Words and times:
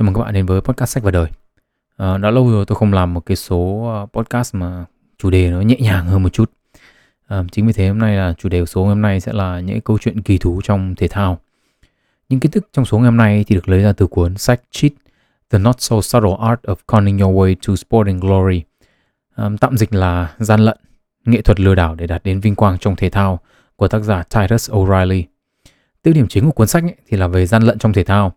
Chào 0.00 0.04
mừng 0.04 0.14
các 0.14 0.20
bạn 0.20 0.34
đến 0.34 0.46
với 0.46 0.60
podcast 0.60 0.90
sách 0.90 1.02
và 1.02 1.10
đời. 1.10 1.26
À, 1.96 2.18
đã 2.18 2.30
lâu 2.30 2.50
rồi 2.50 2.64
tôi 2.64 2.76
không 2.76 2.92
làm 2.92 3.14
một 3.14 3.26
cái 3.26 3.36
số 3.36 3.88
ờ, 3.94 4.06
podcast 4.20 4.54
mà 4.54 4.84
chủ 5.18 5.30
đề 5.30 5.50
nó 5.50 5.60
nhẹ 5.60 5.76
nhàng 5.80 6.06
hơn 6.06 6.22
một 6.22 6.28
chút. 6.28 6.50
À, 7.26 7.42
chính 7.52 7.66
vì 7.66 7.72
thế 7.72 7.88
hôm 7.88 7.98
nay 7.98 8.16
là 8.16 8.34
chủ 8.38 8.48
đề 8.48 8.60
của 8.60 8.66
số 8.66 8.84
hôm 8.84 9.02
nay 9.02 9.20
sẽ 9.20 9.32
là 9.32 9.60
những 9.60 9.80
câu 9.80 9.98
chuyện 9.98 10.22
kỳ 10.22 10.38
thú 10.38 10.60
trong 10.64 10.94
thể 10.94 11.08
thao. 11.08 11.38
Những 12.28 12.40
kiến 12.40 12.50
thức 12.50 12.68
trong 12.72 12.84
số 12.84 12.98
ngày 12.98 13.04
hôm 13.04 13.16
nay 13.16 13.44
thì 13.46 13.54
được 13.54 13.68
lấy 13.68 13.82
ra 13.82 13.92
từ 13.92 14.06
cuốn 14.06 14.36
sách 14.36 14.60
Cheat: 14.70 14.92
The 15.50 15.58
Not 15.58 15.80
So 15.80 16.00
Subtle 16.00 16.36
Art 16.40 16.60
of 16.62 16.76
Conning 16.86 17.18
Your 17.18 17.36
Way 17.36 17.54
to 17.66 17.76
Sporting 17.76 18.20
Glory. 18.20 18.62
À, 19.34 19.50
tạm 19.60 19.76
dịch 19.76 19.94
là 19.94 20.34
gian 20.38 20.60
lận, 20.60 20.78
nghệ 21.24 21.42
thuật 21.42 21.60
lừa 21.60 21.74
đảo 21.74 21.94
để 21.94 22.06
đạt 22.06 22.24
đến 22.24 22.40
vinh 22.40 22.54
quang 22.54 22.78
trong 22.78 22.96
thể 22.96 23.10
thao 23.10 23.40
của 23.76 23.88
tác 23.88 24.00
giả 24.00 24.22
Titus 24.22 24.70
O'Reilly. 24.70 25.22
Tiêu 26.02 26.14
điểm 26.14 26.28
chính 26.28 26.44
của 26.44 26.52
cuốn 26.52 26.66
sách 26.66 26.82
ấy 26.82 26.96
thì 27.08 27.16
là 27.16 27.26
về 27.26 27.46
gian 27.46 27.62
lận 27.62 27.78
trong 27.78 27.92
thể 27.92 28.04
thao 28.04 28.32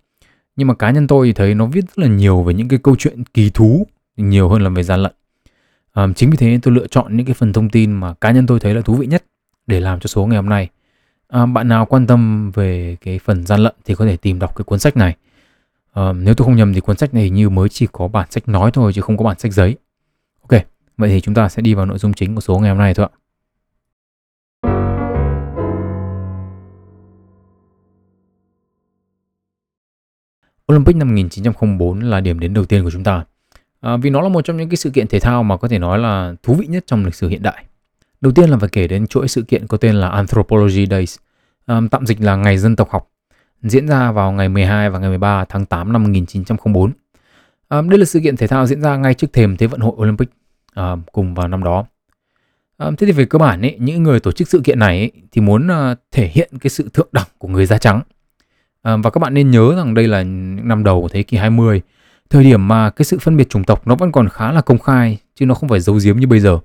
nhưng 0.56 0.68
mà 0.68 0.74
cá 0.74 0.92
nhân 0.92 1.08
tôi 1.08 1.28
thì 1.28 1.34
thấy 1.34 1.56
nó 1.56 1.66
viết 1.66 1.82
rất 1.82 2.00
là 2.00 2.08
nhiều 2.08 2.44
về 2.44 2.54
những 2.54 2.68
cái 2.68 2.80
câu 2.84 2.96
chuyện 3.00 3.24
kỳ 3.34 3.50
thú 3.50 3.88
nhiều 4.18 4.50
hơn 4.50 4.62
là 4.62 4.70
về 4.70 4.84
gian 4.84 5.00
lận. 5.00 5.14
À, 5.94 6.08
chính 6.16 6.30
vì 6.30 6.38
thế 6.38 6.60
tôi 6.62 6.74
lựa 6.74 6.88
chọn 6.88 7.18
những 7.18 7.26
cái 7.26 7.34
phần 7.34 7.54
thông 7.54 7.70
tin 7.70 7.92
mà 7.92 8.14
cá 8.14 8.32
nhân 8.32 8.48
tôi 8.48 8.60
thấy 8.60 8.74
là 8.74 8.82
thú 8.82 8.96
vị 8.96 9.08
nhất 9.08 9.24
để 9.68 9.80
làm 9.80 10.00
cho 10.00 10.08
số 10.08 10.26
ngày 10.26 10.36
hôm 10.36 10.50
nay. 10.50 10.70
À, 11.28 11.46
bạn 11.46 11.68
nào 11.68 11.86
quan 11.86 12.08
tâm 12.08 12.52
về 12.52 12.98
cái 13.02 13.20
phần 13.20 13.46
gian 13.46 13.60
lận 13.60 13.74
thì 13.86 13.96
có 13.96 14.06
thể 14.06 14.18
tìm 14.18 14.40
đọc 14.40 14.56
cái 14.56 14.64
cuốn 14.64 14.80
sách 14.80 14.98
này. 14.98 15.16
À, 15.94 16.14
nếu 16.14 16.34
tôi 16.34 16.46
không 16.46 16.56
nhầm 16.56 16.74
thì 16.74 16.80
cuốn 16.80 16.98
sách 16.98 17.14
này 17.14 17.30
như 17.30 17.50
mới 17.50 17.70
chỉ 17.70 17.88
có 17.92 18.08
bản 18.08 18.28
sách 18.32 18.50
nói 18.50 18.72
thôi 18.72 18.94
chứ 18.94 19.02
không 19.02 19.18
có 19.18 19.26
bản 19.26 19.40
sách 19.40 19.54
giấy. 19.54 19.76
Ok 20.50 20.62
vậy 20.98 21.10
thì 21.10 21.22
chúng 21.22 21.34
ta 21.34 21.50
sẽ 21.50 21.62
đi 21.62 21.74
vào 21.74 21.86
nội 21.86 21.98
dung 21.98 22.14
chính 22.14 22.36
của 22.36 22.42
số 22.42 22.60
ngày 22.60 22.70
hôm 22.70 22.78
nay 22.78 22.94
thôi 22.94 23.08
ạ. 23.12 23.23
Olympic 30.72 30.96
năm 30.96 31.08
1904 31.08 32.00
là 32.00 32.22
điểm 32.22 32.40
đến 32.40 32.54
đầu 32.54 32.66
tiên 32.66 32.84
của 32.84 32.92
chúng 32.92 33.04
ta. 33.04 33.26
À, 33.82 33.98
vì 33.98 34.10
nó 34.10 34.22
là 34.22 34.30
một 34.30 34.46
trong 34.46 34.58
những 34.58 34.70
cái 34.70 34.78
sự 34.78 34.90
kiện 34.90 35.08
thể 35.08 35.20
thao 35.20 35.44
mà 35.44 35.58
có 35.58 35.68
thể 35.68 35.80
nói 35.80 36.00
là 36.00 36.34
thú 36.44 36.54
vị 36.54 36.68
nhất 36.68 36.84
trong 36.88 37.06
lịch 37.06 37.16
sử 37.16 37.28
hiện 37.28 37.44
đại. 37.44 37.64
Đầu 38.22 38.34
tiên 38.34 38.50
là 38.50 38.58
phải 38.58 38.70
kể 38.70 38.88
đến 38.88 39.08
chuỗi 39.08 39.28
sự 39.28 39.42
kiện 39.42 39.68
có 39.68 39.78
tên 39.78 39.96
là 39.96 40.10
Anthropology 40.10 40.86
Days, 40.86 41.18
à, 41.66 41.82
tạm 41.92 42.06
dịch 42.06 42.22
là 42.22 42.36
Ngày 42.36 42.58
Dân 42.58 42.76
tộc 42.76 42.90
học, 42.90 43.10
diễn 43.62 43.88
ra 43.88 44.12
vào 44.12 44.32
ngày 44.32 44.50
12 44.50 44.90
và 44.90 45.00
ngày 45.00 45.10
13 45.10 45.46
tháng 45.50 45.66
8 45.66 45.94
năm 45.94 46.04
1904. 46.04 46.92
À, 47.70 47.82
đây 47.82 48.00
là 48.00 48.06
sự 48.06 48.20
kiện 48.24 48.38
thể 48.38 48.48
thao 48.48 48.66
diễn 48.68 48.82
ra 48.82 48.98
ngay 48.98 49.14
trước 49.14 49.34
thềm 49.34 49.58
Thế 49.58 49.68
vận 49.68 49.80
hội 49.80 49.94
Olympic 49.98 50.30
à, 50.74 50.96
cùng 51.12 51.34
vào 51.34 51.48
năm 51.48 51.64
đó. 51.64 51.86
À, 52.78 52.92
thế 52.98 53.08
thì 53.08 53.14
về 53.14 53.26
cơ 53.26 53.40
bản 53.40 53.62
ấy, 53.62 53.78
những 53.80 54.04
người 54.04 54.20
tổ 54.20 54.32
chức 54.32 54.48
sự 54.48 54.62
kiện 54.64 54.80
này 54.80 54.98
ấy, 54.98 55.12
thì 55.32 55.42
muốn 55.42 55.68
à, 55.68 55.96
thể 56.12 56.28
hiện 56.28 56.50
cái 56.62 56.70
sự 56.70 56.90
thượng 56.94 57.08
đẳng 57.12 57.28
của 57.38 57.48
người 57.48 57.66
da 57.66 57.78
trắng 57.78 58.02
À, 58.84 58.98
và 58.98 59.10
các 59.10 59.20
bạn 59.20 59.34
nên 59.34 59.52
nhớ 59.52 59.76
rằng 59.76 59.94
đây 59.94 60.08
là 60.08 60.22
những 60.22 60.68
năm 60.68 60.84
đầu 60.84 61.02
của 61.02 61.08
thế 61.08 61.24
kỷ 61.24 61.38
20, 61.38 61.82
thời 62.30 62.44
điểm 62.44 62.68
mà 62.68 62.90
cái 62.90 63.06
sự 63.06 63.20
phân 63.20 63.38
biệt 63.38 63.50
chủng 63.50 63.64
tộc 63.64 63.88
nó 63.88 63.96
vẫn 63.96 64.12
còn 64.12 64.30
khá 64.30 64.52
là 64.52 64.62
công 64.62 64.80
khai 64.80 65.18
chứ 65.36 65.46
nó 65.46 65.56
không 65.56 65.70
phải 65.70 65.80
giấu 65.80 66.00
giếm 66.04 66.18
như 66.18 66.28
bây 66.28 66.40
giờ. 66.40 66.60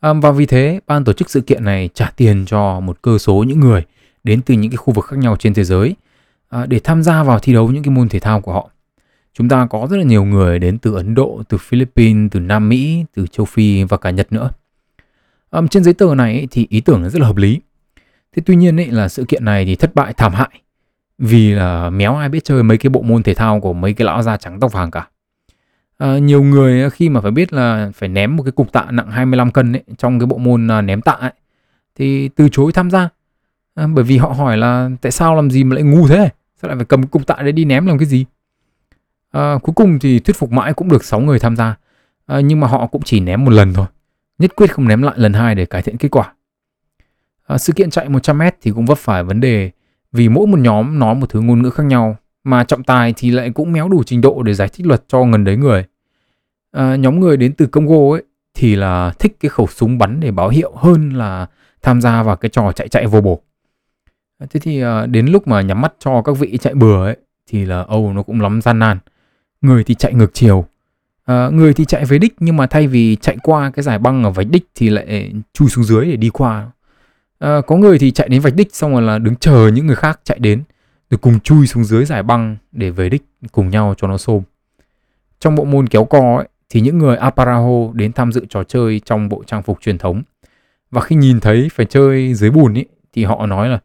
À, 0.00 0.12
và 0.12 0.30
vì 0.30 0.46
thế, 0.46 0.80
ban 0.86 1.04
tổ 1.04 1.12
chức 1.12 1.30
sự 1.30 1.40
kiện 1.40 1.64
này 1.64 1.88
trả 1.94 2.10
tiền 2.16 2.44
cho 2.46 2.80
một 2.80 3.02
cơ 3.02 3.18
số 3.18 3.44
những 3.48 3.60
người 3.60 3.82
đến 4.24 4.42
từ 4.42 4.54
những 4.54 4.70
cái 4.70 4.76
khu 4.76 4.92
vực 4.92 5.04
khác 5.04 5.18
nhau 5.18 5.36
trên 5.36 5.54
thế 5.54 5.64
giới 5.64 5.94
à, 6.48 6.66
để 6.66 6.80
tham 6.84 7.02
gia 7.02 7.22
vào 7.22 7.38
thi 7.38 7.52
đấu 7.52 7.70
những 7.70 7.82
cái 7.82 7.94
môn 7.94 8.08
thể 8.08 8.18
thao 8.18 8.40
của 8.40 8.52
họ. 8.52 8.70
Chúng 9.34 9.48
ta 9.48 9.66
có 9.70 9.86
rất 9.90 9.96
là 9.96 10.02
nhiều 10.02 10.24
người 10.24 10.58
đến 10.58 10.78
từ 10.78 10.94
Ấn 10.94 11.14
Độ, 11.14 11.42
từ 11.48 11.58
Philippines, 11.58 12.30
từ 12.32 12.40
Nam 12.40 12.68
Mỹ, 12.68 13.04
từ 13.14 13.26
châu 13.26 13.46
Phi 13.46 13.84
và 13.84 13.96
cả 13.96 14.10
Nhật 14.10 14.32
nữa. 14.32 14.50
À, 15.50 15.60
trên 15.70 15.84
giấy 15.84 15.94
tờ 15.94 16.14
này 16.14 16.48
thì 16.50 16.66
ý 16.70 16.80
tưởng 16.80 17.10
rất 17.10 17.20
là 17.20 17.26
hợp 17.26 17.36
lý. 17.36 17.60
Thế 18.36 18.42
tuy 18.46 18.56
nhiên 18.56 18.80
ấy, 18.80 18.86
là 18.86 19.08
sự 19.08 19.24
kiện 19.24 19.44
này 19.44 19.64
thì 19.64 19.76
thất 19.76 19.94
bại 19.94 20.12
thảm 20.12 20.32
hại 20.32 20.60
vì 21.20 21.52
là 21.52 21.90
méo 21.90 22.16
ai 22.16 22.28
biết 22.28 22.44
chơi 22.44 22.62
mấy 22.62 22.78
cái 22.78 22.90
bộ 22.90 23.02
môn 23.02 23.22
thể 23.22 23.34
thao 23.34 23.60
của 23.60 23.72
mấy 23.72 23.92
cái 23.92 24.06
lão 24.06 24.22
da 24.22 24.36
trắng 24.36 24.60
tóc 24.60 24.72
vàng 24.72 24.90
cả. 24.90 25.08
À, 25.98 26.18
nhiều 26.18 26.42
người 26.42 26.82
à, 26.82 26.88
khi 26.88 27.08
mà 27.08 27.20
phải 27.20 27.30
biết 27.30 27.52
là 27.52 27.90
phải 27.94 28.08
ném 28.08 28.36
một 28.36 28.42
cái 28.42 28.52
cục 28.52 28.72
tạ 28.72 28.86
nặng 28.90 29.10
25 29.10 29.50
cân 29.50 29.72
ấy, 29.72 29.82
trong 29.98 30.18
cái 30.18 30.26
bộ 30.26 30.38
môn 30.38 30.70
à, 30.70 30.80
ném 30.80 31.00
tạ 31.00 31.12
ấy, 31.12 31.32
thì 31.96 32.28
từ 32.28 32.48
chối 32.48 32.72
tham 32.72 32.90
gia. 32.90 33.08
À, 33.74 33.86
bởi 33.86 34.04
vì 34.04 34.18
họ 34.18 34.28
hỏi 34.28 34.56
là 34.56 34.90
tại 35.00 35.12
sao 35.12 35.34
làm 35.34 35.50
gì 35.50 35.64
mà 35.64 35.74
lại 35.74 35.82
ngu 35.82 36.08
thế? 36.08 36.28
Sao 36.62 36.68
lại 36.68 36.76
phải 36.76 36.84
cầm 36.84 37.06
cục 37.06 37.26
tạ 37.26 37.36
đấy 37.38 37.52
đi 37.52 37.64
ném 37.64 37.86
làm 37.86 37.98
cái 37.98 38.06
gì? 38.06 38.24
À, 39.30 39.54
cuối 39.62 39.74
cùng 39.74 39.98
thì 39.98 40.18
thuyết 40.18 40.36
phục 40.36 40.52
mãi 40.52 40.72
cũng 40.72 40.88
được 40.88 41.04
6 41.04 41.20
người 41.20 41.38
tham 41.38 41.56
gia. 41.56 41.76
À, 42.26 42.40
nhưng 42.40 42.60
mà 42.60 42.66
họ 42.66 42.86
cũng 42.86 43.02
chỉ 43.02 43.20
ném 43.20 43.44
một 43.44 43.50
lần 43.50 43.74
thôi. 43.74 43.86
Nhất 44.38 44.56
quyết 44.56 44.72
không 44.72 44.88
ném 44.88 45.02
lại 45.02 45.14
lần 45.16 45.32
hai 45.32 45.54
để 45.54 45.66
cải 45.66 45.82
thiện 45.82 45.96
kết 45.96 46.08
quả. 46.08 46.32
À, 47.46 47.58
sự 47.58 47.72
kiện 47.72 47.90
chạy 47.90 48.08
100m 48.08 48.52
thì 48.62 48.70
cũng 48.70 48.86
vấp 48.86 48.98
phải 48.98 49.24
vấn 49.24 49.40
đề 49.40 49.70
vì 50.12 50.28
mỗi 50.28 50.46
một 50.46 50.58
nhóm 50.58 50.98
nói 50.98 51.14
một 51.14 51.30
thứ 51.30 51.40
ngôn 51.40 51.62
ngữ 51.62 51.70
khác 51.70 51.82
nhau 51.86 52.16
mà 52.44 52.64
trọng 52.64 52.84
tài 52.84 53.14
thì 53.16 53.30
lại 53.30 53.50
cũng 53.50 53.72
méo 53.72 53.88
đủ 53.88 54.02
trình 54.02 54.20
độ 54.20 54.42
để 54.42 54.54
giải 54.54 54.68
thích 54.68 54.86
luật 54.86 55.04
cho 55.08 55.24
ngần 55.24 55.44
đấy 55.44 55.56
người. 55.56 55.84
À, 56.72 56.96
nhóm 56.96 57.20
người 57.20 57.36
đến 57.36 57.52
từ 57.52 57.66
Congo 57.66 58.14
ấy 58.16 58.22
thì 58.54 58.76
là 58.76 59.12
thích 59.18 59.36
cái 59.40 59.48
khẩu 59.48 59.66
súng 59.66 59.98
bắn 59.98 60.20
để 60.20 60.30
báo 60.30 60.48
hiệu 60.48 60.72
hơn 60.76 61.10
là 61.10 61.46
tham 61.82 62.00
gia 62.00 62.22
vào 62.22 62.36
cái 62.36 62.48
trò 62.48 62.72
chạy 62.72 62.88
chạy 62.88 63.06
vô 63.06 63.20
bổ. 63.20 63.40
À, 64.38 64.46
thế 64.50 64.60
thì 64.60 64.80
à, 64.80 65.06
đến 65.06 65.26
lúc 65.26 65.48
mà 65.48 65.60
nhắm 65.60 65.80
mắt 65.80 65.92
cho 65.98 66.22
các 66.22 66.38
vị 66.38 66.58
chạy 66.60 66.74
bừa 66.74 67.04
ấy 67.04 67.16
thì 67.46 67.64
là 67.64 67.82
Âu 67.82 68.12
nó 68.12 68.22
cũng 68.22 68.40
lắm 68.40 68.60
gian 68.62 68.78
nan. 68.78 68.98
Người 69.60 69.84
thì 69.84 69.94
chạy 69.94 70.14
ngược 70.14 70.34
chiều, 70.34 70.64
à, 71.24 71.48
người 71.52 71.74
thì 71.74 71.84
chạy 71.84 72.04
về 72.04 72.18
đích 72.18 72.34
nhưng 72.40 72.56
mà 72.56 72.66
thay 72.66 72.86
vì 72.86 73.16
chạy 73.16 73.36
qua 73.42 73.70
cái 73.70 73.82
giải 73.82 73.98
băng 73.98 74.24
ở 74.24 74.30
vạch 74.30 74.46
đích 74.50 74.68
thì 74.74 74.88
lại 74.88 75.32
chui 75.52 75.68
xuống 75.68 75.84
dưới 75.84 76.06
để 76.06 76.16
đi 76.16 76.30
qua 76.30 76.70
À, 77.40 77.60
có 77.66 77.76
người 77.76 77.98
thì 77.98 78.10
chạy 78.10 78.28
đến 78.28 78.40
vạch 78.40 78.54
đích 78.54 78.74
xong 78.74 78.92
rồi 78.92 79.02
là 79.02 79.18
đứng 79.18 79.36
chờ 79.36 79.70
những 79.74 79.86
người 79.86 79.96
khác 79.96 80.20
chạy 80.24 80.38
đến 80.38 80.62
rồi 81.10 81.18
cùng 81.18 81.40
chui 81.40 81.66
xuống 81.66 81.84
dưới 81.84 82.04
giải 82.04 82.22
băng 82.22 82.56
để 82.72 82.90
về 82.90 83.08
đích 83.08 83.22
cùng 83.52 83.70
nhau 83.70 83.94
cho 83.96 84.08
nó 84.08 84.18
xôm. 84.18 84.42
Trong 85.40 85.54
bộ 85.54 85.64
môn 85.64 85.86
kéo 85.86 86.04
co 86.04 86.36
ấy, 86.36 86.48
thì 86.68 86.80
những 86.80 86.98
người 86.98 87.16
Aparaho 87.16 87.92
đến 87.92 88.12
tham 88.12 88.32
dự 88.32 88.46
trò 88.48 88.64
chơi 88.64 89.00
trong 89.04 89.28
bộ 89.28 89.42
trang 89.46 89.62
phục 89.62 89.80
truyền 89.80 89.98
thống. 89.98 90.22
Và 90.90 91.00
khi 91.00 91.16
nhìn 91.16 91.40
thấy 91.40 91.68
phải 91.72 91.86
chơi 91.86 92.34
dưới 92.34 92.50
bùn 92.50 92.74
ấy, 92.74 92.86
thì 93.12 93.24
họ 93.24 93.46
nói 93.46 93.68
là 93.68 93.78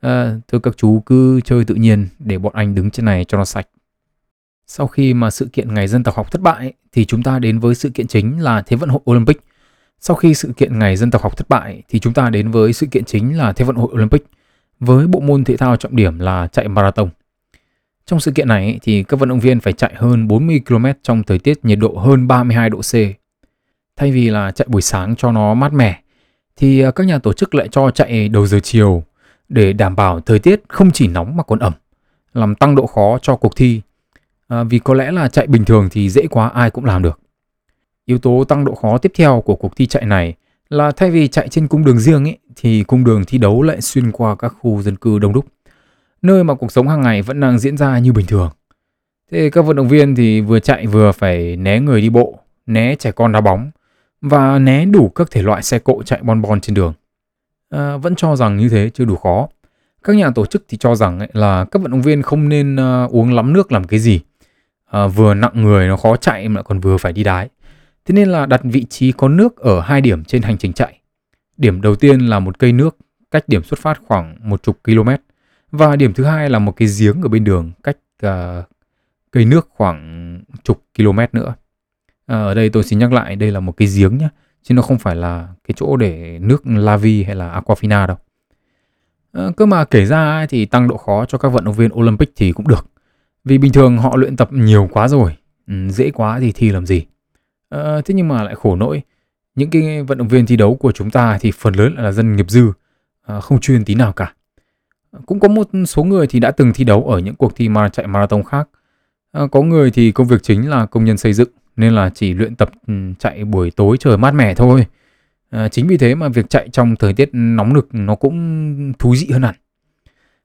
à, 0.00 0.34
thưa 0.48 0.58
các 0.58 0.76
chú 0.76 1.00
cứ 1.06 1.40
chơi 1.44 1.64
tự 1.64 1.74
nhiên 1.74 2.08
để 2.18 2.38
bọn 2.38 2.52
anh 2.54 2.74
đứng 2.74 2.90
trên 2.90 3.04
này 3.06 3.24
cho 3.28 3.38
nó 3.38 3.44
sạch. 3.44 3.66
Sau 4.66 4.86
khi 4.86 5.14
mà 5.14 5.30
sự 5.30 5.48
kiện 5.52 5.74
Ngày 5.74 5.88
Dân 5.88 6.02
tộc 6.04 6.14
học 6.14 6.30
thất 6.30 6.42
bại 6.42 6.72
thì 6.92 7.04
chúng 7.04 7.22
ta 7.22 7.38
đến 7.38 7.58
với 7.58 7.74
sự 7.74 7.90
kiện 7.90 8.06
chính 8.06 8.40
là 8.40 8.62
Thế 8.62 8.76
vận 8.76 8.88
hội 8.88 9.00
Olympic 9.10 9.40
sau 10.04 10.16
khi 10.16 10.34
sự 10.34 10.52
kiện 10.56 10.78
Ngày 10.78 10.96
Dân 10.96 11.10
tộc 11.10 11.22
học 11.22 11.36
thất 11.36 11.48
bại 11.48 11.82
thì 11.88 11.98
chúng 11.98 12.12
ta 12.12 12.30
đến 12.30 12.50
với 12.50 12.72
sự 12.72 12.86
kiện 12.86 13.04
chính 13.04 13.38
là 13.38 13.52
Thế 13.52 13.64
vận 13.64 13.76
hội 13.76 13.88
Olympic 13.92 14.24
với 14.80 15.06
bộ 15.06 15.20
môn 15.20 15.44
thể 15.44 15.56
thao 15.56 15.76
trọng 15.76 15.96
điểm 15.96 16.18
là 16.18 16.46
chạy 16.46 16.68
marathon. 16.68 17.08
Trong 18.06 18.20
sự 18.20 18.32
kiện 18.32 18.48
này 18.48 18.78
thì 18.82 19.02
các 19.02 19.20
vận 19.20 19.28
động 19.28 19.40
viên 19.40 19.60
phải 19.60 19.72
chạy 19.72 19.94
hơn 19.96 20.28
40 20.28 20.60
km 20.66 20.86
trong 21.02 21.22
thời 21.22 21.38
tiết 21.38 21.64
nhiệt 21.64 21.78
độ 21.78 21.94
hơn 21.98 22.28
32 22.28 22.70
độ 22.70 22.80
C. 22.80 22.92
Thay 23.96 24.12
vì 24.12 24.30
là 24.30 24.50
chạy 24.50 24.68
buổi 24.70 24.82
sáng 24.82 25.16
cho 25.16 25.32
nó 25.32 25.54
mát 25.54 25.72
mẻ 25.72 26.00
thì 26.56 26.80
à, 26.80 26.90
các 26.90 27.06
nhà 27.06 27.18
tổ 27.18 27.32
chức 27.32 27.54
lại 27.54 27.68
cho 27.68 27.90
chạy 27.90 28.28
đầu 28.28 28.46
giờ 28.46 28.60
chiều 28.60 29.04
để 29.48 29.72
đảm 29.72 29.96
bảo 29.96 30.20
thời 30.20 30.38
tiết 30.38 30.60
không 30.68 30.90
chỉ 30.90 31.08
nóng 31.08 31.36
mà 31.36 31.42
còn 31.42 31.58
ẩm, 31.58 31.72
làm 32.34 32.54
tăng 32.54 32.74
độ 32.74 32.86
khó 32.86 33.18
cho 33.22 33.36
cuộc 33.36 33.56
thi. 33.56 33.80
À, 34.48 34.62
vì 34.62 34.78
có 34.78 34.94
lẽ 34.94 35.12
là 35.12 35.28
chạy 35.28 35.46
bình 35.46 35.64
thường 35.64 35.88
thì 35.90 36.10
dễ 36.10 36.26
quá 36.26 36.48
ai 36.48 36.70
cũng 36.70 36.84
làm 36.84 37.02
được. 37.02 37.20
Yếu 38.12 38.18
tố 38.18 38.44
tăng 38.44 38.64
độ 38.64 38.74
khó 38.74 38.98
tiếp 38.98 39.12
theo 39.14 39.40
của 39.40 39.54
cuộc 39.54 39.76
thi 39.76 39.86
chạy 39.86 40.04
này 40.04 40.34
là 40.68 40.90
thay 40.90 41.10
vì 41.10 41.28
chạy 41.28 41.48
trên 41.48 41.68
cung 41.68 41.84
đường 41.84 41.98
riêng 41.98 42.24
ấy, 42.24 42.38
thì 42.56 42.82
cung 42.82 43.04
đường 43.04 43.24
thi 43.26 43.38
đấu 43.38 43.62
lại 43.62 43.80
xuyên 43.80 44.12
qua 44.12 44.34
các 44.36 44.54
khu 44.60 44.82
dân 44.82 44.96
cư 44.96 45.18
đông 45.18 45.32
đúc, 45.32 45.46
nơi 46.22 46.44
mà 46.44 46.54
cuộc 46.54 46.72
sống 46.72 46.88
hàng 46.88 47.00
ngày 47.00 47.22
vẫn 47.22 47.40
đang 47.40 47.58
diễn 47.58 47.76
ra 47.76 47.98
như 47.98 48.12
bình 48.12 48.26
thường. 48.26 48.50
Thế 49.30 49.50
các 49.50 49.62
vận 49.64 49.76
động 49.76 49.88
viên 49.88 50.14
thì 50.14 50.40
vừa 50.40 50.60
chạy 50.60 50.86
vừa 50.86 51.12
phải 51.12 51.56
né 51.56 51.80
người 51.80 52.00
đi 52.00 52.10
bộ, 52.10 52.38
né 52.66 52.94
trẻ 52.94 53.12
con 53.12 53.32
đá 53.32 53.40
bóng 53.40 53.70
và 54.20 54.58
né 54.58 54.84
đủ 54.84 55.08
các 55.08 55.30
thể 55.30 55.42
loại 55.42 55.62
xe 55.62 55.78
cộ 55.78 56.02
chạy 56.02 56.20
bon 56.22 56.42
bon 56.42 56.60
trên 56.60 56.74
đường. 56.74 56.92
À, 57.70 57.96
vẫn 57.96 58.14
cho 58.14 58.36
rằng 58.36 58.56
như 58.56 58.68
thế 58.68 58.90
chưa 58.94 59.04
đủ 59.04 59.16
khó. 59.16 59.48
Các 60.04 60.16
nhà 60.16 60.30
tổ 60.34 60.46
chức 60.46 60.64
thì 60.68 60.76
cho 60.76 60.94
rằng 60.94 61.18
ấy 61.18 61.28
là 61.32 61.64
các 61.64 61.82
vận 61.82 61.90
động 61.90 62.02
viên 62.02 62.22
không 62.22 62.48
nên 62.48 62.76
uh, 62.76 63.10
uống 63.10 63.32
lắm 63.32 63.52
nước 63.52 63.72
làm 63.72 63.84
cái 63.84 64.00
gì. 64.00 64.20
À, 64.90 65.06
vừa 65.06 65.34
nặng 65.34 65.62
người 65.62 65.88
nó 65.88 65.96
khó 65.96 66.16
chạy 66.16 66.48
mà 66.48 66.62
còn 66.62 66.80
vừa 66.80 66.96
phải 66.96 67.12
đi 67.12 67.24
đái. 67.24 67.48
Thế 68.04 68.12
nên 68.12 68.28
là 68.28 68.46
đặt 68.46 68.60
vị 68.64 68.84
trí 68.84 69.12
có 69.12 69.28
nước 69.28 69.56
ở 69.56 69.80
hai 69.80 70.00
điểm 70.00 70.24
trên 70.24 70.42
hành 70.42 70.58
trình 70.58 70.72
chạy. 70.72 71.00
Điểm 71.56 71.80
đầu 71.80 71.96
tiên 71.96 72.20
là 72.20 72.38
một 72.38 72.58
cây 72.58 72.72
nước 72.72 72.96
cách 73.30 73.48
điểm 73.48 73.62
xuất 73.62 73.78
phát 73.78 74.00
khoảng 74.06 74.36
một 74.42 74.62
chục 74.62 74.78
km 74.84 75.08
và 75.70 75.96
điểm 75.96 76.12
thứ 76.14 76.24
hai 76.24 76.50
là 76.50 76.58
một 76.58 76.72
cái 76.76 76.88
giếng 77.00 77.22
ở 77.22 77.28
bên 77.28 77.44
đường 77.44 77.72
cách 77.82 77.96
uh, 78.26 78.64
cây 79.30 79.44
nước 79.44 79.68
khoảng 79.70 80.40
chục 80.62 80.84
km 80.96 81.18
nữa. 81.32 81.54
À, 82.26 82.42
ở 82.42 82.54
đây 82.54 82.68
tôi 82.68 82.82
xin 82.82 82.98
nhắc 82.98 83.12
lại 83.12 83.36
đây 83.36 83.50
là 83.50 83.60
một 83.60 83.76
cái 83.76 83.88
giếng 83.96 84.18
nhé, 84.18 84.28
chứ 84.62 84.74
nó 84.74 84.82
không 84.82 84.98
phải 84.98 85.16
là 85.16 85.48
cái 85.68 85.74
chỗ 85.76 85.96
để 85.96 86.38
nước 86.38 86.66
Lavi 86.66 87.22
hay 87.22 87.34
là 87.34 87.60
Aquafina 87.60 88.06
đâu. 88.06 88.16
À, 89.32 89.48
cơ 89.56 89.66
mà 89.66 89.84
kể 89.84 90.04
ra 90.04 90.46
thì 90.46 90.66
tăng 90.66 90.88
độ 90.88 90.96
khó 90.96 91.24
cho 91.24 91.38
các 91.38 91.48
vận 91.48 91.64
động 91.64 91.74
viên 91.74 91.90
Olympic 91.94 92.32
thì 92.36 92.52
cũng 92.52 92.68
được. 92.68 92.86
Vì 93.44 93.58
bình 93.58 93.72
thường 93.72 93.98
họ 93.98 94.16
luyện 94.16 94.36
tập 94.36 94.52
nhiều 94.52 94.88
quá 94.92 95.08
rồi, 95.08 95.36
ừ, 95.66 95.74
dễ 95.90 96.10
quá 96.10 96.40
thì 96.40 96.52
thi 96.52 96.70
làm 96.70 96.86
gì. 96.86 97.06
À, 97.72 98.00
thế 98.04 98.14
nhưng 98.14 98.28
mà 98.28 98.42
lại 98.42 98.54
khổ 98.54 98.76
nỗi 98.76 99.02
những 99.54 99.70
cái 99.70 100.02
vận 100.02 100.18
động 100.18 100.28
viên 100.28 100.46
thi 100.46 100.56
đấu 100.56 100.74
của 100.74 100.92
chúng 100.92 101.10
ta 101.10 101.38
thì 101.40 101.50
phần 101.50 101.74
lớn 101.74 101.94
là 101.98 102.12
dân 102.12 102.36
nghiệp 102.36 102.50
dư, 102.50 102.72
à, 103.26 103.40
không 103.40 103.60
chuyên 103.60 103.84
tí 103.84 103.94
nào 103.94 104.12
cả. 104.12 104.34
Cũng 105.26 105.40
có 105.40 105.48
một 105.48 105.68
số 105.86 106.04
người 106.04 106.26
thì 106.26 106.40
đã 106.40 106.50
từng 106.50 106.72
thi 106.72 106.84
đấu 106.84 107.04
ở 107.04 107.18
những 107.18 107.34
cuộc 107.34 107.56
thi 107.56 107.68
mà 107.68 107.88
chạy 107.88 108.06
marathon 108.06 108.42
khác. 108.42 108.68
À, 109.32 109.42
có 109.52 109.62
người 109.62 109.90
thì 109.90 110.12
công 110.12 110.26
việc 110.26 110.42
chính 110.42 110.70
là 110.70 110.86
công 110.86 111.04
nhân 111.04 111.18
xây 111.18 111.32
dựng 111.32 111.48
nên 111.76 111.92
là 111.92 112.10
chỉ 112.14 112.34
luyện 112.34 112.54
tập 112.54 112.70
ừ, 112.86 112.94
chạy 113.18 113.44
buổi 113.44 113.70
tối 113.70 113.96
trời 114.00 114.16
mát 114.16 114.34
mẻ 114.34 114.54
thôi. 114.54 114.86
À, 115.50 115.68
chính 115.68 115.86
vì 115.86 115.96
thế 115.96 116.14
mà 116.14 116.28
việc 116.28 116.50
chạy 116.50 116.68
trong 116.68 116.96
thời 116.96 117.12
tiết 117.12 117.28
nóng 117.32 117.72
nực 117.72 117.88
nó 117.92 118.14
cũng 118.14 118.92
thú 118.98 119.14
vị 119.20 119.28
hơn 119.32 119.42
hẳn. 119.42 119.54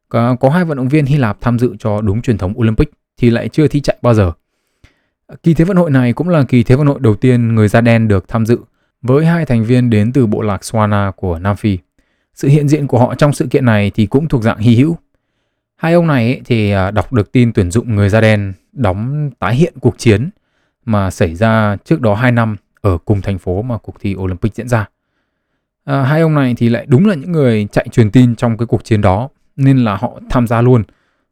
Có, 0.10 0.36
có 0.36 0.50
hai 0.50 0.66
vận 0.66 0.78
động 0.78 0.90
viên 0.90 1.06
Hy 1.06 1.18
Lạp 1.18 1.38
tham 1.42 1.60
dự 1.60 1.76
cho 1.80 2.02
đúng 2.02 2.22
truyền 2.22 2.38
thống 2.38 2.54
Olympic 2.58 2.90
thì 3.18 3.30
lại 3.30 3.50
chưa 3.50 3.68
thi 3.68 3.80
chạy 3.80 3.98
bao 4.02 4.14
giờ. 4.14 4.32
Kỳ 5.44 5.54
Thế 5.54 5.66
vận 5.66 5.78
hội 5.78 5.92
này 5.92 6.14
cũng 6.14 6.30
là 6.30 6.44
kỳ 6.44 6.64
Thế 6.64 6.76
vận 6.76 6.88
hội 6.88 7.00
đầu 7.02 7.16
tiên 7.16 7.56
người 7.56 7.68
da 7.68 7.82
đen 7.82 8.08
được 8.08 8.28
tham 8.28 8.46
dự 8.46 8.60
với 9.02 9.26
hai 9.26 9.46
thành 9.46 9.64
viên 9.64 9.90
đến 9.90 10.12
từ 10.12 10.26
bộ 10.26 10.42
lạc 10.42 10.62
Swana 10.62 11.12
của 11.12 11.40
Nam 11.40 11.56
Phi. 11.56 11.78
Sự 12.34 12.48
hiện 12.48 12.68
diện 12.68 12.88
của 12.88 13.00
họ 13.00 13.16
trong 13.16 13.34
sự 13.34 13.48
kiện 13.48 13.66
này 13.66 13.92
thì 13.96 14.06
cũng 14.06 14.28
thuộc 14.28 14.44
dạng 14.44 14.58
hy 14.58 14.76
hữu. 14.76 14.98
Hai 15.76 15.94
ông 15.94 16.08
này 16.08 16.42
thì 16.46 16.72
à, 16.72 16.92
đọc 16.92 17.14
được 17.14 17.32
tin 17.32 17.54
tuyển 17.54 17.72
dụng 17.72 17.96
người 17.96 18.10
da 18.10 18.22
đen 18.22 18.54
đóng 18.74 19.32
tái 19.40 19.56
hiện 19.56 19.74
cuộc 19.80 19.98
chiến 19.98 20.30
mà 20.86 21.12
xảy 21.12 21.36
ra 21.36 21.78
trước 21.86 22.02
đó 22.02 22.16
2 22.16 22.32
năm 22.32 22.56
ở 22.82 22.98
cùng 23.06 23.22
thành 23.22 23.38
phố 23.38 23.62
mà 23.62 23.78
cuộc 23.78 23.96
thi 24.00 24.16
Olympic 24.16 24.56
diễn 24.56 24.68
ra. 24.68 24.86
À, 25.84 26.04
hai 26.04 26.22
ông 26.22 26.36
này 26.36 26.56
thì 26.58 26.70
lại 26.70 26.86
đúng 26.88 27.06
là 27.06 27.16
những 27.16 27.32
người 27.32 27.68
chạy 27.72 27.88
truyền 27.92 28.12
tin 28.12 28.36
trong 28.36 28.58
cái 28.58 28.66
cuộc 28.66 28.84
chiến 28.84 29.02
đó 29.02 29.30
nên 29.56 29.78
là 29.78 29.96
họ 29.96 30.20
tham 30.30 30.48
gia 30.48 30.62
luôn. 30.62 30.84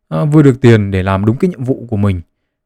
À, 0.09 0.25
vừa 0.25 0.41
được 0.41 0.61
tiền 0.61 0.91
để 0.91 1.03
làm 1.03 1.25
đúng 1.25 1.37
cái 1.37 1.49
nhiệm 1.49 1.63
vụ 1.63 1.85
của 1.89 1.97
mình 1.97 2.21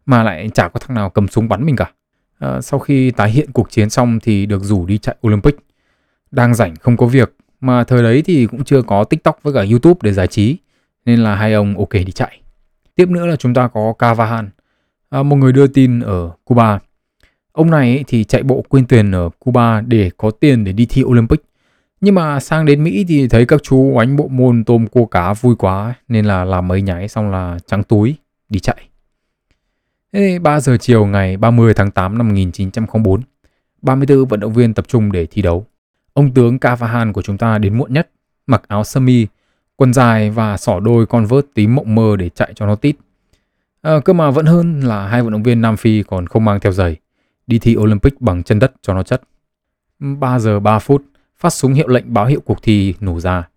mà 0.09 0.23
lại 0.23 0.49
chả 0.53 0.67
có 0.67 0.79
thằng 0.79 0.95
nào 0.95 1.09
cầm 1.09 1.27
súng 1.27 1.49
bắn 1.49 1.65
mình 1.65 1.75
cả. 1.75 1.91
À, 2.39 2.61
sau 2.61 2.79
khi 2.79 3.11
tái 3.11 3.29
hiện 3.31 3.51
cuộc 3.51 3.71
chiến 3.71 3.89
xong 3.89 4.19
thì 4.19 4.45
được 4.45 4.63
rủ 4.63 4.85
đi 4.85 4.97
chạy 4.97 5.15
Olympic. 5.27 5.57
Đang 6.31 6.55
rảnh 6.55 6.75
không 6.75 6.97
có 6.97 7.05
việc 7.05 7.35
mà 7.61 7.83
thời 7.83 8.03
đấy 8.03 8.23
thì 8.25 8.45
cũng 8.45 8.63
chưa 8.63 8.81
có 8.81 9.03
TikTok 9.03 9.43
với 9.43 9.53
cả 9.53 9.65
YouTube 9.71 9.99
để 10.03 10.13
giải 10.13 10.27
trí 10.27 10.57
nên 11.05 11.19
là 11.19 11.35
hai 11.35 11.53
ông 11.53 11.77
ok 11.77 11.93
đi 11.93 12.11
chạy. 12.11 12.41
Tiếp 12.95 13.09
nữa 13.09 13.25
là 13.25 13.35
chúng 13.35 13.53
ta 13.53 13.67
có 13.67 13.93
Cavahan, 13.99 14.49
à, 15.09 15.23
một 15.23 15.35
người 15.35 15.51
đưa 15.51 15.67
tin 15.67 15.99
ở 15.99 16.31
Cuba. 16.43 16.79
Ông 17.51 17.71
này 17.71 18.03
thì 18.07 18.23
chạy 18.23 18.43
bộ 18.43 18.65
quyên 18.69 18.85
tiền 18.85 19.11
ở 19.11 19.29
Cuba 19.39 19.81
để 19.81 20.11
có 20.17 20.31
tiền 20.31 20.63
để 20.63 20.71
đi 20.71 20.85
thi 20.85 21.03
Olympic. 21.03 21.41
Nhưng 22.01 22.15
mà 22.15 22.39
sang 22.39 22.65
đến 22.65 22.83
Mỹ 22.83 23.05
thì 23.07 23.27
thấy 23.27 23.45
các 23.45 23.63
chú 23.63 23.91
oánh 23.93 24.15
bộ 24.15 24.27
môn 24.27 24.63
tôm 24.63 24.87
cua 24.87 25.05
cá 25.05 25.33
vui 25.33 25.55
quá 25.55 25.93
nên 26.07 26.25
là 26.25 26.45
làm 26.45 26.67
mấy 26.67 26.81
nháy 26.81 27.07
xong 27.07 27.31
là 27.31 27.57
trắng 27.67 27.83
túi 27.83 28.15
đi 28.49 28.59
chạy. 28.59 28.88
Thế 30.13 30.39
3 30.39 30.59
giờ 30.59 30.77
chiều 30.77 31.05
ngày 31.05 31.37
30 31.37 31.73
tháng 31.73 31.91
8 31.91 32.17
năm 32.17 32.27
1904, 32.27 33.21
34 33.81 34.25
vận 34.25 34.39
động 34.39 34.53
viên 34.53 34.73
tập 34.73 34.85
trung 34.87 35.11
để 35.11 35.25
thi 35.25 35.41
đấu. 35.41 35.65
Ông 36.13 36.33
tướng 36.33 36.59
Cavahan 36.59 37.13
của 37.13 37.21
chúng 37.21 37.37
ta 37.37 37.57
đến 37.57 37.77
muộn 37.77 37.93
nhất, 37.93 38.09
mặc 38.47 38.61
áo 38.67 38.83
sơ 38.83 38.99
mi, 38.99 39.27
quần 39.75 39.93
dài 39.93 40.29
và 40.29 40.57
xỏ 40.57 40.79
đôi 40.79 41.05
con 41.05 41.25
vớt 41.25 41.45
tím 41.53 41.75
mộng 41.75 41.95
mơ 41.95 42.15
để 42.19 42.29
chạy 42.29 42.53
cho 42.55 42.65
nó 42.65 42.75
tít. 42.75 42.95
À, 43.81 43.99
cơ 44.05 44.13
mà 44.13 44.31
vẫn 44.31 44.45
hơn 44.45 44.79
là 44.79 45.07
hai 45.07 45.21
vận 45.21 45.31
động 45.31 45.43
viên 45.43 45.61
Nam 45.61 45.77
Phi 45.77 46.03
còn 46.03 46.27
không 46.27 46.45
mang 46.45 46.59
theo 46.59 46.71
giày, 46.71 46.95
đi 47.47 47.59
thi 47.59 47.75
Olympic 47.77 48.21
bằng 48.21 48.43
chân 48.43 48.59
đất 48.59 48.71
cho 48.81 48.93
nó 48.93 49.03
chất. 49.03 49.21
3 49.99 50.39
giờ 50.39 50.59
3 50.59 50.79
phút, 50.79 51.03
phát 51.37 51.49
súng 51.49 51.73
hiệu 51.73 51.87
lệnh 51.87 52.13
báo 52.13 52.25
hiệu 52.25 52.41
cuộc 52.45 52.63
thi 52.63 52.93
nổ 52.99 53.19
ra. 53.19 53.47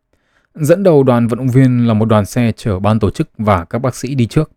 Dẫn 0.55 0.82
đầu 0.82 1.02
đoàn 1.02 1.28
vận 1.28 1.38
động 1.38 1.48
viên 1.48 1.87
là 1.87 1.94
một 1.94 2.05
đoàn 2.05 2.25
xe 2.25 2.52
chở 2.56 2.78
ban 2.78 2.98
tổ 2.98 3.10
chức 3.10 3.28
và 3.38 3.64
các 3.64 3.78
bác 3.78 3.94
sĩ 3.94 4.14
đi 4.14 4.26
trước. 4.26 4.50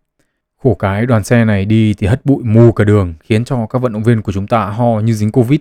Khổ 0.66 0.74
cái 0.74 1.06
đoàn 1.06 1.24
xe 1.24 1.44
này 1.44 1.64
đi 1.64 1.94
thì 1.94 2.06
hất 2.06 2.26
bụi 2.26 2.44
mù 2.44 2.72
cả 2.72 2.84
đường 2.84 3.14
khiến 3.20 3.44
cho 3.44 3.66
các 3.66 3.78
vận 3.78 3.92
động 3.92 4.02
viên 4.02 4.22
của 4.22 4.32
chúng 4.32 4.46
ta 4.46 4.66
ho 4.66 5.00
như 5.00 5.12
dính 5.12 5.32
Covid. 5.32 5.60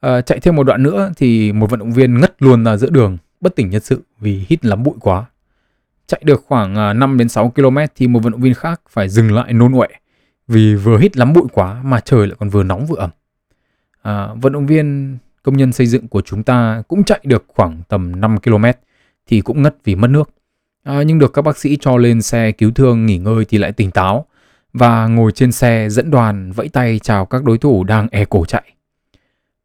À, 0.00 0.20
chạy 0.20 0.40
thêm 0.40 0.56
một 0.56 0.62
đoạn 0.62 0.82
nữa 0.82 1.12
thì 1.16 1.52
một 1.52 1.70
vận 1.70 1.80
động 1.80 1.92
viên 1.92 2.20
ngất 2.20 2.42
luôn 2.42 2.64
ra 2.64 2.76
giữa 2.76 2.90
đường, 2.90 3.18
bất 3.40 3.56
tỉnh 3.56 3.70
nhân 3.70 3.80
sự 3.80 4.02
vì 4.20 4.46
hít 4.48 4.64
lắm 4.64 4.82
bụi 4.82 4.94
quá. 5.00 5.24
Chạy 6.06 6.20
được 6.24 6.44
khoảng 6.46 6.74
à, 6.74 6.92
5 6.92 7.18
đến 7.18 7.28
6 7.28 7.50
km 7.50 7.78
thì 7.96 8.08
một 8.08 8.20
vận 8.22 8.32
động 8.32 8.40
viên 8.40 8.54
khác 8.54 8.80
phải 8.88 9.08
dừng 9.08 9.32
lại 9.32 9.52
nôn 9.52 9.72
ọe 9.72 9.88
vì 10.48 10.74
vừa 10.74 10.98
hít 10.98 11.16
lắm 11.16 11.32
bụi 11.32 11.44
quá 11.52 11.82
mà 11.84 12.00
trời 12.00 12.26
lại 12.26 12.36
còn 12.38 12.48
vừa 12.48 12.62
nóng 12.62 12.86
vừa 12.86 12.96
ẩm. 12.96 13.10
À, 14.02 14.28
vận 14.34 14.52
động 14.52 14.66
viên 14.66 15.18
công 15.42 15.56
nhân 15.56 15.72
xây 15.72 15.86
dựng 15.86 16.08
của 16.08 16.20
chúng 16.20 16.42
ta 16.42 16.82
cũng 16.88 17.04
chạy 17.04 17.20
được 17.24 17.44
khoảng 17.48 17.82
tầm 17.88 18.20
5 18.20 18.40
km 18.40 18.64
thì 19.26 19.40
cũng 19.40 19.62
ngất 19.62 19.76
vì 19.84 19.94
mất 19.94 20.08
nước. 20.08 20.30
À, 20.84 21.02
nhưng 21.02 21.18
được 21.18 21.32
các 21.32 21.42
bác 21.42 21.58
sĩ 21.58 21.76
cho 21.80 21.96
lên 21.96 22.22
xe 22.22 22.52
cứu 22.52 22.70
thương 22.70 23.06
nghỉ 23.06 23.18
ngơi 23.18 23.44
thì 23.44 23.58
lại 23.58 23.72
tỉnh 23.72 23.90
táo 23.90 24.26
và 24.72 25.06
ngồi 25.06 25.32
trên 25.32 25.52
xe 25.52 25.88
dẫn 25.90 26.10
đoàn 26.10 26.52
vẫy 26.52 26.68
tay 26.68 26.98
chào 26.98 27.26
các 27.26 27.44
đối 27.44 27.58
thủ 27.58 27.84
đang 27.84 28.08
e 28.10 28.24
cổ 28.24 28.44
chạy. 28.44 28.62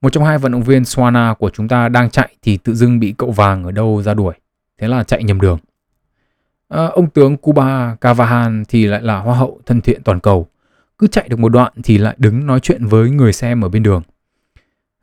Một 0.02 0.10
trong 0.14 0.24
hai 0.24 0.38
vận 0.38 0.52
động 0.52 0.64
viên 0.64 0.84
Swana 0.84 1.36
của 1.36 1.50
chúng 1.50 1.68
ta 1.68 1.90
đang 1.90 2.10
chạy 2.10 2.36
thì 2.42 2.58
tự 2.58 2.76
dưng 2.76 3.00
bị 3.00 3.14
cậu 3.18 3.32
vàng 3.32 3.64
ở 3.64 3.72
đâu 3.72 4.02
ra 4.02 4.14
đuổi. 4.14 4.34
Thế 4.78 4.88
là 4.88 5.04
chạy 5.04 5.24
nhầm 5.24 5.42
đường. 5.42 5.60
À, 6.70 6.86
ông 6.86 7.10
tướng 7.10 7.38
Cuba 7.38 7.96
Cavahan 8.02 8.64
thì 8.70 8.86
lại 8.86 9.02
là 9.02 9.20
hoa 9.20 9.38
hậu 9.38 9.60
thân 9.66 9.82
thiện 9.82 10.04
toàn 10.04 10.20
cầu. 10.20 10.48
Cứ 10.98 11.08
chạy 11.08 11.30
được 11.30 11.40
một 11.40 11.50
đoạn 11.50 11.74
thì 11.84 11.98
lại 11.98 12.16
đứng 12.18 12.48
nói 12.48 12.60
chuyện 12.60 12.86
với 12.86 13.10
người 13.10 13.34
xem 13.34 13.62
ở 13.62 13.70
bên 13.70 13.84
đường. 13.84 14.02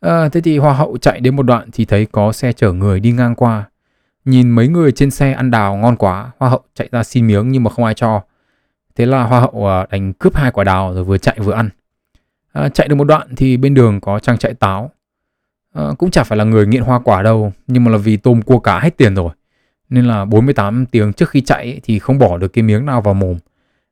À, 0.00 0.28
thế 0.28 0.40
thì 0.40 0.58
hoa 0.58 0.74
hậu 0.74 0.96
chạy 0.96 1.20
đến 1.20 1.36
một 1.36 1.42
đoạn 1.42 1.68
thì 1.72 1.84
thấy 1.84 2.06
có 2.12 2.32
xe 2.32 2.52
chở 2.52 2.72
người 2.72 3.00
đi 3.00 3.12
ngang 3.12 3.34
qua. 3.34 3.64
Nhìn 4.24 4.50
mấy 4.50 4.68
người 4.68 4.92
trên 4.92 5.10
xe 5.10 5.32
ăn 5.32 5.50
đào 5.50 5.76
ngon 5.76 5.96
quá, 5.96 6.30
hoa 6.38 6.50
hậu 6.50 6.62
chạy 6.74 6.88
ra 6.92 7.02
xin 7.02 7.26
miếng 7.26 7.48
nhưng 7.48 7.62
mà 7.62 7.70
không 7.70 7.84
ai 7.84 7.94
cho. 7.94 8.22
Thế 8.94 9.06
là 9.06 9.24
hoa 9.24 9.40
hậu 9.40 9.68
à, 9.68 9.86
đánh 9.90 10.12
cướp 10.12 10.36
hai 10.36 10.50
quả 10.50 10.64
đào 10.64 10.94
rồi 10.94 11.04
vừa 11.04 11.18
chạy 11.18 11.38
vừa 11.40 11.52
ăn. 11.52 11.68
À, 12.52 12.68
chạy 12.68 12.88
được 12.88 12.94
một 12.94 13.04
đoạn 13.04 13.28
thì 13.36 13.56
bên 13.56 13.74
đường 13.74 14.00
có 14.00 14.18
trang 14.18 14.38
trại 14.38 14.54
táo. 14.54 14.90
À, 15.74 15.84
cũng 15.98 16.10
chả 16.10 16.24
phải 16.24 16.38
là 16.38 16.44
người 16.44 16.66
nghiện 16.66 16.82
hoa 16.82 16.98
quả 16.98 17.22
đâu, 17.22 17.52
nhưng 17.66 17.84
mà 17.84 17.90
là 17.90 17.98
vì 17.98 18.16
tôm 18.16 18.42
cua 18.42 18.58
cá 18.58 18.80
hết 18.80 18.96
tiền 18.96 19.14
rồi. 19.14 19.30
Nên 19.88 20.04
là 20.04 20.24
48 20.24 20.86
tiếng 20.86 21.12
trước 21.12 21.30
khi 21.30 21.40
chạy 21.40 21.80
thì 21.82 21.98
không 21.98 22.18
bỏ 22.18 22.38
được 22.38 22.48
cái 22.48 22.62
miếng 22.62 22.86
nào 22.86 23.00
vào 23.00 23.14
mồm. 23.14 23.36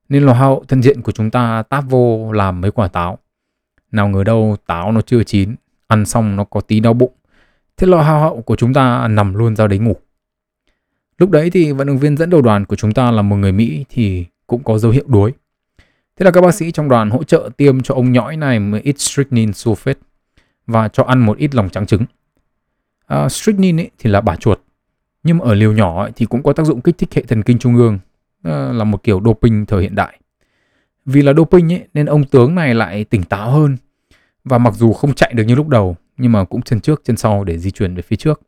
Nên 0.08 0.22
là 0.22 0.32
hoa 0.32 0.46
hậu 0.46 0.64
thân 0.68 0.82
diện 0.82 1.02
của 1.02 1.12
chúng 1.12 1.30
ta 1.30 1.62
táp 1.62 1.84
vô 1.88 2.32
làm 2.32 2.60
mấy 2.60 2.70
quả 2.70 2.88
táo. 2.88 3.18
Nào 3.92 4.08
ngờ 4.08 4.24
đâu 4.24 4.56
táo 4.66 4.92
nó 4.92 5.00
chưa 5.00 5.22
chín, 5.22 5.54
ăn 5.86 6.06
xong 6.06 6.36
nó 6.36 6.44
có 6.44 6.60
tí 6.60 6.80
đau 6.80 6.94
bụng. 6.94 7.12
Thế 7.76 7.86
là 7.86 8.02
hoa 8.02 8.20
hậu 8.20 8.42
của 8.42 8.56
chúng 8.56 8.74
ta 8.74 9.08
nằm 9.08 9.34
luôn 9.34 9.56
ra 9.56 9.66
đấy 9.66 9.78
ngủ. 9.78 9.96
Lúc 11.22 11.30
đấy 11.30 11.50
thì 11.50 11.72
vận 11.72 11.86
động 11.86 11.98
viên 11.98 12.16
dẫn 12.16 12.30
đầu 12.30 12.42
đoàn 12.42 12.64
của 12.64 12.76
chúng 12.76 12.92
ta 12.92 13.10
là 13.10 13.22
một 13.22 13.36
người 13.36 13.52
Mỹ 13.52 13.84
thì 13.90 14.24
cũng 14.46 14.62
có 14.64 14.78
dấu 14.78 14.92
hiệu 14.92 15.04
đuối. 15.06 15.32
Thế 16.16 16.24
là 16.24 16.30
các 16.30 16.40
bác 16.40 16.54
sĩ 16.54 16.70
trong 16.70 16.88
đoàn 16.88 17.10
hỗ 17.10 17.24
trợ 17.24 17.50
tiêm 17.56 17.80
cho 17.80 17.94
ông 17.94 18.12
nhõi 18.12 18.36
này 18.36 18.60
một 18.60 18.78
ít 18.82 19.00
strychnine 19.00 19.52
sulfate 19.52 19.94
và 20.66 20.88
cho 20.88 21.02
ăn 21.02 21.18
một 21.18 21.38
ít 21.38 21.54
lòng 21.54 21.70
trắng 21.70 21.86
trứng. 21.86 22.04
À, 23.06 23.28
strychnine 23.28 23.82
ấy 23.82 23.90
thì 23.98 24.10
là 24.10 24.20
bả 24.20 24.36
chuột, 24.36 24.60
nhưng 25.22 25.38
mà 25.38 25.44
ở 25.44 25.54
liều 25.54 25.72
nhỏ 25.72 26.02
ấy 26.02 26.12
thì 26.16 26.26
cũng 26.26 26.42
có 26.42 26.52
tác 26.52 26.66
dụng 26.66 26.80
kích 26.80 26.98
thích 26.98 27.14
hệ 27.14 27.22
thần 27.22 27.42
kinh 27.42 27.58
trung 27.58 27.76
ương, 27.76 27.98
à, 28.42 28.72
là 28.72 28.84
một 28.84 29.02
kiểu 29.02 29.20
doping 29.24 29.66
thời 29.66 29.82
hiện 29.82 29.94
đại. 29.94 30.20
Vì 31.04 31.22
là 31.22 31.32
doping 31.34 31.72
ấy, 31.72 31.88
nên 31.94 32.06
ông 32.06 32.24
tướng 32.24 32.54
này 32.54 32.74
lại 32.74 33.04
tỉnh 33.04 33.22
táo 33.22 33.50
hơn 33.50 33.76
và 34.44 34.58
mặc 34.58 34.74
dù 34.74 34.92
không 34.92 35.14
chạy 35.14 35.32
được 35.32 35.44
như 35.44 35.54
lúc 35.54 35.68
đầu 35.68 35.96
nhưng 36.16 36.32
mà 36.32 36.44
cũng 36.44 36.62
chân 36.62 36.80
trước 36.80 37.02
chân 37.04 37.16
sau 37.16 37.44
để 37.44 37.58
di 37.58 37.70
chuyển 37.70 37.94
về 37.94 38.02
phía 38.02 38.16
trước. 38.16 38.40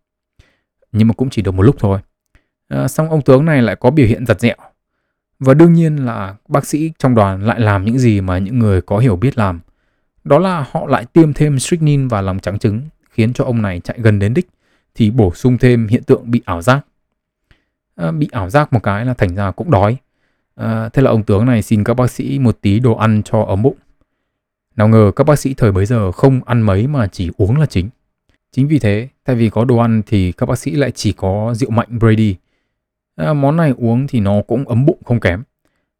Nhưng 0.92 1.08
mà 1.08 1.14
cũng 1.14 1.30
chỉ 1.30 1.42
được 1.42 1.54
một 1.54 1.62
lúc 1.62 1.76
thôi. 1.78 2.00
À, 2.68 2.88
xong 2.88 3.10
ông 3.10 3.22
tướng 3.22 3.44
này 3.44 3.62
lại 3.62 3.76
có 3.76 3.90
biểu 3.90 4.06
hiện 4.06 4.26
giật 4.26 4.40
dẹo 4.40 4.56
và 5.38 5.54
đương 5.54 5.72
nhiên 5.72 5.96
là 5.96 6.34
bác 6.48 6.66
sĩ 6.66 6.92
trong 6.98 7.14
đoàn 7.14 7.42
lại 7.42 7.60
làm 7.60 7.84
những 7.84 7.98
gì 7.98 8.20
mà 8.20 8.38
những 8.38 8.58
người 8.58 8.80
có 8.82 8.98
hiểu 8.98 9.16
biết 9.16 9.38
làm. 9.38 9.60
Đó 10.24 10.38
là 10.38 10.66
họ 10.70 10.86
lại 10.86 11.04
tiêm 11.12 11.32
thêm 11.32 11.58
strychnine 11.58 12.08
vào 12.08 12.22
lòng 12.22 12.38
trắng 12.38 12.58
trứng, 12.58 12.80
khiến 13.10 13.32
cho 13.32 13.44
ông 13.44 13.62
này 13.62 13.80
chạy 13.80 13.98
gần 14.00 14.18
đến 14.18 14.34
đích, 14.34 14.48
thì 14.94 15.10
bổ 15.10 15.34
sung 15.34 15.58
thêm 15.58 15.86
hiện 15.86 16.02
tượng 16.02 16.30
bị 16.30 16.42
ảo 16.44 16.62
giác. 16.62 16.86
À, 17.96 18.10
bị 18.10 18.28
ảo 18.32 18.50
giác 18.50 18.72
một 18.72 18.82
cái 18.82 19.04
là 19.04 19.14
thành 19.14 19.34
ra 19.34 19.50
cũng 19.50 19.70
đói. 19.70 19.96
À, 20.54 20.88
thế 20.88 21.02
là 21.02 21.10
ông 21.10 21.22
tướng 21.22 21.46
này 21.46 21.62
xin 21.62 21.84
các 21.84 21.94
bác 21.94 22.10
sĩ 22.10 22.38
một 22.38 22.58
tí 22.60 22.80
đồ 22.80 22.94
ăn 22.94 23.22
cho 23.24 23.42
ấm 23.42 23.62
bụng. 23.62 23.76
Nào 24.76 24.88
ngờ 24.88 25.12
các 25.16 25.24
bác 25.24 25.38
sĩ 25.38 25.54
thời 25.54 25.72
bấy 25.72 25.86
giờ 25.86 26.12
không 26.12 26.40
ăn 26.44 26.62
mấy 26.62 26.86
mà 26.86 27.06
chỉ 27.06 27.30
uống 27.36 27.56
là 27.56 27.66
chính. 27.66 27.88
Chính 28.52 28.68
vì 28.68 28.78
thế, 28.78 29.08
thay 29.24 29.36
vì 29.36 29.50
có 29.50 29.64
đồ 29.64 29.76
ăn 29.76 30.02
thì 30.06 30.32
các 30.32 30.46
bác 30.46 30.58
sĩ 30.58 30.70
lại 30.70 30.90
chỉ 30.90 31.12
có 31.12 31.54
rượu 31.56 31.70
mạnh 31.70 31.98
Brady 31.98 32.36
À, 33.16 33.32
món 33.32 33.56
này 33.56 33.74
uống 33.76 34.06
thì 34.06 34.20
nó 34.20 34.42
cũng 34.46 34.68
ấm 34.68 34.86
bụng 34.86 35.02
không 35.04 35.20
kém. 35.20 35.42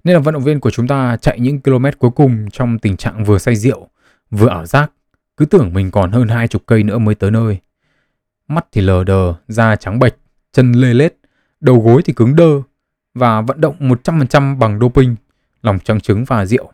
Nên 0.05 0.15
là 0.15 0.21
vận 0.21 0.35
động 0.35 0.43
viên 0.43 0.61
của 0.61 0.71
chúng 0.71 0.87
ta 0.87 1.17
chạy 1.17 1.41
những 1.41 1.61
km 1.61 1.87
cuối 1.99 2.11
cùng 2.11 2.51
trong 2.53 2.79
tình 2.79 2.97
trạng 2.97 3.25
vừa 3.25 3.39
say 3.39 3.57
rượu, 3.57 3.89
vừa 4.31 4.49
ảo 4.49 4.67
giác, 4.67 4.93
cứ 5.37 5.45
tưởng 5.45 5.75
mình 5.75 5.91
còn 5.91 6.13
hơn 6.13 6.29
hai 6.29 6.49
chục 6.49 6.63
cây 6.67 6.83
nữa 6.83 6.99
mới 6.99 7.15
tới 7.15 7.31
nơi. 7.31 7.59
Mắt 8.49 8.67
thì 8.73 8.81
lờ 8.81 9.05
đờ, 9.05 9.35
da 9.49 9.77
trắng 9.77 9.99
bệch, 9.99 10.15
chân 10.53 10.73
lê 10.73 10.95
lết, 10.95 11.17
đầu 11.61 11.81
gối 11.81 12.03
thì 12.05 12.13
cứng 12.13 12.37
đơ 12.37 12.63
và 13.15 13.41
vận 13.41 13.61
động 13.61 13.77
100% 13.79 14.59
bằng 14.59 14.79
doping, 14.81 15.17
lòng 15.63 15.79
trắng 15.85 16.01
trứng 16.01 16.25
và 16.25 16.47
rượu. 16.47 16.73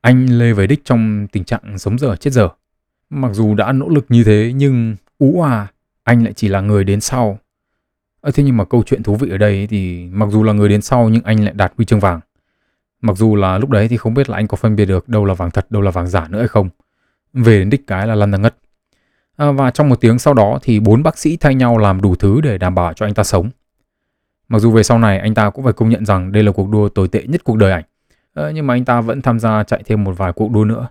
Anh 0.00 0.38
lê 0.38 0.52
về 0.52 0.66
đích 0.66 0.84
trong 0.84 1.26
tình 1.32 1.44
trạng 1.44 1.78
sống 1.78 1.98
dở 1.98 2.16
chết 2.16 2.32
dở. 2.32 2.48
Mặc 3.10 3.30
dù 3.32 3.54
đã 3.54 3.72
nỗ 3.72 3.88
lực 3.88 4.06
như 4.08 4.24
thế 4.24 4.52
nhưng 4.54 4.96
ú 5.18 5.42
à, 5.42 5.66
anh 6.04 6.24
lại 6.24 6.32
chỉ 6.32 6.48
là 6.48 6.60
người 6.60 6.84
đến 6.84 7.00
sau 7.00 7.38
À, 8.20 8.30
thế 8.34 8.42
nhưng 8.42 8.56
mà 8.56 8.64
câu 8.64 8.82
chuyện 8.86 9.02
thú 9.02 9.16
vị 9.16 9.30
ở 9.30 9.38
đây 9.38 9.66
thì 9.70 10.08
mặc 10.12 10.28
dù 10.30 10.42
là 10.42 10.52
người 10.52 10.68
đến 10.68 10.82
sau 10.82 11.08
nhưng 11.08 11.22
anh 11.24 11.44
lại 11.44 11.54
đạt 11.56 11.72
huy 11.76 11.84
chương 11.84 12.00
vàng. 12.00 12.20
Mặc 13.00 13.16
dù 13.16 13.36
là 13.36 13.58
lúc 13.58 13.70
đấy 13.70 13.88
thì 13.88 13.96
không 13.96 14.14
biết 14.14 14.30
là 14.30 14.36
anh 14.36 14.46
có 14.46 14.56
phân 14.56 14.76
biệt 14.76 14.84
được 14.84 15.08
đâu 15.08 15.24
là 15.24 15.34
vàng 15.34 15.50
thật, 15.50 15.70
đâu 15.70 15.82
là 15.82 15.90
vàng 15.90 16.06
giả 16.06 16.26
nữa 16.28 16.38
hay 16.38 16.48
không. 16.48 16.68
Về 17.32 17.58
đến 17.58 17.70
đích 17.70 17.86
cái 17.86 18.06
là 18.06 18.14
lăn 18.14 18.30
ra 18.30 18.38
ngất. 18.38 18.56
À, 19.36 19.50
và 19.50 19.70
trong 19.70 19.88
một 19.88 20.00
tiếng 20.00 20.18
sau 20.18 20.34
đó 20.34 20.58
thì 20.62 20.80
bốn 20.80 21.02
bác 21.02 21.18
sĩ 21.18 21.36
thay 21.36 21.54
nhau 21.54 21.78
làm 21.78 22.00
đủ 22.00 22.14
thứ 22.14 22.40
để 22.40 22.58
đảm 22.58 22.74
bảo 22.74 22.92
cho 22.92 23.06
anh 23.06 23.14
ta 23.14 23.24
sống. 23.24 23.50
Mặc 24.48 24.58
dù 24.58 24.70
về 24.70 24.82
sau 24.82 24.98
này 24.98 25.18
anh 25.18 25.34
ta 25.34 25.50
cũng 25.50 25.64
phải 25.64 25.72
công 25.72 25.88
nhận 25.88 26.06
rằng 26.06 26.32
đây 26.32 26.42
là 26.42 26.52
cuộc 26.52 26.68
đua 26.68 26.88
tồi 26.88 27.08
tệ 27.08 27.22
nhất 27.22 27.44
cuộc 27.44 27.56
đời 27.56 27.72
ảnh. 27.72 27.84
À, 28.34 28.50
nhưng 28.54 28.66
mà 28.66 28.74
anh 28.74 28.84
ta 28.84 29.00
vẫn 29.00 29.22
tham 29.22 29.38
gia 29.38 29.64
chạy 29.64 29.82
thêm 29.86 30.04
một 30.04 30.12
vài 30.16 30.32
cuộc 30.32 30.52
đua 30.52 30.64
nữa. 30.64 30.88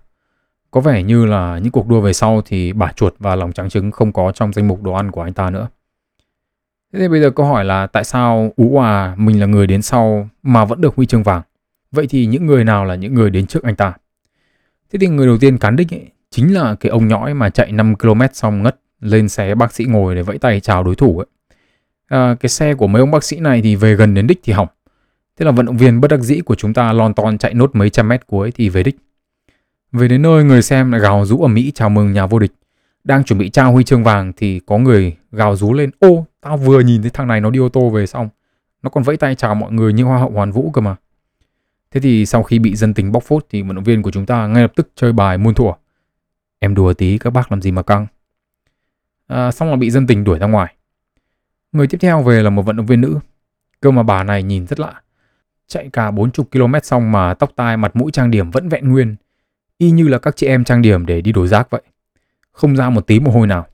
Có 0.71 0.81
vẻ 0.81 1.03
như 1.03 1.25
là 1.25 1.59
những 1.59 1.71
cuộc 1.71 1.87
đua 1.87 2.01
về 2.01 2.13
sau 2.13 2.41
thì 2.45 2.73
bả 2.73 2.91
chuột 2.91 3.13
và 3.19 3.35
lòng 3.35 3.53
trắng 3.53 3.69
trứng 3.69 3.91
không 3.91 4.11
có 4.11 4.31
trong 4.31 4.53
danh 4.53 4.67
mục 4.67 4.83
đồ 4.83 4.93
ăn 4.93 5.11
của 5.11 5.21
anh 5.21 5.33
ta 5.33 5.49
nữa. 5.49 5.67
Thế 6.93 6.99
thì 6.99 7.07
bây 7.07 7.21
giờ 7.21 7.29
câu 7.29 7.45
hỏi 7.45 7.65
là 7.65 7.87
tại 7.87 8.03
sao 8.03 8.53
Ú 8.55 8.69
Hòa 8.69 9.15
mình 9.17 9.39
là 9.39 9.45
người 9.45 9.67
đến 9.67 9.81
sau 9.81 10.29
mà 10.43 10.65
vẫn 10.65 10.81
được 10.81 10.95
huy 10.95 11.05
chương 11.05 11.23
vàng? 11.23 11.41
Vậy 11.91 12.07
thì 12.09 12.25
những 12.25 12.45
người 12.45 12.63
nào 12.63 12.85
là 12.85 12.95
những 12.95 13.13
người 13.13 13.29
đến 13.29 13.47
trước 13.47 13.63
anh 13.63 13.75
ta? 13.75 13.93
Thế 14.91 14.99
thì 14.99 15.07
người 15.07 15.27
đầu 15.27 15.37
tiên 15.37 15.57
cán 15.57 15.75
đích 15.75 15.93
ấy, 15.93 16.05
chính 16.31 16.53
là 16.53 16.75
cái 16.75 16.89
ông 16.89 17.07
nhõi 17.07 17.33
mà 17.33 17.49
chạy 17.49 17.71
5 17.71 17.95
km 17.95 18.21
xong 18.33 18.63
ngất 18.63 18.79
lên 19.01 19.29
xe 19.29 19.55
bác 19.55 19.73
sĩ 19.73 19.85
ngồi 19.85 20.15
để 20.15 20.21
vẫy 20.21 20.37
tay 20.37 20.59
chào 20.59 20.83
đối 20.83 20.95
thủ 20.95 21.19
ấy. 21.19 21.27
À, 22.07 22.35
cái 22.39 22.49
xe 22.49 22.73
của 22.73 22.87
mấy 22.87 22.99
ông 22.99 23.11
bác 23.11 23.23
sĩ 23.23 23.39
này 23.39 23.61
thì 23.61 23.75
về 23.75 23.95
gần 23.95 24.13
đến 24.13 24.27
đích 24.27 24.39
thì 24.43 24.53
hỏng. 24.53 24.67
Thế 25.39 25.45
là 25.45 25.51
vận 25.51 25.65
động 25.65 25.77
viên 25.77 26.01
bất 26.01 26.07
đắc 26.07 26.19
dĩ 26.19 26.39
của 26.39 26.55
chúng 26.55 26.73
ta 26.73 26.93
lon 26.93 27.13
ton 27.13 27.37
chạy 27.37 27.53
nốt 27.53 27.69
mấy 27.73 27.89
trăm 27.89 28.07
mét 28.07 28.27
cuối 28.27 28.51
thì 28.51 28.69
về 28.69 28.83
đích. 28.83 28.97
Về 29.91 30.07
đến 30.07 30.21
nơi 30.21 30.43
người 30.43 30.61
xem 30.61 30.91
lại 30.91 31.01
gào 31.01 31.25
rú 31.25 31.41
ở 31.41 31.47
Mỹ 31.47 31.71
chào 31.75 31.89
mừng 31.89 32.13
nhà 32.13 32.25
vô 32.25 32.39
địch. 32.39 32.51
Đang 33.03 33.23
chuẩn 33.23 33.39
bị 33.39 33.49
trao 33.49 33.71
huy 33.71 33.83
chương 33.83 34.03
vàng 34.03 34.33
thì 34.37 34.61
có 34.65 34.77
người 34.77 35.15
gào 35.37 35.55
rú 35.55 35.73
lên 35.73 35.91
Ô, 35.99 36.25
tao 36.41 36.57
vừa 36.57 36.79
nhìn 36.79 37.01
thấy 37.01 37.11
thằng 37.11 37.27
này 37.27 37.41
nó 37.41 37.49
đi 37.49 37.59
ô 37.59 37.69
tô 37.69 37.89
về 37.89 38.05
xong. 38.05 38.29
Nó 38.83 38.89
còn 38.89 39.03
vẫy 39.03 39.17
tay 39.17 39.35
chào 39.35 39.55
mọi 39.55 39.71
người 39.71 39.93
như 39.93 40.03
hoa 40.03 40.19
hậu 40.19 40.29
hoàn 40.29 40.51
vũ 40.51 40.71
cơ 40.71 40.81
mà. 40.81 40.95
Thế 41.91 42.01
thì 42.01 42.25
sau 42.25 42.43
khi 42.43 42.59
bị 42.59 42.75
dân 42.75 42.93
tình 42.93 43.11
bóc 43.11 43.23
phốt 43.23 43.45
thì 43.49 43.61
vận 43.61 43.75
động 43.75 43.83
viên 43.83 44.01
của 44.01 44.11
chúng 44.11 44.25
ta 44.25 44.47
ngay 44.47 44.61
lập 44.61 44.71
tức 44.75 44.91
chơi 44.95 45.13
bài 45.13 45.37
muôn 45.37 45.53
thủa. 45.53 45.73
Em 46.59 46.75
đùa 46.75 46.93
tí 46.93 47.17
các 47.17 47.29
bác 47.29 47.51
làm 47.51 47.61
gì 47.61 47.71
mà 47.71 47.81
căng. 47.81 48.07
À, 49.27 49.51
xong 49.51 49.69
là 49.69 49.75
bị 49.75 49.89
dân 49.89 50.07
tình 50.07 50.23
đuổi 50.23 50.39
ra 50.39 50.47
ngoài. 50.47 50.75
Người 51.71 51.87
tiếp 51.87 51.97
theo 52.01 52.21
về 52.23 52.43
là 52.43 52.49
một 52.49 52.61
vận 52.61 52.75
động 52.75 52.85
viên 52.85 53.01
nữ. 53.01 53.19
Cơ 53.81 53.91
mà 53.91 54.03
bà 54.03 54.23
này 54.23 54.43
nhìn 54.43 54.67
rất 54.67 54.79
lạ. 54.79 55.01
Chạy 55.67 55.89
cả 55.93 56.11
40 56.11 56.45
km 56.51 56.73
xong 56.83 57.11
mà 57.11 57.33
tóc 57.33 57.51
tai 57.55 57.77
mặt 57.77 57.95
mũi 57.95 58.11
trang 58.11 58.31
điểm 58.31 58.51
vẫn 58.51 58.69
vẹn 58.69 58.89
nguyên. 58.89 59.15
Y 59.77 59.91
như 59.91 60.07
là 60.07 60.17
các 60.17 60.35
chị 60.35 60.47
em 60.47 60.63
trang 60.63 60.81
điểm 60.81 61.05
để 61.05 61.21
đi 61.21 61.31
đổ 61.31 61.47
rác 61.47 61.69
vậy. 61.69 61.81
Không 62.51 62.75
ra 62.75 62.89
một 62.89 63.07
tí 63.07 63.19
mồ 63.19 63.31
hôi 63.31 63.47
nào. 63.47 63.67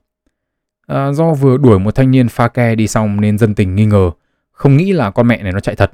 À, 0.86 1.12
do 1.12 1.34
vừa 1.34 1.56
đuổi 1.56 1.78
một 1.78 1.94
thanh 1.94 2.10
niên 2.10 2.28
pha 2.28 2.48
ke 2.48 2.74
đi 2.74 2.86
xong 2.86 3.20
nên 3.20 3.38
dân 3.38 3.54
tình 3.54 3.74
nghi 3.74 3.86
ngờ. 3.86 4.10
Không 4.52 4.76
nghĩ 4.76 4.92
là 4.92 5.10
con 5.10 5.28
mẹ 5.28 5.42
này 5.42 5.52
nó 5.52 5.60
chạy 5.60 5.76
thật. 5.76 5.92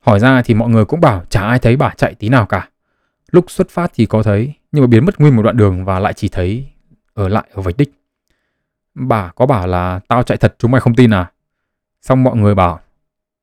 Hỏi 0.00 0.20
ra 0.20 0.42
thì 0.42 0.54
mọi 0.54 0.68
người 0.68 0.84
cũng 0.84 1.00
bảo 1.00 1.24
chả 1.28 1.40
ai 1.40 1.58
thấy 1.58 1.76
bà 1.76 1.94
chạy 1.96 2.14
tí 2.14 2.28
nào 2.28 2.46
cả. 2.46 2.68
Lúc 3.30 3.50
xuất 3.50 3.70
phát 3.70 3.92
thì 3.94 4.06
có 4.06 4.22
thấy, 4.22 4.54
nhưng 4.72 4.82
mà 4.82 4.86
biến 4.86 5.04
mất 5.04 5.20
nguyên 5.20 5.36
một 5.36 5.42
đoạn 5.42 5.56
đường 5.56 5.84
và 5.84 5.98
lại 5.98 6.12
chỉ 6.12 6.28
thấy 6.28 6.68
ở 7.14 7.28
lại 7.28 7.44
ở 7.52 7.62
vạch 7.62 7.76
đích. 7.76 7.92
Bà 8.94 9.28
có 9.34 9.46
bảo 9.46 9.66
là 9.66 10.00
tao 10.08 10.22
chạy 10.22 10.38
thật 10.38 10.54
chúng 10.58 10.70
mày 10.70 10.80
không 10.80 10.94
tin 10.94 11.10
à? 11.10 11.30
Xong 12.02 12.24
mọi 12.24 12.36
người 12.36 12.54
bảo 12.54 12.80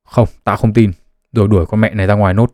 không, 0.05 0.27
tao 0.43 0.57
không 0.57 0.73
tin. 0.73 0.91
Rồi 1.31 1.47
đuổi 1.47 1.65
con 1.65 1.81
mẹ 1.81 1.93
này 1.93 2.07
ra 2.07 2.13
ngoài 2.13 2.33
nốt. 2.33 2.51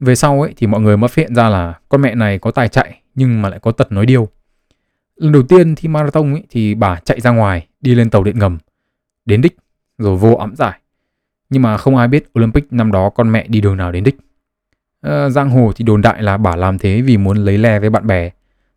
Về 0.00 0.14
sau 0.14 0.42
ấy 0.42 0.54
thì 0.56 0.66
mọi 0.66 0.80
người 0.80 0.96
mới 0.96 1.08
phát 1.08 1.16
hiện 1.16 1.34
ra 1.34 1.48
là 1.48 1.74
con 1.88 2.02
mẹ 2.02 2.14
này 2.14 2.38
có 2.38 2.50
tài 2.50 2.68
chạy 2.68 3.00
nhưng 3.14 3.42
mà 3.42 3.48
lại 3.48 3.58
có 3.58 3.72
tật 3.72 3.92
nói 3.92 4.06
điêu. 4.06 4.28
Lần 5.16 5.32
đầu 5.32 5.42
tiên 5.42 5.74
thi 5.74 5.88
marathon 5.88 6.32
ấy 6.34 6.42
thì 6.50 6.74
bà 6.74 7.00
chạy 7.04 7.20
ra 7.20 7.30
ngoài 7.30 7.66
đi 7.80 7.94
lên 7.94 8.10
tàu 8.10 8.24
điện 8.24 8.38
ngầm 8.38 8.58
đến 9.24 9.40
đích 9.40 9.56
rồi 9.98 10.16
vô 10.16 10.34
ấm 10.34 10.56
giải. 10.56 10.80
Nhưng 11.50 11.62
mà 11.62 11.76
không 11.76 11.96
ai 11.96 12.08
biết 12.08 12.30
Olympic 12.38 12.72
năm 12.72 12.92
đó 12.92 13.10
con 13.10 13.32
mẹ 13.32 13.46
đi 13.48 13.60
đường 13.60 13.76
nào 13.76 13.92
đến 13.92 14.04
đích. 14.04 14.16
À, 15.00 15.28
giang 15.28 15.50
hồ 15.50 15.72
thì 15.76 15.84
đồn 15.84 16.02
đại 16.02 16.22
là 16.22 16.36
bà 16.36 16.56
làm 16.56 16.78
thế 16.78 17.00
vì 17.00 17.16
muốn 17.16 17.36
lấy 17.36 17.58
le 17.58 17.78
với 17.80 17.90
bạn 17.90 18.06
bè 18.06 18.30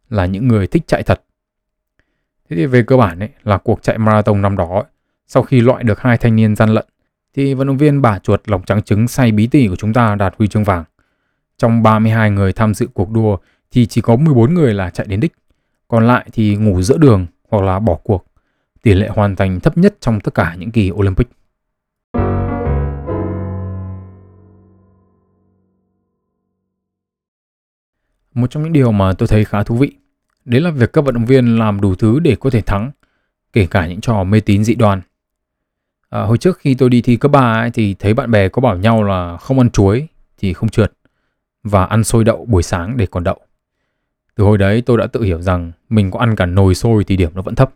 là 0.10 0.26
những 0.26 0.48
người 0.48 0.68
thích 0.68 0.84
chạy 0.88 1.04
thật. 1.04 1.22
Thế 2.50 2.56
thì 2.56 2.66
về 2.66 2.84
cơ 2.84 2.98
bản 2.98 3.20
ấy, 3.20 3.30
là 3.44 3.58
cuộc 3.58 3.84
chạy 3.84 3.98
marathon 3.98 4.42
năm 4.42 4.58
đó 4.58 4.70
ấy, 4.74 4.84
sau 5.28 5.44
khi 5.44 5.62
loại 5.62 5.84
được 5.84 6.00
hai 6.00 6.18
thanh 6.18 6.36
niên 6.36 6.56
gian 6.56 6.70
lận 6.70 6.86
thì 7.34 7.54
vận 7.54 7.68
động 7.68 7.78
viên 7.78 8.02
bà 8.02 8.20
chuột 8.20 8.42
lòng 8.50 8.64
trắng 8.66 8.82
trứng 8.82 9.08
say 9.08 9.32
bí 9.32 9.48
tỉ 9.48 9.68
của 9.68 9.76
chúng 9.76 9.94
ta 9.94 10.16
đạt 10.16 10.36
huy 10.38 10.48
chương 10.48 10.64
vàng. 10.64 10.84
Trong 11.58 11.84
32 11.84 12.32
người 12.32 12.54
tham 12.54 12.74
dự 12.74 12.88
cuộc 12.94 13.12
đua 13.12 13.38
thì 13.72 13.86
chỉ 13.86 14.02
có 14.02 14.16
14 14.16 14.54
người 14.54 14.74
là 14.74 14.90
chạy 14.90 15.08
đến 15.10 15.20
đích, 15.20 15.34
còn 15.88 16.08
lại 16.08 16.26
thì 16.34 16.56
ngủ 16.56 16.82
giữa 16.82 16.98
đường 16.98 17.26
hoặc 17.50 17.64
là 17.64 17.80
bỏ 17.80 17.98
cuộc. 18.04 18.26
Tỷ 18.82 18.94
lệ 18.94 19.08
hoàn 19.08 19.36
thành 19.36 19.60
thấp 19.60 19.78
nhất 19.78 19.96
trong 20.00 20.20
tất 20.20 20.34
cả 20.34 20.56
những 20.60 20.72
kỳ 20.72 20.92
Olympic. 20.92 21.28
Một 28.34 28.52
trong 28.52 28.64
những 28.64 28.74
điều 28.74 28.92
mà 28.92 29.14
tôi 29.14 29.28
thấy 29.28 29.46
khá 29.46 29.64
thú 29.64 29.76
vị, 29.76 29.92
đấy 30.46 30.62
là 30.62 30.72
việc 30.72 30.94
các 30.94 31.06
vận 31.06 31.14
động 31.14 31.26
viên 31.26 31.60
làm 31.60 31.82
đủ 31.82 31.96
thứ 31.96 32.20
để 32.20 32.36
có 32.40 32.50
thể 32.50 32.62
thắng, 32.62 32.92
kể 33.54 33.68
cả 33.72 33.88
những 33.88 34.02
trò 34.02 34.24
mê 34.24 34.40
tín 34.40 34.64
dị 34.64 34.76
đoan. 34.76 35.02
À, 36.10 36.22
hồi 36.22 36.38
trước 36.38 36.58
khi 36.58 36.76
tôi 36.76 36.90
đi 36.90 37.02
thi 37.02 37.16
cấp 37.16 37.32
3 37.32 37.54
ấy, 37.54 37.72
thì 37.72 37.94
thấy 37.94 38.14
bạn 38.14 38.32
bè 38.32 38.50
có 38.50 38.62
bảo 38.62 38.78
nhau 38.78 39.04
là 39.04 39.38
không 39.38 39.60
ăn 39.60 39.70
chuối 39.70 40.08
thì 40.38 40.54
không 40.54 40.70
trượt 40.70 40.94
và 41.64 41.86
ăn 41.86 42.04
sôi 42.04 42.24
đậu 42.24 42.46
buổi 42.46 42.64
sáng 42.64 42.98
để 42.98 43.06
còn 43.06 43.24
đậu. 43.24 43.47
Từ 44.38 44.44
hồi 44.44 44.58
đấy 44.58 44.82
tôi 44.82 44.98
đã 44.98 45.08
tự 45.08 45.22
hiểu 45.22 45.42
rằng 45.42 45.72
mình 45.90 46.12
có 46.12 46.20
ăn 46.20 46.36
cả 46.36 46.46
nồi 46.46 46.76
sôi 46.76 47.04
thì 47.04 47.18
điểm 47.18 47.32
nó 47.34 47.42
vẫn 47.42 47.56
thấp. 47.56 47.72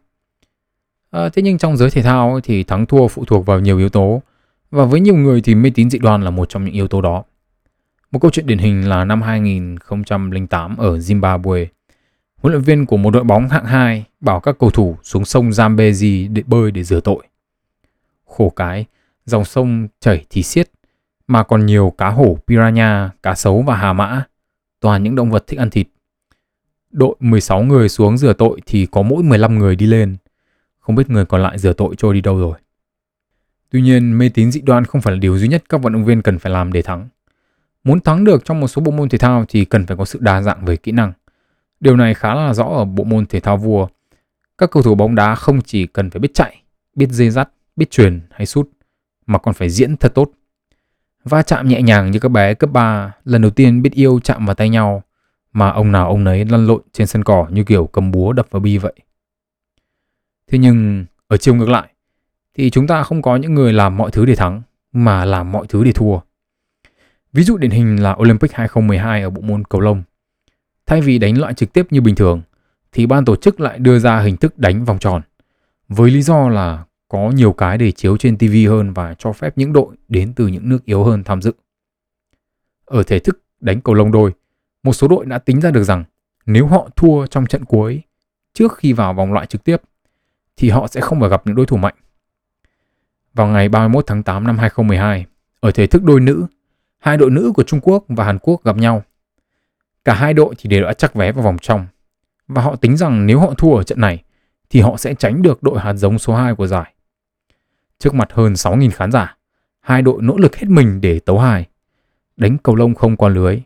À, 1.11 1.29
thế 1.29 1.41
nhưng 1.41 1.57
trong 1.57 1.77
giới 1.77 1.89
thể 1.89 2.01
thao 2.01 2.31
ấy, 2.31 2.41
thì 2.41 2.63
thắng 2.63 2.85
thua 2.85 3.07
phụ 3.07 3.25
thuộc 3.25 3.45
vào 3.45 3.59
nhiều 3.59 3.77
yếu 3.77 3.89
tố 3.89 4.21
và 4.71 4.85
với 4.85 4.99
nhiều 4.99 5.15
người 5.15 5.41
thì 5.41 5.55
mê 5.55 5.71
tín 5.75 5.89
dị 5.89 5.99
đoan 5.99 6.21
là 6.21 6.29
một 6.29 6.49
trong 6.49 6.65
những 6.65 6.73
yếu 6.73 6.87
tố 6.87 7.01
đó. 7.01 7.23
Một 8.11 8.19
câu 8.19 8.31
chuyện 8.31 8.47
điển 8.47 8.57
hình 8.57 8.89
là 8.89 9.05
năm 9.05 9.21
2008 9.21 10.77
ở 10.77 10.97
Zimbabwe. 10.97 11.65
Huấn 12.37 12.53
luyện 12.53 12.63
viên 12.63 12.85
của 12.85 12.97
một 12.97 13.11
đội 13.11 13.23
bóng 13.23 13.49
hạng 13.49 13.65
2 13.65 14.05
bảo 14.19 14.39
các 14.39 14.55
cầu 14.59 14.69
thủ 14.69 14.97
xuống 15.03 15.25
sông 15.25 15.49
Zambezi 15.49 16.33
để 16.33 16.43
bơi 16.47 16.71
để 16.71 16.83
rửa 16.83 16.99
tội. 16.99 17.23
Khổ 18.25 18.49
cái, 18.49 18.85
dòng 19.25 19.45
sông 19.45 19.87
chảy 19.99 20.25
thì 20.29 20.43
xiết, 20.43 20.69
mà 21.27 21.43
còn 21.43 21.65
nhiều 21.65 21.93
cá 21.97 22.09
hổ, 22.09 22.37
piranha, 22.47 23.09
cá 23.23 23.35
sấu 23.35 23.61
và 23.61 23.75
hà 23.75 23.93
mã, 23.93 24.23
toàn 24.79 25.03
những 25.03 25.15
động 25.15 25.31
vật 25.31 25.43
thích 25.47 25.59
ăn 25.59 25.69
thịt. 25.69 25.87
Đội 26.91 27.15
16 27.19 27.63
người 27.63 27.89
xuống 27.89 28.17
rửa 28.17 28.33
tội 28.33 28.61
thì 28.65 28.85
có 28.85 29.01
mỗi 29.01 29.23
15 29.23 29.59
người 29.59 29.75
đi 29.75 29.85
lên. 29.85 30.17
Không 30.79 30.95
biết 30.95 31.09
người 31.09 31.25
còn 31.25 31.41
lại 31.43 31.59
rửa 31.59 31.73
tội 31.73 31.95
trôi 31.97 32.13
đi 32.13 32.21
đâu 32.21 32.39
rồi. 32.39 32.57
Tuy 33.69 33.81
nhiên, 33.81 34.17
mê 34.17 34.29
tín 34.29 34.51
dị 34.51 34.61
đoan 34.61 34.85
không 34.85 35.01
phải 35.01 35.13
là 35.13 35.19
điều 35.19 35.37
duy 35.37 35.47
nhất 35.47 35.63
các 35.69 35.81
vận 35.81 35.93
động 35.93 36.05
viên 36.05 36.21
cần 36.21 36.39
phải 36.39 36.51
làm 36.51 36.73
để 36.73 36.81
thắng. 36.81 37.09
Muốn 37.83 37.99
thắng 37.99 38.23
được 38.23 38.45
trong 38.45 38.59
một 38.59 38.67
số 38.67 38.81
bộ 38.81 38.91
môn 38.91 39.09
thể 39.09 39.17
thao 39.17 39.45
thì 39.47 39.65
cần 39.65 39.85
phải 39.85 39.97
có 39.97 40.05
sự 40.05 40.19
đa 40.21 40.41
dạng 40.41 40.65
về 40.65 40.75
kỹ 40.75 40.91
năng. 40.91 41.13
Điều 41.79 41.95
này 41.95 42.13
khá 42.13 42.35
là 42.35 42.53
rõ 42.53 42.63
ở 42.63 42.85
bộ 42.85 43.03
môn 43.03 43.25
thể 43.25 43.39
thao 43.39 43.57
vua. 43.57 43.87
Các 44.57 44.71
cầu 44.71 44.83
thủ 44.83 44.95
bóng 44.95 45.15
đá 45.15 45.35
không 45.35 45.61
chỉ 45.61 45.87
cần 45.87 46.09
phải 46.09 46.19
biết 46.19 46.33
chạy, 46.33 46.61
biết 46.95 47.09
dê 47.09 47.29
dắt, 47.29 47.49
biết 47.75 47.91
truyền 47.91 48.21
hay 48.31 48.45
sút, 48.45 48.69
mà 49.25 49.39
còn 49.39 49.53
phải 49.53 49.69
diễn 49.69 49.97
thật 49.97 50.15
tốt. 50.15 50.31
Va 51.23 51.41
chạm 51.41 51.67
nhẹ 51.67 51.81
nhàng 51.81 52.11
như 52.11 52.19
các 52.19 52.29
bé 52.29 52.53
cấp 52.53 52.69
3 52.71 53.13
lần 53.25 53.41
đầu 53.41 53.51
tiên 53.51 53.81
biết 53.81 53.93
yêu 53.93 54.19
chạm 54.23 54.45
vào 54.45 54.55
tay 54.55 54.69
nhau, 54.69 55.03
mà 55.53 55.69
ông 55.69 55.91
nào 55.91 56.07
ông 56.07 56.23
nấy 56.23 56.45
lăn 56.45 56.67
lộn 56.67 56.81
trên 56.91 57.07
sân 57.07 57.23
cỏ 57.23 57.47
như 57.51 57.63
kiểu 57.63 57.87
cầm 57.87 58.11
búa 58.11 58.33
đập 58.33 58.47
vào 58.51 58.59
bi 58.59 58.77
vậy. 58.77 58.93
Thế 60.47 60.57
nhưng 60.57 61.05
ở 61.27 61.37
chiều 61.37 61.55
ngược 61.55 61.69
lại, 61.69 61.93
thì 62.53 62.69
chúng 62.69 62.87
ta 62.87 63.03
không 63.03 63.21
có 63.21 63.35
những 63.35 63.53
người 63.53 63.73
làm 63.73 63.97
mọi 63.97 64.11
thứ 64.11 64.25
để 64.25 64.35
thắng, 64.35 64.61
mà 64.91 65.25
làm 65.25 65.51
mọi 65.51 65.65
thứ 65.69 65.83
để 65.83 65.91
thua. 65.91 66.19
Ví 67.33 67.43
dụ 67.43 67.57
điển 67.57 67.71
hình 67.71 68.03
là 68.03 68.13
Olympic 68.13 68.51
2012 68.53 69.21
ở 69.21 69.29
bộ 69.29 69.41
môn 69.41 69.63
cầu 69.63 69.81
lông. 69.81 70.03
Thay 70.85 71.01
vì 71.01 71.19
đánh 71.19 71.39
loại 71.39 71.53
trực 71.53 71.73
tiếp 71.73 71.87
như 71.89 72.01
bình 72.01 72.15
thường, 72.15 72.41
thì 72.91 73.05
ban 73.05 73.25
tổ 73.25 73.35
chức 73.35 73.59
lại 73.59 73.79
đưa 73.79 73.99
ra 73.99 74.19
hình 74.19 74.37
thức 74.37 74.59
đánh 74.59 74.85
vòng 74.85 74.99
tròn. 74.99 75.21
Với 75.87 76.11
lý 76.11 76.21
do 76.21 76.49
là 76.49 76.85
có 77.07 77.29
nhiều 77.29 77.53
cái 77.53 77.77
để 77.77 77.91
chiếu 77.91 78.17
trên 78.17 78.37
TV 78.37 78.69
hơn 78.69 78.93
và 78.93 79.13
cho 79.13 79.31
phép 79.31 79.57
những 79.57 79.73
đội 79.73 79.95
đến 80.07 80.33
từ 80.33 80.47
những 80.47 80.69
nước 80.69 80.85
yếu 80.85 81.03
hơn 81.03 81.23
tham 81.23 81.41
dự. 81.41 81.51
Ở 82.85 83.03
thể 83.03 83.19
thức 83.19 83.41
đánh 83.59 83.81
cầu 83.81 83.95
lông 83.95 84.11
đôi, 84.11 84.31
một 84.83 84.93
số 84.93 85.07
đội 85.07 85.25
đã 85.25 85.39
tính 85.39 85.61
ra 85.61 85.71
được 85.71 85.83
rằng 85.83 86.03
nếu 86.45 86.67
họ 86.67 86.89
thua 86.95 87.27
trong 87.27 87.45
trận 87.45 87.65
cuối 87.65 88.01
trước 88.53 88.77
khi 88.77 88.93
vào 88.93 89.13
vòng 89.13 89.33
loại 89.33 89.45
trực 89.45 89.63
tiếp 89.63 89.81
thì 90.57 90.69
họ 90.69 90.87
sẽ 90.87 91.01
không 91.01 91.19
phải 91.19 91.29
gặp 91.29 91.41
những 91.45 91.55
đối 91.55 91.65
thủ 91.65 91.77
mạnh. 91.77 91.95
Vào 93.33 93.47
ngày 93.47 93.69
31 93.69 94.03
tháng 94.07 94.23
8 94.23 94.43
năm 94.47 94.57
2012, 94.57 95.25
ở 95.59 95.71
thể 95.71 95.87
thức 95.87 96.03
đôi 96.03 96.19
nữ, 96.19 96.45
hai 96.97 97.17
đội 97.17 97.31
nữ 97.31 97.51
của 97.55 97.63
Trung 97.63 97.79
Quốc 97.83 98.05
và 98.07 98.25
Hàn 98.25 98.39
Quốc 98.39 98.63
gặp 98.63 98.77
nhau. 98.77 99.03
Cả 100.05 100.13
hai 100.13 100.33
đội 100.33 100.55
thì 100.57 100.69
đều 100.69 100.83
đã 100.83 100.93
chắc 100.93 101.15
vé 101.15 101.31
vào 101.31 101.43
vòng 101.43 101.57
trong 101.57 101.87
và 102.47 102.61
họ 102.61 102.75
tính 102.75 102.97
rằng 102.97 103.25
nếu 103.25 103.39
họ 103.39 103.53
thua 103.57 103.75
ở 103.75 103.83
trận 103.83 104.01
này 104.01 104.23
thì 104.69 104.81
họ 104.81 104.97
sẽ 104.97 105.13
tránh 105.13 105.41
được 105.41 105.63
đội 105.63 105.79
hạt 105.79 105.93
giống 105.93 106.19
số 106.19 106.35
2 106.35 106.55
của 106.55 106.67
giải. 106.67 106.93
Trước 107.99 108.13
mặt 108.13 108.29
hơn 108.33 108.53
6.000 108.53 108.91
khán 108.91 109.11
giả, 109.11 109.37
hai 109.79 110.01
đội 110.01 110.21
nỗ 110.21 110.37
lực 110.37 110.55
hết 110.55 110.67
mình 110.67 111.01
để 111.01 111.19
tấu 111.19 111.39
hài. 111.39 111.67
Đánh 112.37 112.57
cầu 112.57 112.75
lông 112.75 112.95
không 112.95 113.17
qua 113.17 113.29
lưới, 113.29 113.61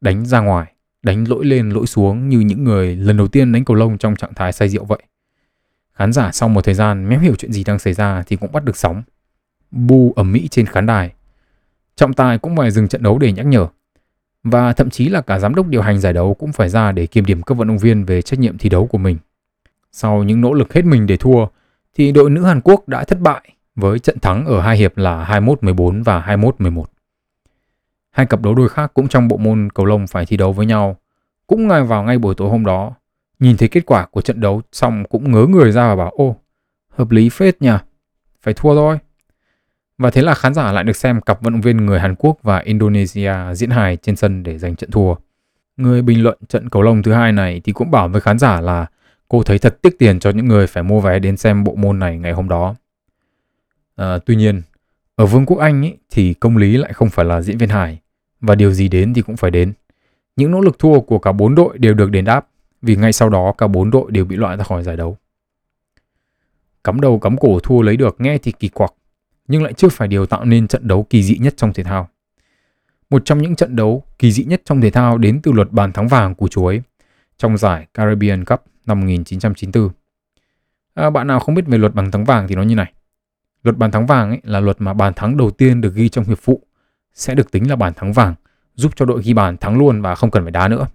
đánh 0.00 0.26
ra 0.26 0.40
ngoài, 0.40 0.72
đánh 1.02 1.28
lỗi 1.28 1.44
lên 1.44 1.70
lỗi 1.70 1.86
xuống 1.86 2.28
như 2.28 2.40
những 2.40 2.64
người 2.64 2.96
lần 2.96 3.16
đầu 3.16 3.28
tiên 3.28 3.52
đánh 3.52 3.64
cầu 3.64 3.76
lông 3.76 3.98
trong 3.98 4.16
trạng 4.16 4.34
thái 4.34 4.52
say 4.52 4.68
rượu 4.68 4.84
vậy. 4.84 5.02
Khán 5.94 6.12
giả 6.12 6.30
sau 6.32 6.48
một 6.48 6.64
thời 6.64 6.74
gian 6.74 7.08
méo 7.08 7.20
hiểu 7.20 7.34
chuyện 7.38 7.52
gì 7.52 7.64
đang 7.64 7.78
xảy 7.78 7.92
ra 7.92 8.22
thì 8.26 8.36
cũng 8.36 8.52
bắt 8.52 8.64
được 8.64 8.76
sóng. 8.76 9.02
Bu 9.70 10.12
ẩm 10.16 10.32
mỹ 10.32 10.48
trên 10.48 10.66
khán 10.66 10.86
đài. 10.86 11.12
Trọng 11.96 12.12
tài 12.12 12.38
cũng 12.38 12.56
phải 12.56 12.70
dừng 12.70 12.88
trận 12.88 13.02
đấu 13.02 13.18
để 13.18 13.32
nhắc 13.32 13.46
nhở. 13.46 13.66
Và 14.44 14.72
thậm 14.72 14.90
chí 14.90 15.08
là 15.08 15.20
cả 15.20 15.38
giám 15.38 15.54
đốc 15.54 15.66
điều 15.66 15.82
hành 15.82 15.98
giải 15.98 16.12
đấu 16.12 16.34
cũng 16.34 16.52
phải 16.52 16.68
ra 16.68 16.92
để 16.92 17.06
kiểm 17.06 17.24
điểm 17.24 17.42
các 17.42 17.54
vận 17.54 17.68
động 17.68 17.78
viên 17.78 18.04
về 18.04 18.22
trách 18.22 18.38
nhiệm 18.38 18.58
thi 18.58 18.68
đấu 18.68 18.86
của 18.86 18.98
mình. 18.98 19.18
Sau 19.92 20.22
những 20.22 20.40
nỗ 20.40 20.52
lực 20.52 20.72
hết 20.72 20.84
mình 20.84 21.06
để 21.06 21.16
thua, 21.16 21.46
thì 21.94 22.12
đội 22.12 22.30
nữ 22.30 22.44
Hàn 22.44 22.60
Quốc 22.60 22.88
đã 22.88 23.04
thất 23.04 23.20
bại 23.20 23.50
với 23.74 23.98
trận 23.98 24.18
thắng 24.18 24.46
ở 24.46 24.60
hai 24.60 24.76
hiệp 24.76 24.98
là 24.98 25.40
21-14 25.40 26.02
và 26.04 26.36
21-11. 26.36 26.84
Hai 28.10 28.26
cặp 28.26 28.42
đấu 28.42 28.54
đôi 28.54 28.68
khác 28.68 28.90
cũng 28.94 29.08
trong 29.08 29.28
bộ 29.28 29.36
môn 29.36 29.68
cầu 29.74 29.86
lông 29.86 30.06
phải 30.06 30.26
thi 30.26 30.36
đấu 30.36 30.52
với 30.52 30.66
nhau. 30.66 30.96
Cũng 31.46 31.68
ngay 31.68 31.82
vào 31.82 32.02
ngay 32.02 32.18
buổi 32.18 32.34
tối 32.34 32.48
hôm 32.48 32.64
đó, 32.64 32.92
nhìn 33.38 33.56
thấy 33.56 33.68
kết 33.68 33.86
quả 33.86 34.06
của 34.06 34.20
trận 34.20 34.40
đấu 34.40 34.62
xong 34.72 35.04
cũng 35.08 35.32
ngớ 35.32 35.46
người 35.46 35.72
ra 35.72 35.88
và 35.88 35.96
bảo 35.96 36.10
ô, 36.10 36.36
hợp 36.88 37.10
lý 37.10 37.28
phết 37.28 37.62
nhỉ, 37.62 37.72
phải 38.42 38.54
thua 38.54 38.74
thôi. 38.74 38.98
Và 39.98 40.10
thế 40.10 40.22
là 40.22 40.34
khán 40.34 40.54
giả 40.54 40.72
lại 40.72 40.84
được 40.84 40.96
xem 40.96 41.20
cặp 41.20 41.42
vận 41.42 41.52
động 41.52 41.60
viên 41.60 41.76
người 41.86 42.00
Hàn 42.00 42.14
Quốc 42.14 42.38
và 42.42 42.58
Indonesia 42.58 43.34
diễn 43.54 43.70
hài 43.70 43.96
trên 43.96 44.16
sân 44.16 44.42
để 44.42 44.58
giành 44.58 44.76
trận 44.76 44.90
thua. 44.90 45.14
Người 45.76 46.02
bình 46.02 46.22
luận 46.22 46.38
trận 46.48 46.68
cầu 46.68 46.82
lông 46.82 47.02
thứ 47.02 47.12
hai 47.12 47.32
này 47.32 47.60
thì 47.64 47.72
cũng 47.72 47.90
bảo 47.90 48.08
với 48.08 48.20
khán 48.20 48.38
giả 48.38 48.60
là 48.60 48.86
cô 49.28 49.42
thấy 49.42 49.58
thật 49.58 49.78
tiếc 49.82 49.98
tiền 49.98 50.20
cho 50.20 50.30
những 50.30 50.48
người 50.48 50.66
phải 50.66 50.82
mua 50.82 51.00
vé 51.00 51.18
đến 51.18 51.36
xem 51.36 51.64
bộ 51.64 51.74
môn 51.74 51.98
này 51.98 52.18
ngày 52.18 52.32
hôm 52.32 52.48
đó. 52.48 52.74
À, 53.96 54.18
tuy 54.26 54.36
nhiên, 54.36 54.62
ở 55.20 55.26
Vương 55.26 55.46
quốc 55.46 55.58
Anh 55.58 55.82
ý, 55.82 55.92
thì 56.10 56.34
công 56.34 56.56
lý 56.56 56.76
lại 56.76 56.92
không 56.92 57.10
phải 57.10 57.24
là 57.24 57.42
diễn 57.42 57.58
viên 57.58 57.68
hài 57.68 58.00
và 58.40 58.54
điều 58.54 58.72
gì 58.72 58.88
đến 58.88 59.14
thì 59.14 59.22
cũng 59.22 59.36
phải 59.36 59.50
đến. 59.50 59.72
Những 60.36 60.50
nỗ 60.50 60.60
lực 60.60 60.78
thua 60.78 61.00
của 61.00 61.18
cả 61.18 61.32
bốn 61.32 61.54
đội 61.54 61.78
đều 61.78 61.94
được 61.94 62.10
đền 62.10 62.24
đáp 62.24 62.46
vì 62.82 62.96
ngay 62.96 63.12
sau 63.12 63.28
đó 63.28 63.52
cả 63.58 63.66
bốn 63.66 63.90
đội 63.90 64.10
đều 64.10 64.24
bị 64.24 64.36
loại 64.36 64.56
ra 64.56 64.64
khỏi 64.64 64.82
giải 64.82 64.96
đấu. 64.96 65.16
Cắm 66.84 67.00
đầu 67.00 67.18
cắm 67.18 67.36
cổ 67.36 67.60
thua 67.60 67.82
lấy 67.82 67.96
được 67.96 68.20
nghe 68.20 68.38
thì 68.38 68.52
kỳ 68.52 68.68
quặc, 68.68 68.92
nhưng 69.48 69.62
lại 69.62 69.72
chưa 69.72 69.88
phải 69.88 70.08
điều 70.08 70.26
tạo 70.26 70.44
nên 70.44 70.68
trận 70.68 70.88
đấu 70.88 71.06
kỳ 71.10 71.22
dị 71.22 71.38
nhất 71.38 71.54
trong 71.56 71.72
thể 71.72 71.84
thao. 71.84 72.08
Một 73.10 73.22
trong 73.24 73.42
những 73.42 73.56
trận 73.56 73.76
đấu 73.76 74.04
kỳ 74.18 74.32
dị 74.32 74.44
nhất 74.44 74.62
trong 74.64 74.80
thể 74.80 74.90
thao 74.90 75.18
đến 75.18 75.40
từ 75.42 75.52
luật 75.52 75.72
bàn 75.72 75.92
thắng 75.92 76.08
vàng 76.08 76.34
của 76.34 76.48
chuối 76.48 76.82
trong 77.38 77.58
giải 77.58 77.86
Caribbean 77.94 78.44
Cup 78.44 78.60
năm 78.86 79.00
1994. 79.00 79.90
À, 80.94 81.10
bạn 81.10 81.26
nào 81.26 81.40
không 81.40 81.54
biết 81.54 81.66
về 81.66 81.78
luật 81.78 81.94
bàn 81.94 82.10
thắng 82.10 82.24
vàng 82.24 82.48
thì 82.48 82.54
nó 82.54 82.62
như 82.62 82.74
này. 82.74 82.92
Luật 83.62 83.76
bàn 83.76 83.90
thắng 83.90 84.06
vàng 84.06 84.28
ấy 84.28 84.40
là 84.44 84.60
luật 84.60 84.80
mà 84.80 84.94
bàn 84.94 85.14
thắng 85.14 85.36
đầu 85.36 85.50
tiên 85.50 85.80
được 85.80 85.94
ghi 85.94 86.08
trong 86.08 86.24
hiệp 86.24 86.38
phụ 86.38 86.62
sẽ 87.14 87.34
được 87.34 87.50
tính 87.50 87.70
là 87.70 87.76
bàn 87.76 87.92
thắng 87.94 88.12
vàng, 88.12 88.34
giúp 88.74 88.92
cho 88.96 89.04
đội 89.04 89.22
ghi 89.22 89.34
bàn 89.34 89.56
thắng 89.56 89.78
luôn 89.78 90.02
và 90.02 90.14
không 90.14 90.30
cần 90.30 90.42
phải 90.42 90.50
đá 90.50 90.68
nữa. 90.68 90.86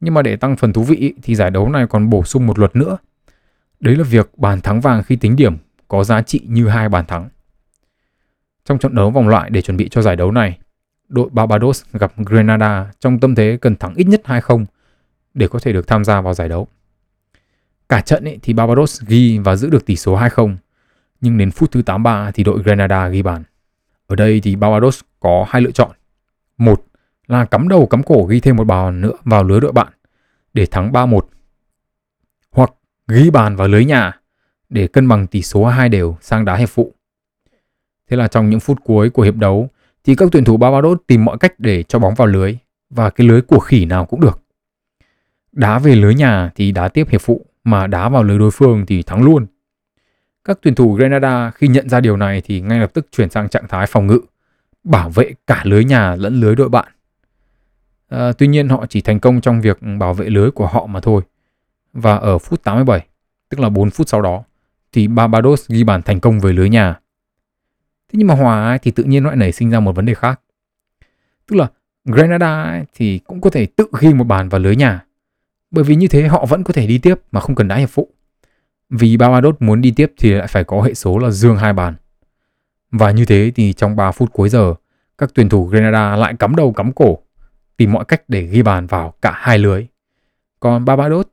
Nhưng 0.00 0.14
mà 0.14 0.22
để 0.22 0.36
tăng 0.36 0.56
phần 0.56 0.72
thú 0.72 0.82
vị 0.82 1.14
thì 1.22 1.34
giải 1.34 1.50
đấu 1.50 1.68
này 1.68 1.86
còn 1.86 2.10
bổ 2.10 2.24
sung 2.24 2.46
một 2.46 2.58
luật 2.58 2.76
nữa. 2.76 2.96
Đấy 3.80 3.96
là 3.96 4.04
việc 4.04 4.38
bàn 4.38 4.60
thắng 4.60 4.80
vàng 4.80 5.02
khi 5.02 5.16
tính 5.16 5.36
điểm 5.36 5.56
có 5.88 6.04
giá 6.04 6.22
trị 6.22 6.40
như 6.48 6.68
hai 6.68 6.88
bàn 6.88 7.06
thắng. 7.06 7.28
Trong 8.64 8.78
trận 8.78 8.94
đấu 8.94 9.10
vòng 9.10 9.28
loại 9.28 9.50
để 9.50 9.62
chuẩn 9.62 9.76
bị 9.76 9.88
cho 9.88 10.02
giải 10.02 10.16
đấu 10.16 10.32
này, 10.32 10.58
đội 11.08 11.28
Barbados 11.32 11.84
gặp 11.92 12.12
Grenada 12.16 12.90
trong 13.00 13.20
tâm 13.20 13.34
thế 13.34 13.58
cần 13.60 13.76
thắng 13.76 13.94
ít 13.94 14.04
nhất 14.04 14.22
2-0 14.24 14.64
để 15.34 15.48
có 15.48 15.58
thể 15.58 15.72
được 15.72 15.86
tham 15.86 16.04
gia 16.04 16.20
vào 16.20 16.34
giải 16.34 16.48
đấu. 16.48 16.68
Cả 17.88 18.00
trận 18.00 18.24
ấy 18.24 18.38
thì 18.42 18.52
Barbados 18.52 19.02
ghi 19.06 19.38
và 19.38 19.56
giữ 19.56 19.70
được 19.70 19.86
tỷ 19.86 19.96
số 19.96 20.18
2-0, 20.18 20.56
nhưng 21.24 21.38
đến 21.38 21.50
phút 21.50 21.70
thứ 21.70 21.82
83 21.82 22.30
thì 22.30 22.44
đội 22.44 22.62
Grenada 22.62 23.08
ghi 23.08 23.22
bàn. 23.22 23.42
Ở 24.06 24.16
đây 24.16 24.40
thì 24.40 24.56
Barbados 24.56 25.00
có 25.20 25.46
hai 25.48 25.62
lựa 25.62 25.70
chọn. 25.70 25.90
Một 26.58 26.84
là 27.26 27.44
cắm 27.44 27.68
đầu 27.68 27.86
cắm 27.86 28.02
cổ 28.02 28.24
ghi 28.24 28.40
thêm 28.40 28.56
một 28.56 28.64
bàn 28.64 29.00
nữa 29.00 29.12
vào 29.24 29.44
lưới 29.44 29.60
đội 29.60 29.72
bạn 29.72 29.92
để 30.54 30.66
thắng 30.66 30.92
3-1. 30.92 31.20
Hoặc 32.50 32.70
ghi 33.08 33.30
bàn 33.30 33.56
vào 33.56 33.68
lưới 33.68 33.84
nhà 33.84 34.12
để 34.68 34.86
cân 34.86 35.08
bằng 35.08 35.26
tỷ 35.26 35.42
số 35.42 35.64
hai 35.64 35.88
đều 35.88 36.16
sang 36.20 36.44
đá 36.44 36.56
hiệp 36.56 36.68
phụ. 36.68 36.92
Thế 38.10 38.16
là 38.16 38.28
trong 38.28 38.50
những 38.50 38.60
phút 38.60 38.78
cuối 38.84 39.10
của 39.10 39.22
hiệp 39.22 39.36
đấu 39.36 39.68
thì 40.04 40.14
các 40.14 40.28
tuyển 40.32 40.44
thủ 40.44 40.56
Barbados 40.56 40.98
tìm 41.06 41.24
mọi 41.24 41.38
cách 41.38 41.54
để 41.58 41.82
cho 41.82 41.98
bóng 41.98 42.14
vào 42.14 42.26
lưới 42.26 42.56
và 42.90 43.10
cái 43.10 43.26
lưới 43.26 43.42
của 43.42 43.58
khỉ 43.58 43.84
nào 43.84 44.06
cũng 44.06 44.20
được. 44.20 44.40
Đá 45.52 45.78
về 45.78 45.94
lưới 45.94 46.14
nhà 46.14 46.50
thì 46.54 46.72
đá 46.72 46.88
tiếp 46.88 47.08
hiệp 47.10 47.20
phụ, 47.20 47.46
mà 47.64 47.86
đá 47.86 48.08
vào 48.08 48.22
lưới 48.22 48.38
đối 48.38 48.50
phương 48.50 48.86
thì 48.86 49.02
thắng 49.02 49.22
luôn. 49.22 49.46
Các 50.44 50.58
tuyển 50.62 50.74
thủ 50.74 50.92
Grenada 50.92 51.50
khi 51.50 51.68
nhận 51.68 51.88
ra 51.88 52.00
điều 52.00 52.16
này 52.16 52.42
thì 52.44 52.60
ngay 52.60 52.78
lập 52.78 52.90
tức 52.94 53.06
chuyển 53.12 53.30
sang 53.30 53.48
trạng 53.48 53.68
thái 53.68 53.86
phòng 53.86 54.06
ngự, 54.06 54.20
bảo 54.84 55.10
vệ 55.10 55.34
cả 55.46 55.62
lưới 55.64 55.84
nhà 55.84 56.14
lẫn 56.14 56.40
lưới 56.40 56.56
đội 56.56 56.68
bạn. 56.68 56.92
À, 58.08 58.32
tuy 58.38 58.46
nhiên 58.46 58.68
họ 58.68 58.86
chỉ 58.86 59.00
thành 59.00 59.20
công 59.20 59.40
trong 59.40 59.60
việc 59.60 59.78
bảo 59.98 60.14
vệ 60.14 60.30
lưới 60.30 60.50
của 60.50 60.66
họ 60.66 60.86
mà 60.86 61.00
thôi. 61.00 61.22
Và 61.92 62.16
ở 62.16 62.38
phút 62.38 62.64
87, 62.64 63.06
tức 63.48 63.60
là 63.60 63.68
4 63.68 63.90
phút 63.90 64.08
sau 64.08 64.22
đó, 64.22 64.44
thì 64.92 65.08
Barbados 65.08 65.68
ghi 65.68 65.84
bàn 65.84 66.02
thành 66.02 66.20
công 66.20 66.40
về 66.40 66.52
lưới 66.52 66.68
nhà. 66.68 67.00
Thế 68.12 68.16
nhưng 68.18 68.28
mà 68.28 68.34
hòa 68.34 68.78
thì 68.82 68.90
tự 68.90 69.04
nhiên 69.04 69.24
lại 69.24 69.36
nảy 69.36 69.52
sinh 69.52 69.70
ra 69.70 69.80
một 69.80 69.96
vấn 69.96 70.06
đề 70.06 70.14
khác. 70.14 70.40
Tức 71.46 71.56
là 71.56 71.70
Grenada 72.04 72.82
thì 72.94 73.18
cũng 73.18 73.40
có 73.40 73.50
thể 73.50 73.66
tự 73.66 73.86
ghi 74.00 74.14
một 74.14 74.24
bàn 74.24 74.48
vào 74.48 74.60
lưới 74.60 74.76
nhà. 74.76 75.04
Bởi 75.70 75.84
vì 75.84 75.96
như 75.96 76.08
thế 76.08 76.28
họ 76.28 76.46
vẫn 76.46 76.64
có 76.64 76.72
thể 76.72 76.86
đi 76.86 76.98
tiếp 76.98 77.14
mà 77.32 77.40
không 77.40 77.54
cần 77.54 77.68
đá 77.68 77.76
hiệp 77.76 77.90
phụ. 77.90 78.08
Vì 78.98 79.16
Barbados 79.16 79.54
muốn 79.60 79.80
đi 79.80 79.90
tiếp 79.90 80.12
thì 80.18 80.32
lại 80.32 80.46
phải 80.46 80.64
có 80.64 80.82
hệ 80.82 80.94
số 80.94 81.18
là 81.18 81.30
dương 81.30 81.56
hai 81.56 81.72
bàn. 81.72 81.94
Và 82.90 83.10
như 83.10 83.24
thế 83.24 83.52
thì 83.54 83.72
trong 83.72 83.96
3 83.96 84.12
phút 84.12 84.32
cuối 84.32 84.48
giờ, 84.48 84.74
các 85.18 85.30
tuyển 85.34 85.48
thủ 85.48 85.66
Grenada 85.66 86.16
lại 86.16 86.34
cắm 86.38 86.56
đầu 86.56 86.72
cắm 86.72 86.92
cổ, 86.92 87.18
tìm 87.76 87.92
mọi 87.92 88.04
cách 88.04 88.22
để 88.28 88.42
ghi 88.42 88.62
bàn 88.62 88.86
vào 88.86 89.14
cả 89.22 89.32
hai 89.36 89.58
lưới. 89.58 89.86
Còn 90.60 90.84
Barbados 90.84 91.26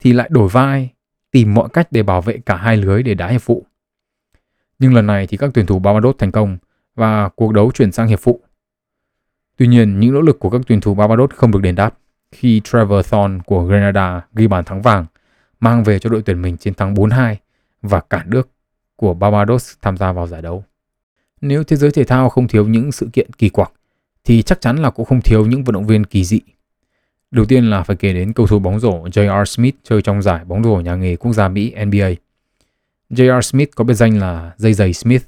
thì 0.00 0.12
lại 0.12 0.28
đổi 0.32 0.48
vai, 0.48 0.90
tìm 1.30 1.54
mọi 1.54 1.68
cách 1.72 1.88
để 1.90 2.02
bảo 2.02 2.20
vệ 2.20 2.38
cả 2.46 2.56
hai 2.56 2.76
lưới 2.76 3.02
để 3.02 3.14
đá 3.14 3.28
hiệp 3.28 3.42
phụ. 3.42 3.66
Nhưng 4.78 4.94
lần 4.94 5.06
này 5.06 5.26
thì 5.26 5.36
các 5.36 5.50
tuyển 5.54 5.66
thủ 5.66 5.78
Barbados 5.78 6.16
thành 6.18 6.32
công 6.32 6.58
và 6.94 7.28
cuộc 7.28 7.52
đấu 7.52 7.70
chuyển 7.74 7.92
sang 7.92 8.08
hiệp 8.08 8.20
phụ. 8.20 8.40
Tuy 9.56 9.66
nhiên, 9.66 10.00
những 10.00 10.14
nỗ 10.14 10.20
lực 10.20 10.38
của 10.38 10.50
các 10.50 10.60
tuyển 10.66 10.80
thủ 10.80 10.94
Barbados 10.94 11.30
không 11.30 11.50
được 11.50 11.62
đền 11.62 11.74
đáp 11.74 11.94
khi 12.32 12.60
Trevor 12.64 13.06
Thorne 13.06 13.38
của 13.46 13.64
Grenada 13.64 14.20
ghi 14.34 14.46
bàn 14.46 14.64
thắng 14.64 14.82
vàng 14.82 15.06
mang 15.62 15.84
về 15.84 15.98
cho 15.98 16.10
đội 16.10 16.22
tuyển 16.22 16.42
mình 16.42 16.56
chiến 16.56 16.74
thắng 16.74 16.94
4-2 16.94 17.36
và 17.82 18.00
cản 18.00 18.30
nước 18.30 18.48
của 18.96 19.14
Barbados 19.14 19.72
tham 19.82 19.96
gia 19.96 20.12
vào 20.12 20.26
giải 20.26 20.42
đấu. 20.42 20.64
Nếu 21.40 21.64
thế 21.64 21.76
giới 21.76 21.90
thể 21.90 22.04
thao 22.04 22.28
không 22.28 22.48
thiếu 22.48 22.68
những 22.68 22.92
sự 22.92 23.08
kiện 23.12 23.32
kỳ 23.32 23.48
quặc, 23.48 23.72
thì 24.24 24.42
chắc 24.42 24.60
chắn 24.60 24.76
là 24.76 24.90
cũng 24.90 25.06
không 25.06 25.22
thiếu 25.22 25.46
những 25.46 25.64
vận 25.64 25.72
động 25.74 25.86
viên 25.86 26.04
kỳ 26.04 26.24
dị. 26.24 26.40
Đầu 27.30 27.44
tiên 27.44 27.70
là 27.70 27.82
phải 27.82 27.96
kể 27.96 28.12
đến 28.12 28.32
cầu 28.32 28.46
thủ 28.46 28.58
bóng 28.58 28.80
rổ 28.80 29.04
J.R. 29.04 29.44
Smith 29.44 29.74
chơi 29.82 30.02
trong 30.02 30.22
giải 30.22 30.44
bóng 30.44 30.64
rổ 30.64 30.76
nhà 30.76 30.94
nghề 30.94 31.16
quốc 31.16 31.32
gia 31.32 31.48
Mỹ 31.48 31.74
NBA. 31.84 32.10
J.R. 33.10 33.40
Smith 33.40 33.70
có 33.74 33.84
biệt 33.84 33.94
danh 33.94 34.18
là 34.18 34.52
dây 34.56 34.74
giày 34.74 34.92
Smith 34.92 35.22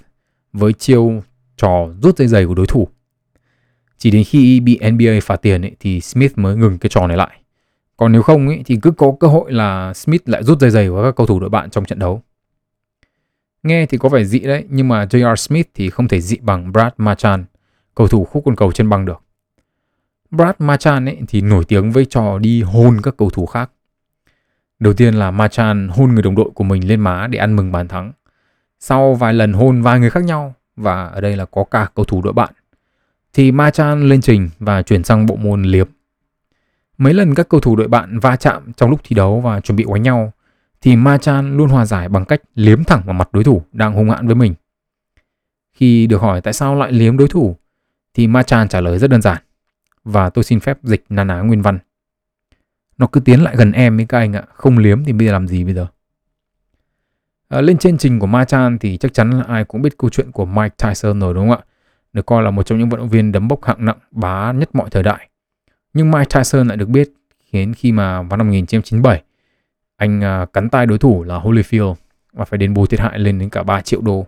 với 0.52 0.72
chiêu 0.72 1.22
trò 1.56 1.88
rút 2.02 2.18
dây 2.18 2.28
giày 2.28 2.46
của 2.46 2.54
đối 2.54 2.66
thủ. 2.66 2.88
Chỉ 3.98 4.10
đến 4.10 4.24
khi 4.24 4.60
bị 4.60 4.80
NBA 4.90 5.20
phạt 5.22 5.36
tiền 5.36 5.62
ấy, 5.62 5.76
thì 5.80 6.00
Smith 6.00 6.38
mới 6.38 6.56
ngừng 6.56 6.78
cái 6.78 6.90
trò 6.90 7.06
này 7.06 7.16
lại. 7.16 7.43
Còn 7.96 8.12
nếu 8.12 8.22
không 8.22 8.48
ý, 8.48 8.62
thì 8.66 8.78
cứ 8.82 8.90
có 8.90 9.12
cơ 9.20 9.26
hội 9.26 9.52
là 9.52 9.94
Smith 9.94 10.28
lại 10.28 10.42
rút 10.42 10.60
dây 10.60 10.70
giày 10.70 10.90
vào 10.90 11.04
các 11.04 11.16
cầu 11.16 11.26
thủ 11.26 11.40
đội 11.40 11.50
bạn 11.50 11.70
trong 11.70 11.84
trận 11.84 11.98
đấu. 11.98 12.22
Nghe 13.62 13.86
thì 13.86 13.98
có 13.98 14.08
vẻ 14.08 14.24
dị 14.24 14.38
đấy, 14.38 14.64
nhưng 14.68 14.88
mà 14.88 15.04
J.R. 15.04 15.36
Smith 15.36 15.68
thì 15.74 15.90
không 15.90 16.08
thể 16.08 16.20
dị 16.20 16.36
bằng 16.36 16.72
Brad 16.72 16.92
Marchand, 16.96 17.44
cầu 17.94 18.08
thủ 18.08 18.24
khúc 18.24 18.46
quân 18.46 18.56
cầu 18.56 18.72
trên 18.72 18.88
băng 18.88 19.04
được. 19.04 19.22
Brad 20.30 20.54
Marchand 20.58 21.08
ấy 21.08 21.18
thì 21.28 21.40
nổi 21.40 21.64
tiếng 21.64 21.92
với 21.92 22.04
trò 22.04 22.38
đi 22.38 22.62
hôn 22.62 23.00
các 23.02 23.14
cầu 23.16 23.30
thủ 23.30 23.46
khác. 23.46 23.70
Đầu 24.78 24.92
tiên 24.92 25.14
là 25.14 25.30
Marchand 25.30 25.90
hôn 25.90 26.14
người 26.14 26.22
đồng 26.22 26.34
đội 26.34 26.50
của 26.54 26.64
mình 26.64 26.88
lên 26.88 27.00
má 27.00 27.26
để 27.26 27.38
ăn 27.38 27.56
mừng 27.56 27.72
bàn 27.72 27.88
thắng. 27.88 28.12
Sau 28.80 29.14
vài 29.14 29.34
lần 29.34 29.52
hôn 29.52 29.82
vài 29.82 30.00
người 30.00 30.10
khác 30.10 30.24
nhau, 30.24 30.54
và 30.76 31.04
ở 31.06 31.20
đây 31.20 31.36
là 31.36 31.44
có 31.44 31.64
cả 31.64 31.88
cầu 31.94 32.04
thủ 32.04 32.22
đội 32.22 32.32
bạn, 32.32 32.54
thì 33.32 33.52
Marchand 33.52 34.04
lên 34.04 34.20
trình 34.20 34.50
và 34.58 34.82
chuyển 34.82 35.04
sang 35.04 35.26
bộ 35.26 35.36
môn 35.36 35.62
liếm. 35.62 35.88
Mấy 36.98 37.14
lần 37.14 37.34
các 37.34 37.48
cầu 37.48 37.60
thủ 37.60 37.76
đội 37.76 37.88
bạn 37.88 38.18
va 38.18 38.36
chạm 38.36 38.72
trong 38.72 38.90
lúc 38.90 39.00
thi 39.04 39.14
đấu 39.14 39.40
và 39.40 39.60
chuẩn 39.60 39.76
bị 39.76 39.84
đánh 39.92 40.02
nhau, 40.02 40.32
thì 40.80 40.96
Machan 40.96 41.56
luôn 41.56 41.68
hòa 41.68 41.86
giải 41.86 42.08
bằng 42.08 42.24
cách 42.24 42.40
liếm 42.54 42.84
thẳng 42.84 43.02
vào 43.04 43.14
mặt 43.14 43.28
đối 43.32 43.44
thủ 43.44 43.62
đang 43.72 43.94
hung 43.94 44.10
hãn 44.10 44.26
với 44.26 44.36
mình. 44.36 44.54
Khi 45.72 46.06
được 46.06 46.20
hỏi 46.20 46.40
tại 46.40 46.52
sao 46.52 46.74
lại 46.74 46.92
liếm 46.92 47.16
đối 47.16 47.28
thủ, 47.28 47.56
thì 48.14 48.26
Machan 48.26 48.68
trả 48.68 48.80
lời 48.80 48.98
rất 48.98 49.10
đơn 49.10 49.22
giản. 49.22 49.42
Và 50.04 50.30
tôi 50.30 50.44
xin 50.44 50.60
phép 50.60 50.78
dịch 50.82 51.04
na 51.08 51.24
ná 51.24 51.40
nguyên 51.40 51.62
văn. 51.62 51.78
Nó 52.98 53.06
cứ 53.06 53.20
tiến 53.20 53.42
lại 53.42 53.56
gần 53.56 53.72
em 53.72 54.00
ấy 54.00 54.06
các 54.06 54.18
anh 54.18 54.32
ạ, 54.32 54.42
không 54.54 54.78
liếm 54.78 55.04
thì 55.04 55.12
bây 55.12 55.26
giờ 55.26 55.32
làm 55.32 55.48
gì 55.48 55.64
bây 55.64 55.74
giờ? 55.74 55.86
À, 57.48 57.60
lên 57.60 57.78
trên 57.78 57.98
trình 57.98 58.18
của 58.18 58.26
Machan 58.26 58.78
thì 58.78 58.96
chắc 58.96 59.14
chắn 59.14 59.30
là 59.30 59.44
ai 59.48 59.64
cũng 59.64 59.82
biết 59.82 59.98
câu 59.98 60.10
chuyện 60.10 60.32
của 60.32 60.44
Mike 60.44 60.74
Tyson 60.82 61.20
rồi 61.20 61.34
đúng 61.34 61.48
không 61.48 61.58
ạ? 61.58 61.64
Được 62.12 62.26
coi 62.26 62.42
là 62.42 62.50
một 62.50 62.62
trong 62.62 62.78
những 62.78 62.88
vận 62.88 63.00
động 63.00 63.08
viên 63.08 63.32
đấm 63.32 63.48
bốc 63.48 63.64
hạng 63.64 63.84
nặng 63.84 63.98
bá 64.10 64.52
nhất 64.52 64.74
mọi 64.74 64.90
thời 64.90 65.02
đại. 65.02 65.28
Nhưng 65.94 66.10
Mike 66.10 66.28
Tyson 66.34 66.68
lại 66.68 66.76
được 66.76 66.88
biết 66.88 67.12
khiến 67.50 67.74
khi 67.74 67.92
mà 67.92 68.22
vào 68.22 68.36
năm 68.36 68.46
1997 68.46 69.22
anh 69.96 70.24
à, 70.24 70.46
cắn 70.52 70.68
tay 70.70 70.86
đối 70.86 70.98
thủ 70.98 71.24
là 71.24 71.38
Holyfield 71.38 71.94
và 72.32 72.44
phải 72.44 72.58
đền 72.58 72.74
bù 72.74 72.86
thiệt 72.86 73.00
hại 73.00 73.18
lên 73.18 73.38
đến 73.38 73.50
cả 73.50 73.62
3 73.62 73.80
triệu 73.80 74.00
đô. 74.00 74.26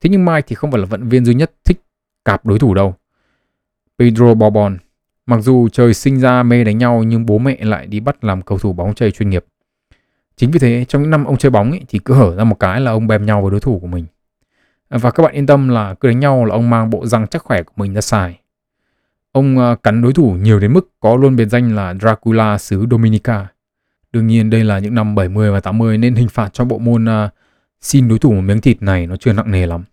Thế 0.00 0.10
nhưng 0.10 0.24
Mike 0.24 0.46
thì 0.46 0.54
không 0.54 0.70
phải 0.70 0.80
là 0.80 0.86
vận 0.86 1.08
viên 1.08 1.24
duy 1.24 1.34
nhất 1.34 1.52
thích 1.64 1.80
cạp 2.24 2.46
đối 2.46 2.58
thủ 2.58 2.74
đâu. 2.74 2.94
Pedro 3.98 4.34
Bourbon, 4.34 4.78
mặc 5.26 5.40
dù 5.40 5.68
trời 5.68 5.94
sinh 5.94 6.20
ra 6.20 6.42
mê 6.42 6.64
đánh 6.64 6.78
nhau 6.78 7.02
nhưng 7.02 7.26
bố 7.26 7.38
mẹ 7.38 7.56
lại 7.60 7.86
đi 7.86 8.00
bắt 8.00 8.24
làm 8.24 8.42
cầu 8.42 8.58
thủ 8.58 8.72
bóng 8.72 8.94
chày 8.94 9.10
chuyên 9.10 9.30
nghiệp. 9.30 9.44
Chính 10.36 10.50
vì 10.50 10.58
thế 10.58 10.84
trong 10.88 11.02
những 11.02 11.10
năm 11.10 11.24
ông 11.24 11.36
chơi 11.36 11.50
bóng 11.50 11.70
ấy, 11.70 11.80
thì 11.88 11.98
cứ 11.98 12.14
hở 12.14 12.36
ra 12.36 12.44
một 12.44 12.60
cái 12.60 12.80
là 12.80 12.90
ông 12.90 13.06
bèm 13.06 13.26
nhau 13.26 13.42
với 13.42 13.50
đối 13.50 13.60
thủ 13.60 13.78
của 13.78 13.86
mình. 13.86 14.06
Và 14.90 15.10
các 15.10 15.22
bạn 15.22 15.34
yên 15.34 15.46
tâm 15.46 15.68
là 15.68 15.94
cứ 15.94 16.08
đánh 16.08 16.20
nhau 16.20 16.44
là 16.44 16.54
ông 16.54 16.70
mang 16.70 16.90
bộ 16.90 17.06
răng 17.06 17.26
chắc 17.26 17.42
khỏe 17.42 17.62
của 17.62 17.72
mình 17.76 17.94
ra 17.94 18.00
xài. 18.00 18.40
Ông 19.32 19.58
ờ, 19.58 19.76
cắn 19.82 20.02
đối 20.02 20.12
thủ 20.12 20.36
nhiều 20.40 20.58
đến 20.60 20.72
mức 20.72 20.90
có 21.00 21.16
luôn 21.16 21.36
biệt 21.36 21.46
danh 21.46 21.76
là 21.76 21.94
Dracula 21.94 22.58
xứ 22.58 22.86
Dominica. 22.90 23.46
Đương 24.12 24.26
nhiên 24.26 24.50
đây 24.50 24.64
là 24.64 24.78
những 24.78 24.94
năm 24.94 25.14
70 25.14 25.50
và 25.50 25.60
80 25.60 25.98
nên 25.98 26.14
hình 26.14 26.28
phạt 26.28 26.50
cho 26.52 26.64
bộ 26.64 26.78
môn 26.78 27.04
uh, 27.04 27.30
xin 27.80 28.08
đối 28.08 28.18
thủ 28.18 28.32
một 28.32 28.40
miếng 28.40 28.60
thịt 28.60 28.82
này 28.82 29.06
nó 29.06 29.16
chưa 29.16 29.32
nặng 29.32 29.50
nề 29.50 29.66
lắm. 29.66 29.84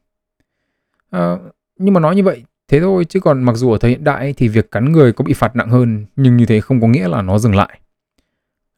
Uh, 1.16 1.40
nhưng 1.80 1.94
mà 1.94 2.00
nói 2.00 2.16
như 2.16 2.24
vậy 2.24 2.44
Thế 2.68 2.80
thôi 2.80 3.06
chứ 3.06 3.20
còn 3.20 3.44
mặc 3.44 3.54
dù 3.56 3.72
ở 3.72 3.78
thời 3.78 3.92
hiện 3.92 4.04
đại 4.04 4.34
thì 4.38 4.48
việc 4.48 4.72
cắn 4.72 4.92
người 4.92 5.14
có 5.14 5.24
bị 5.24 5.34
phạt 5.34 5.56
nặng 5.56 5.70
hơn 5.70 6.06
nhưng 6.16 6.38
như 6.38 6.46
thế 6.46 6.62
không 6.62 6.82
có 6.82 6.88
nghĩa 6.88 7.08
là 7.08 7.22
nó 7.22 7.38
dừng 7.38 7.56
lại. 7.56 7.80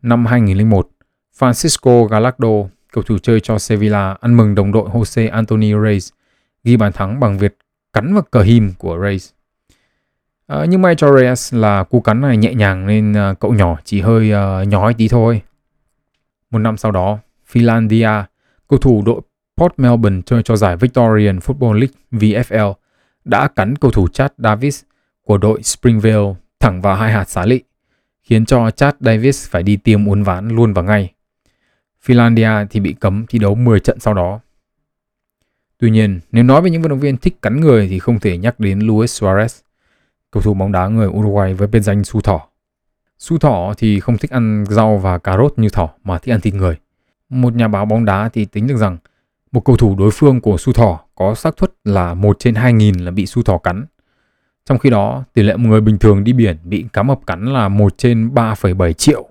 Năm 0.01 0.25
2001, 0.25 0.89
Francisco 1.39 2.05
Gallardo, 2.05 2.69
cầu 2.93 3.03
thủ 3.03 3.17
chơi 3.17 3.39
cho 3.39 3.59
Sevilla, 3.59 4.17
ăn 4.21 4.37
mừng 4.37 4.55
đồng 4.55 4.71
đội 4.71 4.89
Jose 4.89 5.31
Antonio 5.31 5.83
Reyes, 5.83 6.09
ghi 6.63 6.77
bàn 6.77 6.91
thắng 6.93 7.19
bằng 7.19 7.37
việc 7.37 7.57
cắn 7.93 8.13
vào 8.13 8.23
cờ 8.31 8.41
him 8.41 8.73
của 8.77 8.99
Reyes. 9.03 9.31
À, 10.47 10.65
nhưng 10.69 10.81
may 10.81 10.95
cho 10.95 11.17
Reyes 11.17 11.53
là 11.53 11.83
cú 11.83 12.01
cắn 12.01 12.21
này 12.21 12.37
nhẹ 12.37 12.53
nhàng 12.53 12.87
nên 12.87 13.13
ờ, 13.13 13.33
cậu 13.39 13.53
nhỏ 13.53 13.77
chỉ 13.83 14.01
hơi 14.01 14.31
ờ, 14.31 14.61
uh, 14.61 14.67
nhói 14.67 14.93
tí 14.93 15.07
thôi. 15.07 15.41
Một 16.51 16.59
năm 16.59 16.77
sau 16.77 16.91
đó, 16.91 17.19
Philandia, 17.45 18.09
cầu 18.67 18.79
thủ 18.79 19.03
đội 19.05 19.21
Port 19.57 19.73
Melbourne 19.77 20.21
chơi 20.25 20.43
cho 20.43 20.55
giải 20.55 20.77
Victorian 20.77 21.39
Football 21.39 21.73
League 21.73 21.93
VFL, 22.11 22.73
đã 23.25 23.47
cắn 23.47 23.75
cầu 23.75 23.91
thủ 23.91 24.07
Chad 24.07 24.31
Davis 24.37 24.83
của 25.23 25.37
đội 25.37 25.63
Springvale 25.63 26.33
thẳng 26.59 26.81
vào 26.81 26.95
hai 26.95 27.11
hạt 27.11 27.29
xá 27.29 27.45
lị, 27.45 27.61
khiến 28.23 28.45
cho 28.45 28.71
Chad 28.71 28.93
Davis 28.99 29.49
phải 29.49 29.63
đi 29.63 29.77
tiêm 29.77 30.05
uốn 30.05 30.23
ván 30.23 30.49
luôn 30.49 30.73
vào 30.73 30.85
ngay. 30.85 31.11
Philandia 32.01 32.49
thì 32.69 32.79
bị 32.79 32.93
cấm 32.99 33.25
thi 33.29 33.39
đấu 33.39 33.55
10 33.55 33.79
trận 33.79 33.99
sau 33.99 34.13
đó. 34.13 34.39
Tuy 35.77 35.89
nhiên, 35.89 36.19
nếu 36.31 36.43
nói 36.43 36.61
về 36.61 36.69
những 36.69 36.81
vận 36.81 36.89
động 36.89 36.99
viên 36.99 37.17
thích 37.17 37.41
cắn 37.41 37.61
người 37.61 37.87
thì 37.87 37.99
không 37.99 38.19
thể 38.19 38.37
nhắc 38.37 38.59
đến 38.59 38.79
Luis 38.79 39.23
Suarez, 39.23 39.61
cầu 40.37 40.41
thủ 40.41 40.53
bóng 40.53 40.71
đá 40.71 40.87
người 40.87 41.07
Uruguay 41.07 41.53
với 41.53 41.67
biệt 41.67 41.79
danh 41.79 42.03
su 42.03 42.21
thỏ. 42.21 42.47
Su 43.19 43.37
thỏ 43.37 43.73
thì 43.77 43.99
không 43.99 44.17
thích 44.17 44.31
ăn 44.31 44.65
rau 44.69 44.97
và 44.97 45.17
cà 45.17 45.37
rốt 45.37 45.53
như 45.57 45.69
thỏ 45.69 45.89
mà 46.03 46.17
thích 46.17 46.33
ăn 46.33 46.41
thịt 46.41 46.53
người. 46.53 46.77
Một 47.29 47.55
nhà 47.55 47.67
báo 47.67 47.85
bóng 47.85 48.05
đá 48.05 48.29
thì 48.29 48.45
tính 48.45 48.67
được 48.67 48.77
rằng 48.77 48.97
một 49.51 49.65
cầu 49.65 49.77
thủ 49.77 49.95
đối 49.99 50.11
phương 50.11 50.41
của 50.41 50.57
su 50.57 50.73
thỏ 50.73 50.99
có 51.15 51.35
xác 51.35 51.55
suất 51.59 51.71
là 51.83 52.13
1 52.13 52.39
trên 52.39 52.53
2.000 52.53 53.03
là 53.03 53.11
bị 53.11 53.25
su 53.25 53.43
thỏ 53.43 53.57
cắn. 53.57 53.85
Trong 54.65 54.79
khi 54.79 54.89
đó, 54.89 55.23
tỷ 55.33 55.43
lệ 55.43 55.55
một 55.55 55.69
người 55.69 55.81
bình 55.81 55.97
thường 55.97 56.23
đi 56.23 56.33
biển 56.33 56.57
bị 56.63 56.85
cá 56.93 57.03
mập 57.03 57.19
cắn 57.27 57.45
là 57.45 57.69
1 57.69 57.97
trên 57.97 58.29
3,7 58.29 58.93
triệu. 58.93 59.29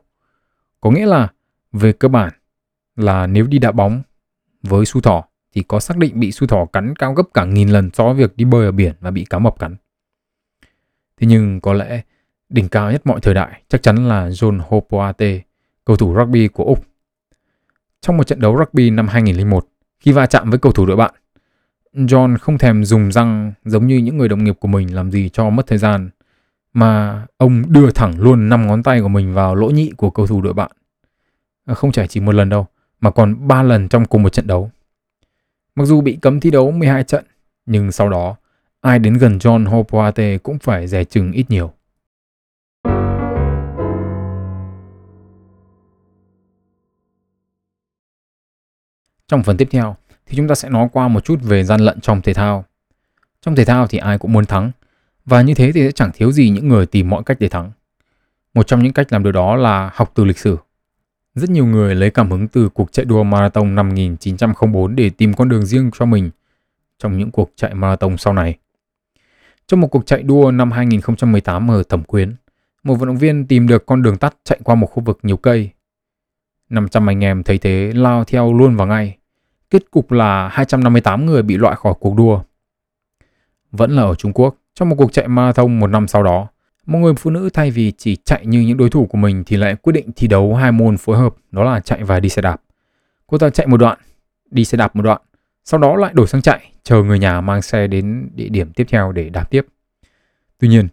Có 0.80 0.90
nghĩa 0.90 1.06
là 1.06 1.28
về 1.72 1.92
cơ 1.92 2.08
bản 2.08 2.32
là 2.96 3.26
nếu 3.26 3.46
đi 3.46 3.58
đá 3.58 3.72
bóng 3.72 4.02
với 4.62 4.86
su 4.86 5.00
thỏ 5.00 5.24
thì 5.54 5.62
có 5.68 5.80
xác 5.80 5.96
định 5.96 6.20
bị 6.20 6.32
su 6.32 6.46
thỏ 6.46 6.64
cắn 6.72 6.94
cao 6.94 7.14
gấp 7.14 7.24
cả 7.34 7.44
nghìn 7.44 7.68
lần 7.68 7.90
so 7.94 8.04
với 8.04 8.14
việc 8.14 8.36
đi 8.36 8.44
bơi 8.44 8.64
ở 8.66 8.72
biển 8.72 8.94
và 9.00 9.10
bị 9.10 9.24
cá 9.24 9.38
mập 9.38 9.58
cắn. 9.58 9.76
Thế 11.20 11.26
nhưng 11.26 11.60
có 11.60 11.72
lẽ 11.72 12.02
đỉnh 12.48 12.68
cao 12.68 12.92
nhất 12.92 13.06
mọi 13.06 13.20
thời 13.20 13.34
đại 13.34 13.62
chắc 13.68 13.82
chắn 13.82 14.08
là 14.08 14.28
John 14.28 14.60
Hopoate, 14.68 15.40
cầu 15.84 15.96
thủ 15.96 16.14
rugby 16.18 16.48
của 16.48 16.64
Úc. 16.64 16.84
Trong 18.00 18.16
một 18.16 18.26
trận 18.26 18.40
đấu 18.40 18.58
rugby 18.58 18.90
năm 18.90 19.08
2001, 19.08 19.66
khi 20.00 20.12
va 20.12 20.26
chạm 20.26 20.50
với 20.50 20.58
cầu 20.58 20.72
thủ 20.72 20.86
đội 20.86 20.96
bạn, 20.96 21.14
John 21.94 22.38
không 22.38 22.58
thèm 22.58 22.84
dùng 22.84 23.12
răng 23.12 23.52
giống 23.64 23.86
như 23.86 23.96
những 23.96 24.18
người 24.18 24.28
đồng 24.28 24.44
nghiệp 24.44 24.56
của 24.60 24.68
mình 24.68 24.94
làm 24.94 25.10
gì 25.10 25.28
cho 25.28 25.50
mất 25.50 25.66
thời 25.66 25.78
gian, 25.78 26.10
mà 26.72 27.26
ông 27.36 27.62
đưa 27.72 27.90
thẳng 27.90 28.20
luôn 28.20 28.48
năm 28.48 28.66
ngón 28.66 28.82
tay 28.82 29.00
của 29.00 29.08
mình 29.08 29.34
vào 29.34 29.54
lỗ 29.54 29.70
nhị 29.70 29.92
của 29.96 30.10
cầu 30.10 30.26
thủ 30.26 30.42
đội 30.42 30.52
bạn. 30.52 30.70
À, 31.66 31.74
không 31.74 31.92
chỉ 31.92 32.02
chỉ 32.08 32.20
một 32.20 32.34
lần 32.34 32.48
đâu, 32.48 32.66
mà 33.00 33.10
còn 33.10 33.48
ba 33.48 33.62
lần 33.62 33.88
trong 33.88 34.04
cùng 34.04 34.22
một 34.22 34.28
trận 34.28 34.46
đấu. 34.46 34.70
Mặc 35.74 35.84
dù 35.84 36.00
bị 36.00 36.18
cấm 36.22 36.40
thi 36.40 36.50
đấu 36.50 36.70
12 36.70 37.04
trận, 37.04 37.24
nhưng 37.66 37.92
sau 37.92 38.08
đó 38.08 38.36
ai 38.86 38.98
đến 38.98 39.14
gần 39.14 39.38
John 39.38 39.68
Hopoate 39.68 40.38
cũng 40.38 40.58
phải 40.58 40.86
rẻ 40.86 41.04
chừng 41.04 41.32
ít 41.32 41.50
nhiều. 41.50 41.72
Trong 49.28 49.42
phần 49.42 49.56
tiếp 49.56 49.68
theo 49.70 49.96
thì 50.26 50.36
chúng 50.36 50.48
ta 50.48 50.54
sẽ 50.54 50.68
nói 50.68 50.88
qua 50.92 51.08
một 51.08 51.24
chút 51.24 51.38
về 51.42 51.64
gian 51.64 51.80
lận 51.80 52.00
trong 52.00 52.22
thể 52.22 52.34
thao. 52.34 52.64
Trong 53.40 53.56
thể 53.56 53.64
thao 53.64 53.86
thì 53.86 53.98
ai 53.98 54.18
cũng 54.18 54.32
muốn 54.32 54.44
thắng, 54.44 54.70
và 55.24 55.42
như 55.42 55.54
thế 55.54 55.72
thì 55.72 55.80
sẽ 55.80 55.92
chẳng 55.92 56.10
thiếu 56.14 56.32
gì 56.32 56.50
những 56.50 56.68
người 56.68 56.86
tìm 56.86 57.10
mọi 57.10 57.22
cách 57.26 57.36
để 57.40 57.48
thắng. 57.48 57.70
Một 58.54 58.66
trong 58.66 58.82
những 58.82 58.92
cách 58.92 59.12
làm 59.12 59.22
điều 59.22 59.32
đó 59.32 59.56
là 59.56 59.90
học 59.94 60.12
từ 60.14 60.24
lịch 60.24 60.38
sử. 60.38 60.56
Rất 61.34 61.50
nhiều 61.50 61.66
người 61.66 61.94
lấy 61.94 62.10
cảm 62.10 62.30
hứng 62.30 62.48
từ 62.48 62.68
cuộc 62.68 62.92
chạy 62.92 63.04
đua 63.04 63.22
marathon 63.22 63.74
năm 63.74 63.88
1904 63.88 64.96
để 64.96 65.10
tìm 65.10 65.34
con 65.34 65.48
đường 65.48 65.66
riêng 65.66 65.90
cho 65.98 66.04
mình 66.04 66.30
trong 66.98 67.18
những 67.18 67.30
cuộc 67.30 67.50
chạy 67.56 67.74
marathon 67.74 68.16
sau 68.16 68.32
này. 68.32 68.58
Trong 69.68 69.80
một 69.80 69.88
cuộc 69.88 70.06
chạy 70.06 70.22
đua 70.22 70.50
năm 70.50 70.70
2018 70.70 71.70
ở 71.70 71.82
Thẩm 71.82 72.04
Quyến, 72.04 72.34
một 72.82 72.94
vận 72.94 73.06
động 73.08 73.16
viên 73.16 73.46
tìm 73.46 73.66
được 73.66 73.86
con 73.86 74.02
đường 74.02 74.18
tắt 74.18 74.36
chạy 74.44 74.58
qua 74.64 74.74
một 74.74 74.86
khu 74.86 75.02
vực 75.02 75.18
nhiều 75.22 75.36
cây. 75.36 75.70
500 76.68 77.10
anh 77.10 77.24
em 77.24 77.42
thấy 77.42 77.58
thế 77.58 77.92
lao 77.94 78.24
theo 78.24 78.52
luôn 78.52 78.76
vào 78.76 78.86
ngay. 78.86 79.16
Kết 79.70 79.90
cục 79.90 80.12
là 80.12 80.48
258 80.48 81.26
người 81.26 81.42
bị 81.42 81.56
loại 81.56 81.76
khỏi 81.76 81.94
cuộc 82.00 82.16
đua. 82.16 82.40
Vẫn 83.72 83.90
là 83.90 84.02
ở 84.02 84.14
Trung 84.14 84.32
Quốc, 84.32 84.56
trong 84.74 84.88
một 84.88 84.96
cuộc 84.98 85.12
chạy 85.12 85.28
marathon 85.28 85.80
một 85.80 85.86
năm 85.86 86.08
sau 86.08 86.22
đó, 86.22 86.48
một 86.86 86.98
người 86.98 87.14
phụ 87.14 87.30
nữ 87.30 87.50
thay 87.52 87.70
vì 87.70 87.92
chỉ 87.98 88.16
chạy 88.16 88.46
như 88.46 88.60
những 88.60 88.76
đối 88.76 88.90
thủ 88.90 89.06
của 89.06 89.18
mình 89.18 89.44
thì 89.46 89.56
lại 89.56 89.76
quyết 89.76 89.92
định 89.92 90.10
thi 90.16 90.26
đấu 90.28 90.54
hai 90.54 90.72
môn 90.72 90.96
phối 90.96 91.16
hợp, 91.16 91.34
đó 91.50 91.64
là 91.64 91.80
chạy 91.80 92.04
và 92.04 92.20
đi 92.20 92.28
xe 92.28 92.42
đạp. 92.42 92.60
Cô 93.26 93.38
ta 93.38 93.50
chạy 93.50 93.66
một 93.66 93.76
đoạn, 93.76 93.98
đi 94.50 94.64
xe 94.64 94.78
đạp 94.78 94.96
một 94.96 95.02
đoạn, 95.02 95.20
sau 95.66 95.80
đó 95.80 95.96
lại 95.96 96.12
đổi 96.14 96.26
sang 96.26 96.42
chạy, 96.42 96.72
chờ 96.82 97.02
người 97.02 97.18
nhà 97.18 97.40
mang 97.40 97.62
xe 97.62 97.86
đến 97.86 98.28
địa 98.34 98.48
điểm 98.48 98.72
tiếp 98.72 98.86
theo 98.90 99.12
để 99.12 99.28
đạp 99.28 99.50
tiếp. 99.50 99.66
Tuy 100.58 100.68
nhiên, 100.68 100.88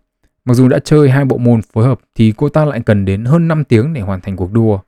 mặc 0.46 0.54
dù 0.54 0.68
đã 0.68 0.80
chơi 0.80 1.10
hai 1.10 1.26
bộ 1.26 1.38
môn 1.38 1.62
phối 1.62 1.86
hợp 1.86 2.00
thì 2.16 2.34
cô 2.38 2.50
ta 2.50 2.66
lại 2.66 2.80
cần 2.86 3.06
đến 3.06 3.26
hơn 3.26 3.48
5 3.48 3.64
tiếng 3.64 3.94
để 3.94 4.02
hoàn 4.02 4.22
thành 4.22 4.36
cuộc 4.36 4.52
đua, 4.52 4.80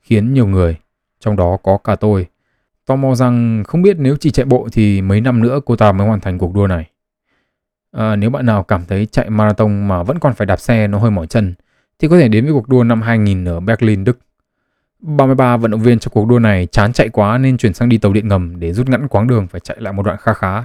khiến 0.00 0.34
nhiều 0.34 0.46
người, 0.46 0.76
trong 1.20 1.36
đó 1.36 1.56
có 1.62 1.78
cả 1.78 1.96
tôi, 1.96 2.26
tò 2.86 2.96
mò 2.96 3.14
rằng 3.14 3.64
không 3.66 3.82
biết 3.82 3.96
nếu 3.98 4.16
chỉ 4.16 4.30
chạy 4.30 4.46
bộ 4.46 4.68
thì 4.72 5.02
mấy 5.02 5.20
năm 5.20 5.42
nữa 5.42 5.60
cô 5.64 5.76
ta 5.76 5.92
mới 5.92 6.06
hoàn 6.06 6.20
thành 6.20 6.38
cuộc 6.38 6.54
đua 6.54 6.66
này. 6.66 6.90
À, 7.92 8.16
nếu 8.16 8.30
bạn 8.30 8.46
nào 8.46 8.62
cảm 8.62 8.84
thấy 8.84 9.06
chạy 9.06 9.30
marathon 9.30 9.88
mà 9.88 10.02
vẫn 10.02 10.18
còn 10.18 10.34
phải 10.34 10.46
đạp 10.46 10.60
xe 10.60 10.86
nó 10.86 10.98
hơi 10.98 11.10
mỏi 11.10 11.26
chân, 11.26 11.54
thì 11.98 12.08
có 12.08 12.18
thể 12.18 12.28
đến 12.28 12.44
với 12.44 12.54
cuộc 12.54 12.68
đua 12.68 12.84
năm 12.84 13.02
2000 13.02 13.44
ở 13.44 13.60
Berlin, 13.60 14.04
Đức. 14.04 14.18
33 15.00 15.56
vận 15.56 15.70
động 15.70 15.80
viên 15.80 15.98
trong 15.98 16.12
cuộc 16.12 16.28
đua 16.28 16.38
này 16.38 16.66
chán 16.66 16.92
chạy 16.92 17.08
quá 17.08 17.38
nên 17.38 17.56
chuyển 17.56 17.74
sang 17.74 17.88
đi 17.88 17.98
tàu 17.98 18.12
điện 18.12 18.28
ngầm 18.28 18.60
để 18.60 18.72
rút 18.72 18.88
ngắn 18.88 19.08
quãng 19.08 19.26
đường 19.26 19.46
phải 19.46 19.60
chạy 19.60 19.76
lại 19.80 19.92
một 19.92 20.02
đoạn 20.02 20.16
kha 20.20 20.34
khá. 20.34 20.64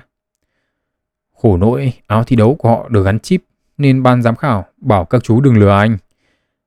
Khổ 1.41 1.58
nỗi, 1.58 1.93
áo 2.08 2.24
thi 2.24 2.36
đấu 2.36 2.56
của 2.56 2.69
họ 2.69 2.89
được 2.89 3.04
gắn 3.04 3.19
chip 3.19 3.43
nên 3.78 4.04
ban 4.04 4.22
giám 4.22 4.36
khảo 4.36 4.65
bảo 4.78 5.06
các 5.06 5.24
chú 5.24 5.41
đừng 5.41 5.58
lừa 5.58 5.69
anh 5.69 5.98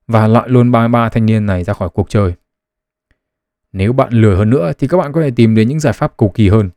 và 0.06 0.26
loại 0.26 0.48
luôn 0.48 0.72
33 0.72 1.08
thanh 1.08 1.26
niên 1.26 1.46
này 1.46 1.64
ra 1.64 1.74
khỏi 1.74 1.88
cuộc 1.88 2.10
chơi. 2.10 2.32
Nếu 3.72 3.92
bạn 3.92 4.12
lừa 4.12 4.36
hơn 4.36 4.50
nữa 4.50 4.72
thì 4.78 4.88
các 4.88 4.96
bạn 4.96 5.12
có 5.12 5.20
thể 5.20 5.30
tìm 5.30 5.54
đến 5.54 5.68
những 5.68 5.80
giải 5.80 5.92
pháp 5.92 6.16
cầu 6.16 6.28
kỳ 6.34 6.48
hơn. 6.48 6.70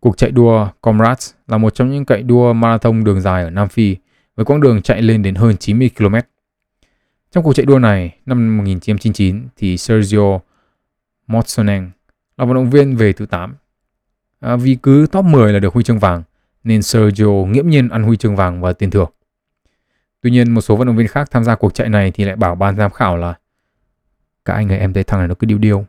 Cuộc 0.00 0.16
chạy 0.16 0.30
đua 0.30 0.68
Comrades 0.80 1.32
là 1.48 1.58
một 1.58 1.74
trong 1.74 1.90
những 1.90 2.04
chạy 2.04 2.22
đua 2.22 2.52
marathon 2.52 3.04
đường 3.04 3.20
dài 3.20 3.44
ở 3.44 3.50
Nam 3.50 3.68
Phi 3.68 3.96
với 4.36 4.44
quãng 4.44 4.60
đường 4.60 4.82
chạy 4.82 5.02
lên 5.02 5.22
đến 5.22 5.34
hơn 5.34 5.56
90 5.56 5.90
km. 5.98 6.14
Trong 7.34 7.44
cuộc 7.44 7.52
chạy 7.52 7.66
đua 7.66 7.78
này, 7.78 8.16
năm 8.26 8.56
1999 8.56 9.48
thì 9.56 9.76
Sergio 9.76 10.38
Motsoneng 11.26 11.90
là 12.36 12.44
vận 12.44 12.54
động 12.54 12.70
viên 12.70 12.96
về 12.96 13.12
thứ 13.12 13.26
8. 13.26 13.56
À, 14.40 14.56
vì 14.56 14.76
cứ 14.82 15.06
top 15.12 15.24
10 15.24 15.52
là 15.52 15.58
được 15.58 15.74
huy 15.74 15.84
chương 15.84 15.98
vàng, 15.98 16.22
nên 16.64 16.82
Sergio 16.82 17.26
nghiễm 17.26 17.68
nhiên 17.68 17.88
ăn 17.88 18.02
huy 18.02 18.16
chương 18.16 18.36
vàng 18.36 18.60
và 18.60 18.72
tiền 18.72 18.90
thưởng. 18.90 19.10
Tuy 20.20 20.30
nhiên, 20.30 20.50
một 20.50 20.60
số 20.60 20.76
vận 20.76 20.86
động 20.86 20.96
viên 20.96 21.08
khác 21.08 21.30
tham 21.30 21.44
gia 21.44 21.54
cuộc 21.54 21.74
chạy 21.74 21.88
này 21.88 22.10
thì 22.10 22.24
lại 22.24 22.36
bảo 22.36 22.54
ban 22.54 22.76
giám 22.76 22.90
khảo 22.90 23.16
là 23.16 23.34
các 24.44 24.54
anh 24.54 24.72
ấy 24.72 24.78
em 24.78 24.92
thấy 24.92 25.04
thằng 25.04 25.20
này 25.20 25.28
nó 25.28 25.34
cứ 25.34 25.46
điêu 25.46 25.58
điêu. 25.58 25.84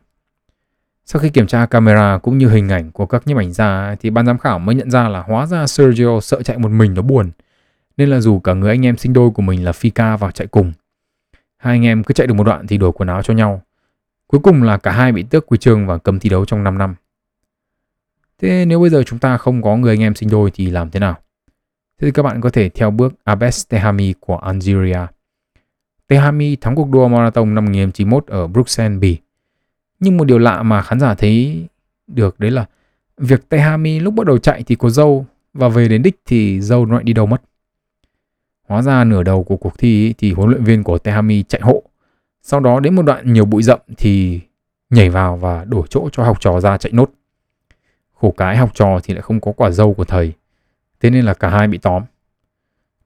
Sau 1.04 1.20
khi 1.22 1.28
kiểm 1.28 1.46
tra 1.46 1.66
camera 1.66 2.18
cũng 2.18 2.38
như 2.38 2.48
hình 2.48 2.68
ảnh 2.68 2.92
của 2.92 3.06
các 3.06 3.26
nhiếp 3.26 3.36
ảnh 3.36 3.52
gia 3.52 3.96
thì 4.00 4.10
ban 4.10 4.26
giám 4.26 4.38
khảo 4.38 4.58
mới 4.58 4.74
nhận 4.74 4.90
ra 4.90 5.08
là 5.08 5.22
hóa 5.22 5.46
ra 5.46 5.66
Sergio 5.66 6.20
sợ 6.20 6.42
chạy 6.42 6.58
một 6.58 6.70
mình 6.70 6.94
nó 6.94 7.02
buồn. 7.02 7.30
Nên 7.96 8.08
là 8.08 8.20
dù 8.20 8.40
cả 8.40 8.54
người 8.54 8.70
anh 8.70 8.86
em 8.86 8.96
sinh 8.96 9.12
đôi 9.12 9.30
của 9.30 9.42
mình 9.42 9.64
là 9.64 9.70
Fika 9.72 10.16
vào 10.16 10.30
chạy 10.30 10.46
cùng 10.46 10.72
Hai 11.66 11.74
anh 11.74 11.86
em 11.86 12.04
cứ 12.04 12.12
chạy 12.12 12.26
được 12.26 12.34
một 12.34 12.44
đoạn 12.44 12.66
thì 12.66 12.78
đổi 12.78 12.92
quần 12.92 13.08
áo 13.08 13.22
cho 13.22 13.34
nhau. 13.34 13.62
Cuối 14.26 14.40
cùng 14.44 14.62
là 14.62 14.76
cả 14.76 14.92
hai 14.92 15.12
bị 15.12 15.22
tước 15.22 15.46
quy 15.46 15.58
chương 15.58 15.86
và 15.86 15.98
cấm 15.98 16.18
thi 16.18 16.30
đấu 16.30 16.44
trong 16.44 16.64
5 16.64 16.78
năm. 16.78 16.94
Thế 18.38 18.64
nếu 18.64 18.80
bây 18.80 18.90
giờ 18.90 19.02
chúng 19.02 19.18
ta 19.18 19.36
không 19.36 19.62
có 19.62 19.76
người 19.76 19.92
anh 19.92 20.02
em 20.02 20.14
sinh 20.14 20.30
đôi 20.30 20.50
thì 20.54 20.70
làm 20.70 20.90
thế 20.90 21.00
nào? 21.00 21.12
Thế 22.00 22.08
thì 22.08 22.10
các 22.10 22.22
bạn 22.22 22.40
có 22.40 22.50
thể 22.50 22.68
theo 22.68 22.90
bước 22.90 23.14
Abes 23.24 23.68
Tehami 23.68 24.14
của 24.20 24.36
Algeria. 24.36 24.98
Tehami 26.08 26.56
thắng 26.56 26.74
cuộc 26.74 26.90
đua 26.90 27.08
marathon 27.08 27.54
năm 27.54 27.64
1991 27.64 28.26
ở 28.26 28.46
Bruxelles, 28.46 29.00
Bỉ. 29.00 29.18
Nhưng 30.00 30.16
một 30.16 30.24
điều 30.24 30.38
lạ 30.38 30.62
mà 30.62 30.82
khán 30.82 31.00
giả 31.00 31.14
thấy 31.14 31.66
được 32.06 32.40
đấy 32.40 32.50
là 32.50 32.66
việc 33.18 33.48
Tehami 33.48 34.00
lúc 34.00 34.14
bắt 34.14 34.26
đầu 34.26 34.38
chạy 34.38 34.62
thì 34.62 34.74
có 34.74 34.90
dâu 34.90 35.26
và 35.54 35.68
về 35.68 35.88
đến 35.88 36.02
đích 36.02 36.20
thì 36.26 36.60
dâu 36.60 36.86
nó 36.86 36.94
lại 36.94 37.04
đi 37.04 37.12
đâu 37.12 37.26
mất. 37.26 37.42
Hóa 38.66 38.82
ra 38.82 39.04
nửa 39.04 39.22
đầu 39.22 39.44
của 39.44 39.56
cuộc 39.56 39.78
thi 39.78 40.14
thì 40.18 40.32
huấn 40.32 40.50
luyện 40.50 40.64
viên 40.64 40.82
của 40.82 40.98
Tehami 40.98 41.42
chạy 41.42 41.60
hộ. 41.60 41.82
Sau 42.42 42.60
đó 42.60 42.80
đến 42.80 42.94
một 42.94 43.02
đoạn 43.02 43.32
nhiều 43.32 43.44
bụi 43.44 43.62
rậm 43.62 43.80
thì 43.96 44.40
nhảy 44.90 45.10
vào 45.10 45.36
và 45.36 45.64
đổi 45.64 45.86
chỗ 45.90 46.08
cho 46.12 46.24
học 46.24 46.40
trò 46.40 46.60
ra 46.60 46.78
chạy 46.78 46.92
nốt. 46.92 47.10
Khổ 48.14 48.34
cái 48.36 48.56
học 48.56 48.70
trò 48.74 49.00
thì 49.02 49.14
lại 49.14 49.22
không 49.22 49.40
có 49.40 49.52
quả 49.52 49.70
dâu 49.70 49.94
của 49.94 50.04
thầy. 50.04 50.32
Thế 51.00 51.10
nên 51.10 51.24
là 51.24 51.34
cả 51.34 51.48
hai 51.48 51.68
bị 51.68 51.78
tóm. 51.78 52.02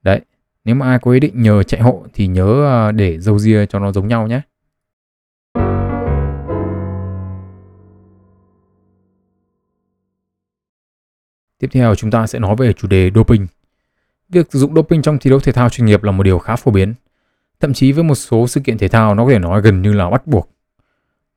Đấy, 0.02 0.20
nếu 0.64 0.74
mà 0.74 0.86
ai 0.86 0.98
có 0.98 1.10
ý 1.10 1.20
định 1.20 1.42
nhờ 1.42 1.62
chạy 1.62 1.80
hộ 1.80 2.04
thì 2.14 2.26
nhớ 2.26 2.66
à, 2.66 2.92
để 2.92 3.18
dâu 3.18 3.38
ria 3.38 3.66
cho 3.66 3.78
nó 3.78 3.92
giống 3.92 4.08
nhau 4.08 4.26
nhé. 4.26 4.40
Tiếp 11.58 11.68
theo 11.72 11.94
chúng 11.94 12.10
ta 12.10 12.26
sẽ 12.26 12.38
nói 12.38 12.56
về 12.56 12.72
chủ 12.72 12.88
đề 12.88 13.10
doping. 13.14 13.46
Việc 14.30 14.46
sử 14.50 14.58
dụng 14.58 14.74
doping 14.74 15.02
trong 15.02 15.18
thi 15.18 15.30
đấu 15.30 15.40
thể 15.40 15.52
thao 15.52 15.68
chuyên 15.68 15.86
nghiệp 15.86 16.02
là 16.02 16.12
một 16.12 16.22
điều 16.22 16.38
khá 16.38 16.56
phổ 16.56 16.70
biến. 16.70 16.94
Thậm 17.60 17.72
chí 17.72 17.92
với 17.92 18.04
một 18.04 18.14
số 18.14 18.46
sự 18.46 18.60
kiện 18.60 18.78
thể 18.78 18.88
thao 18.88 19.14
nó 19.14 19.24
có 19.24 19.30
thể 19.30 19.38
nói 19.38 19.62
gần 19.62 19.82
như 19.82 19.92
là 19.92 20.10
bắt 20.10 20.26
buộc. 20.26 20.50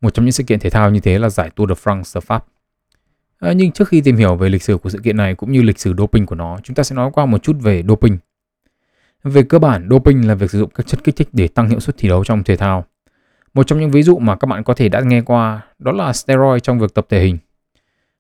Một 0.01 0.13
trong 0.13 0.25
những 0.25 0.32
sự 0.32 0.43
kiện 0.43 0.60
thể 0.60 0.69
thao 0.69 0.89
như 0.89 0.99
thế 0.99 1.19
là 1.19 1.29
giải 1.29 1.49
Tour 1.56 1.69
de 1.69 1.75
France 1.84 2.12
ở 2.13 2.21
Pháp. 2.21 2.45
À, 3.39 3.53
nhưng 3.53 3.71
trước 3.71 3.88
khi 3.88 4.01
tìm 4.01 4.15
hiểu 4.15 4.36
về 4.36 4.49
lịch 4.49 4.63
sử 4.63 4.77
của 4.77 4.89
sự 4.89 4.99
kiện 5.03 5.17
này 5.17 5.36
cũng 5.36 5.51
như 5.51 5.62
lịch 5.62 5.79
sử 5.79 5.93
doping 5.97 6.25
của 6.25 6.36
nó, 6.36 6.58
chúng 6.63 6.75
ta 6.75 6.84
sẽ 6.84 6.95
nói 6.95 7.12
qua 7.13 7.25
một 7.25 7.43
chút 7.43 7.56
về 7.62 7.84
doping. 7.88 8.17
Về 9.23 9.43
cơ 9.43 9.60
bản, 9.60 9.88
doping 9.91 10.27
là 10.27 10.36
việc 10.36 10.51
sử 10.51 10.60
dụng 10.60 10.69
các 10.69 10.88
chất 10.88 11.03
kích 11.03 11.15
thích 11.15 11.29
để 11.32 11.47
tăng 11.47 11.69
hiệu 11.69 11.79
suất 11.79 11.97
thi 11.97 12.10
đấu 12.10 12.23
trong 12.23 12.43
thể 12.43 12.56
thao. 12.56 12.86
Một 13.53 13.67
trong 13.67 13.79
những 13.79 13.91
ví 13.91 14.03
dụ 14.03 14.19
mà 14.19 14.36
các 14.36 14.47
bạn 14.47 14.63
có 14.63 14.73
thể 14.73 14.89
đã 14.89 15.01
nghe 15.01 15.21
qua 15.21 15.62
đó 15.79 15.91
là 15.91 16.13
steroid 16.13 16.63
trong 16.63 16.79
việc 16.79 16.93
tập 16.93 17.06
thể 17.10 17.19
hình. 17.19 17.38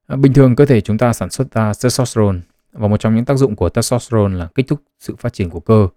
À, 0.07 0.15
bình 0.15 0.33
thường 0.33 0.55
cơ 0.55 0.65
thể 0.65 0.81
chúng 0.81 0.97
ta 0.97 1.13
sản 1.13 1.29
xuất 1.29 1.51
ra 1.51 1.71
testosterone 1.83 2.39
và 2.73 2.87
một 2.87 2.97
trong 2.97 3.15
những 3.15 3.25
tác 3.25 3.35
dụng 3.35 3.55
của 3.55 3.69
testosterone 3.69 4.35
là 4.35 4.47
kích 4.55 4.67
thích 4.67 4.79
sự 4.99 5.15
phát 5.15 5.33
triển 5.33 5.49
của 5.49 5.59
cơ. 5.59 5.87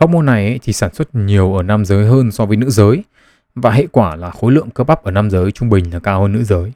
Hormone 0.00 0.26
này 0.26 0.46
ấy, 0.46 0.60
thì 0.62 0.72
sản 0.72 0.94
xuất 0.94 1.14
nhiều 1.14 1.54
ở 1.54 1.62
nam 1.62 1.84
giới 1.84 2.06
hơn 2.06 2.32
so 2.32 2.46
với 2.46 2.56
nữ 2.56 2.70
giới 2.70 3.04
và 3.54 3.70
hệ 3.70 3.86
quả 3.92 4.16
là 4.16 4.30
khối 4.30 4.52
lượng 4.52 4.70
cơ 4.70 4.84
bắp 4.84 5.04
ở 5.04 5.10
nam 5.10 5.30
giới 5.30 5.52
trung 5.52 5.68
bình 5.68 5.92
là 5.92 5.98
cao 5.98 6.22
hơn 6.22 6.32
nữ 6.32 6.44
giới. 6.44 6.72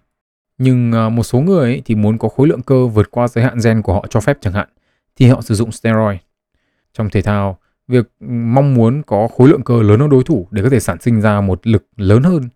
Nhưng 0.58 0.92
à, 0.92 1.08
một 1.08 1.22
số 1.22 1.40
người 1.40 1.60
ấy 1.60 1.82
thì 1.84 1.94
muốn 1.94 2.18
có 2.18 2.28
khối 2.28 2.48
lượng 2.48 2.62
cơ 2.62 2.86
vượt 2.86 3.10
qua 3.10 3.28
giới 3.28 3.44
hạn 3.44 3.58
gen 3.64 3.82
của 3.82 3.94
họ 3.94 4.06
cho 4.10 4.20
phép 4.20 4.38
chẳng 4.40 4.52
hạn 4.52 4.68
thì 5.16 5.26
họ 5.26 5.40
sử 5.40 5.54
dụng 5.54 5.72
steroid. 5.72 6.18
Trong 6.92 7.10
thể 7.10 7.22
thao, 7.22 7.58
việc 7.88 8.10
ừ, 8.20 8.26
mong 8.28 8.74
muốn 8.74 9.02
có 9.02 9.28
khối 9.28 9.48
lượng 9.48 9.62
cơ 9.62 9.82
lớn 9.82 10.00
hơn 10.00 10.10
đối 10.10 10.24
thủ 10.24 10.48
để 10.50 10.62
có 10.62 10.70
thể 10.70 10.80
sản 10.80 11.00
sinh 11.00 11.20
ra 11.20 11.40
một 11.40 11.66
lực 11.66 11.86
lớn 11.96 12.22
hơn 12.22 12.48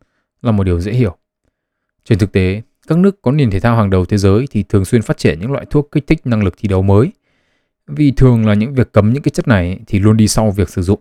là 0.42 0.52
một 0.52 0.64
điều 0.64 0.80
dễ 0.80 0.92
hiểu. 0.92 1.16
Trên 2.04 2.18
thực 2.18 2.32
tế, 2.32 2.62
các 2.86 2.98
nước 2.98 3.22
có 3.22 3.32
nền 3.32 3.50
thể 3.50 3.60
thao 3.60 3.76
hàng 3.76 3.90
đầu 3.90 4.04
thế 4.04 4.18
giới 4.18 4.46
thì 4.50 4.62
thường 4.62 4.84
xuyên 4.84 5.02
phát 5.02 5.16
triển 5.16 5.40
những 5.40 5.52
loại 5.52 5.66
thuốc 5.70 5.88
kích 5.92 6.06
thích 6.06 6.20
năng 6.24 6.44
lực 6.44 6.54
thi 6.58 6.68
đấu 6.68 6.82
mới. 6.82 7.12
Vì 7.86 8.10
thường 8.10 8.46
là 8.46 8.54
những 8.54 8.74
việc 8.74 8.92
cấm 8.92 9.12
những 9.12 9.22
cái 9.22 9.30
chất 9.30 9.48
này 9.48 9.80
thì 9.86 9.98
luôn 9.98 10.16
đi 10.16 10.28
sau 10.28 10.50
việc 10.50 10.68
sử 10.68 10.82
dụng. 10.82 11.00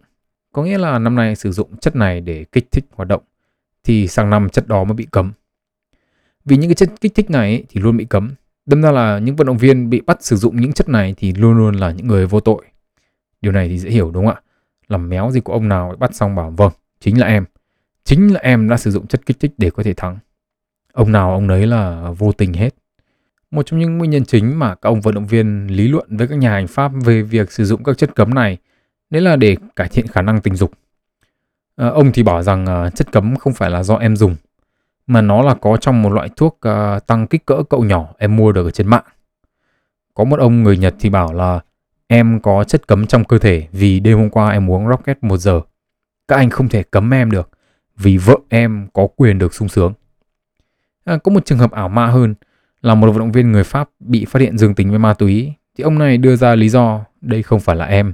Có 0.51 0.63
nghĩa 0.63 0.77
là 0.77 0.99
năm 0.99 1.15
nay 1.15 1.35
sử 1.35 1.51
dụng 1.51 1.77
chất 1.77 1.95
này 1.95 2.21
để 2.21 2.45
kích 2.51 2.71
thích 2.71 2.85
hoạt 2.91 3.07
động 3.07 3.23
thì 3.83 4.07
sang 4.07 4.29
năm 4.29 4.49
chất 4.49 4.67
đó 4.67 4.83
mới 4.83 4.93
bị 4.93 5.07
cấm. 5.11 5.31
Vì 6.45 6.57
những 6.57 6.69
cái 6.69 6.75
chất 6.75 6.89
kích 7.01 7.15
thích 7.15 7.29
này 7.29 7.63
thì 7.69 7.81
luôn 7.81 7.97
bị 7.97 8.05
cấm. 8.05 8.31
Đâm 8.65 8.81
ra 8.81 8.91
là 8.91 9.19
những 9.19 9.35
vận 9.35 9.47
động 9.47 9.57
viên 9.57 9.89
bị 9.89 10.01
bắt 10.01 10.23
sử 10.23 10.35
dụng 10.35 10.61
những 10.61 10.73
chất 10.73 10.89
này 10.89 11.13
thì 11.17 11.33
luôn 11.33 11.57
luôn 11.57 11.75
là 11.75 11.91
những 11.91 12.07
người 12.07 12.27
vô 12.27 12.39
tội. 12.39 12.65
Điều 13.41 13.51
này 13.51 13.67
thì 13.69 13.79
dễ 13.79 13.89
hiểu 13.89 14.11
đúng 14.11 14.25
không 14.25 14.35
ạ? 14.35 14.41
Làm 14.87 15.09
méo 15.09 15.31
gì 15.31 15.39
của 15.39 15.53
ông 15.53 15.69
nào 15.69 15.95
bắt 15.99 16.15
xong 16.15 16.35
bảo 16.35 16.53
vâng, 16.57 16.71
chính 16.99 17.19
là 17.19 17.27
em. 17.27 17.45
Chính 18.03 18.33
là 18.33 18.39
em 18.39 18.69
đã 18.69 18.77
sử 18.77 18.91
dụng 18.91 19.07
chất 19.07 19.25
kích 19.25 19.39
thích 19.39 19.51
để 19.57 19.69
có 19.69 19.83
thể 19.83 19.93
thắng. 19.93 20.17
Ông 20.93 21.11
nào 21.11 21.31
ông 21.31 21.47
đấy 21.47 21.67
là 21.67 22.11
vô 22.17 22.31
tình 22.31 22.53
hết. 22.53 22.75
Một 23.51 23.65
trong 23.65 23.79
những 23.79 23.97
nguyên 23.97 24.11
nhân 24.11 24.25
chính 24.25 24.59
mà 24.59 24.75
các 24.75 24.89
ông 24.89 25.01
vận 25.01 25.15
động 25.15 25.27
viên 25.27 25.67
lý 25.67 25.87
luận 25.87 26.17
với 26.17 26.27
các 26.27 26.35
nhà 26.35 26.51
hành 26.51 26.67
pháp 26.67 26.91
về 27.05 27.21
việc 27.21 27.51
sử 27.51 27.65
dụng 27.65 27.83
các 27.83 27.97
chất 27.97 28.15
cấm 28.15 28.33
này 28.33 28.57
đấy 29.09 29.21
là 29.21 29.35
để 29.35 29.55
cải 29.75 29.89
thiện 29.89 30.07
khả 30.07 30.21
năng 30.21 30.41
tình 30.41 30.55
dục. 30.55 30.71
À, 31.75 31.87
ông 31.87 32.11
thì 32.11 32.23
bảo 32.23 32.43
rằng 32.43 32.65
à, 32.65 32.89
chất 32.89 33.11
cấm 33.11 33.35
không 33.35 33.53
phải 33.53 33.69
là 33.69 33.83
do 33.83 33.95
em 33.95 34.15
dùng 34.15 34.35
mà 35.07 35.21
nó 35.21 35.41
là 35.41 35.53
có 35.53 35.77
trong 35.77 36.01
một 36.01 36.09
loại 36.09 36.29
thuốc 36.35 36.57
à, 36.61 36.99
tăng 36.99 37.27
kích 37.27 37.45
cỡ 37.45 37.63
cậu 37.69 37.83
nhỏ 37.83 38.13
em 38.17 38.35
mua 38.35 38.51
được 38.51 38.65
ở 38.65 38.71
trên 38.71 38.87
mạng. 38.87 39.03
Có 40.13 40.23
một 40.23 40.39
ông 40.39 40.63
người 40.63 40.77
Nhật 40.77 40.95
thì 40.99 41.09
bảo 41.09 41.33
là 41.33 41.59
em 42.07 42.39
có 42.39 42.63
chất 42.63 42.87
cấm 42.87 43.07
trong 43.07 43.23
cơ 43.23 43.37
thể 43.37 43.67
vì 43.71 43.99
đêm 43.99 44.17
hôm 44.17 44.29
qua 44.29 44.49
em 44.49 44.71
uống 44.71 44.87
Rocket 44.87 45.23
1 45.23 45.37
giờ. 45.37 45.61
Các 46.27 46.35
anh 46.35 46.49
không 46.49 46.69
thể 46.69 46.83
cấm 46.83 47.13
em 47.13 47.31
được 47.31 47.49
vì 47.97 48.17
vợ 48.17 48.35
em 48.49 48.87
có 48.93 49.07
quyền 49.15 49.39
được 49.39 49.53
sung 49.53 49.69
sướng. 49.69 49.93
À, 51.05 51.17
có 51.17 51.31
một 51.31 51.45
trường 51.45 51.57
hợp 51.57 51.71
ảo 51.71 51.89
ma 51.89 52.07
hơn 52.07 52.35
là 52.81 52.95
một 52.95 53.07
vận 53.07 53.19
động 53.19 53.31
viên 53.31 53.51
người 53.51 53.63
Pháp 53.63 53.89
bị 53.99 54.25
phát 54.25 54.41
hiện 54.41 54.57
dương 54.57 54.75
tính 54.75 54.89
với 54.89 54.99
ma 54.99 55.13
túy 55.13 55.53
thì 55.77 55.83
ông 55.83 55.99
này 55.99 56.17
đưa 56.17 56.35
ra 56.35 56.55
lý 56.55 56.69
do 56.69 57.05
đây 57.21 57.43
không 57.43 57.59
phải 57.59 57.75
là 57.75 57.85
em. 57.85 58.13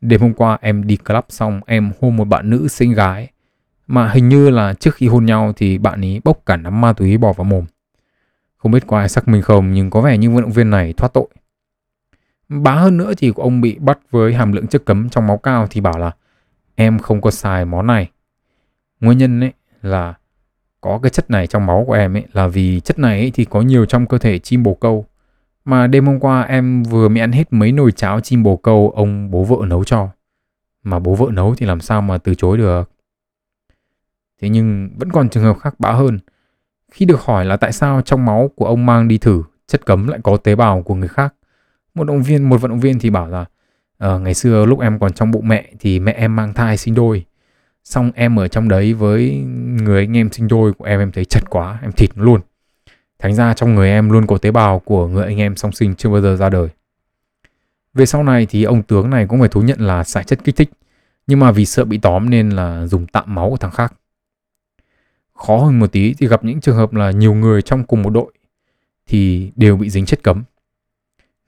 Đêm 0.00 0.20
hôm 0.20 0.34
qua 0.34 0.58
em 0.60 0.86
đi 0.86 0.96
club 0.96 1.24
xong 1.28 1.60
em 1.66 1.92
hôn 2.00 2.16
một 2.16 2.24
bạn 2.24 2.50
nữ 2.50 2.68
xinh 2.68 2.92
gái 2.92 3.28
mà 3.86 4.08
hình 4.08 4.28
như 4.28 4.50
là 4.50 4.74
trước 4.74 4.94
khi 4.94 5.08
hôn 5.08 5.26
nhau 5.26 5.52
thì 5.56 5.78
bạn 5.78 6.04
ấy 6.04 6.20
bốc 6.24 6.42
cả 6.46 6.56
nắm 6.56 6.80
ma 6.80 6.92
túy 6.92 7.18
bỏ 7.18 7.32
vào 7.32 7.44
mồm. 7.44 7.64
Không 8.56 8.72
biết 8.72 8.86
có 8.86 8.98
ai 8.98 9.08
xác 9.08 9.28
minh 9.28 9.42
không 9.42 9.72
nhưng 9.72 9.90
có 9.90 10.00
vẻ 10.00 10.18
như 10.18 10.30
vận 10.30 10.42
động 10.42 10.52
viên 10.52 10.70
này 10.70 10.92
thoát 10.92 11.12
tội. 11.12 11.28
Bá 12.48 12.74
hơn 12.74 12.96
nữa 12.96 13.12
thì 13.18 13.32
ông 13.36 13.60
bị 13.60 13.78
bắt 13.78 13.98
với 14.10 14.34
hàm 14.34 14.52
lượng 14.52 14.66
chất 14.66 14.82
cấm 14.84 15.08
trong 15.08 15.26
máu 15.26 15.38
cao 15.38 15.66
thì 15.70 15.80
bảo 15.80 15.98
là 15.98 16.10
em 16.74 16.98
không 16.98 17.20
có 17.20 17.30
xài 17.30 17.64
món 17.64 17.86
này. 17.86 18.10
Nguyên 19.00 19.18
nhân 19.18 19.40
ấy 19.40 19.52
là 19.82 20.14
có 20.82 20.98
cái 21.02 21.10
chất 21.10 21.30
này 21.30 21.46
trong 21.46 21.66
máu 21.66 21.84
của 21.86 21.92
em 21.92 22.16
ấy 22.16 22.24
là 22.32 22.46
vì 22.48 22.80
chất 22.80 22.98
này 22.98 23.18
ấy 23.18 23.30
thì 23.34 23.44
có 23.44 23.60
nhiều 23.60 23.84
trong 23.84 24.06
cơ 24.06 24.18
thể 24.18 24.38
chim 24.38 24.62
bồ 24.62 24.74
câu. 24.74 25.06
Mà 25.64 25.86
đêm 25.86 26.06
hôm 26.06 26.20
qua 26.20 26.42
em 26.42 26.82
vừa 26.82 27.08
mới 27.08 27.20
ăn 27.20 27.32
hết 27.32 27.52
mấy 27.52 27.72
nồi 27.72 27.92
cháo 27.92 28.20
chim 28.20 28.42
bồ 28.42 28.56
câu 28.56 28.92
ông 28.96 29.30
bố 29.30 29.44
vợ 29.44 29.66
nấu 29.66 29.84
cho. 29.84 30.08
Mà 30.82 30.98
bố 30.98 31.14
vợ 31.14 31.26
nấu 31.32 31.54
thì 31.54 31.66
làm 31.66 31.80
sao 31.80 32.02
mà 32.02 32.18
từ 32.18 32.34
chối 32.34 32.58
được. 32.58 32.90
Thế 34.40 34.48
nhưng 34.48 34.90
vẫn 34.96 35.12
còn 35.12 35.28
trường 35.28 35.42
hợp 35.42 35.58
khác 35.60 35.74
bã 35.78 35.92
hơn. 35.92 36.18
Khi 36.92 37.06
được 37.06 37.20
hỏi 37.20 37.44
là 37.44 37.56
tại 37.56 37.72
sao 37.72 38.02
trong 38.02 38.26
máu 38.26 38.50
của 38.56 38.66
ông 38.66 38.86
mang 38.86 39.08
đi 39.08 39.18
thử 39.18 39.42
chất 39.66 39.86
cấm 39.86 40.08
lại 40.08 40.18
có 40.22 40.36
tế 40.36 40.54
bào 40.54 40.82
của 40.82 40.94
người 40.94 41.08
khác. 41.08 41.34
Một 41.94 42.04
động 42.04 42.22
viên, 42.22 42.48
một 42.48 42.60
vận 42.60 42.70
động 42.70 42.80
viên 42.80 42.98
thì 42.98 43.10
bảo 43.10 43.28
là 43.28 43.44
uh, 44.04 44.22
ngày 44.22 44.34
xưa 44.34 44.66
lúc 44.66 44.80
em 44.80 44.98
còn 44.98 45.12
trong 45.12 45.30
bụng 45.30 45.48
mẹ 45.48 45.72
thì 45.80 46.00
mẹ 46.00 46.12
em 46.12 46.36
mang 46.36 46.54
thai 46.54 46.76
sinh 46.76 46.94
đôi 46.94 47.24
xong 47.84 48.10
em 48.14 48.36
ở 48.36 48.48
trong 48.48 48.68
đấy 48.68 48.94
với 48.94 49.30
người 49.82 50.00
anh 50.00 50.16
em 50.16 50.32
sinh 50.32 50.48
đôi 50.48 50.72
của 50.72 50.84
em 50.84 51.00
em 51.00 51.12
thấy 51.12 51.24
chật 51.24 51.50
quá, 51.50 51.78
em 51.82 51.92
thịt 51.92 52.10
luôn. 52.14 52.40
Thành 53.18 53.34
ra 53.34 53.54
trong 53.54 53.74
người 53.74 53.88
em 53.90 54.10
luôn 54.10 54.26
có 54.26 54.38
tế 54.38 54.50
bào 54.50 54.78
của 54.78 55.08
người 55.08 55.24
anh 55.24 55.38
em 55.38 55.56
song 55.56 55.72
sinh 55.72 55.94
chưa 55.94 56.08
bao 56.08 56.20
giờ 56.20 56.36
ra 56.36 56.48
đời. 56.48 56.68
Về 57.94 58.06
sau 58.06 58.22
này 58.22 58.46
thì 58.46 58.62
ông 58.62 58.82
tướng 58.82 59.10
này 59.10 59.26
cũng 59.26 59.40
phải 59.40 59.48
thú 59.48 59.62
nhận 59.62 59.80
là 59.80 60.04
xài 60.04 60.24
chất 60.24 60.44
kích 60.44 60.56
thích, 60.56 60.70
nhưng 61.26 61.40
mà 61.40 61.52
vì 61.52 61.66
sợ 61.66 61.84
bị 61.84 61.98
tóm 61.98 62.30
nên 62.30 62.50
là 62.50 62.86
dùng 62.86 63.06
tạm 63.06 63.34
máu 63.34 63.50
của 63.50 63.56
thằng 63.56 63.70
khác. 63.70 63.94
Khó 65.34 65.56
hơn 65.56 65.78
một 65.78 65.92
tí 65.92 66.14
thì 66.14 66.28
gặp 66.28 66.44
những 66.44 66.60
trường 66.60 66.76
hợp 66.76 66.92
là 66.94 67.10
nhiều 67.10 67.34
người 67.34 67.62
trong 67.62 67.84
cùng 67.84 68.02
một 68.02 68.10
đội 68.10 68.32
thì 69.06 69.52
đều 69.56 69.76
bị 69.76 69.90
dính 69.90 70.06
chất 70.06 70.22
cấm. 70.22 70.42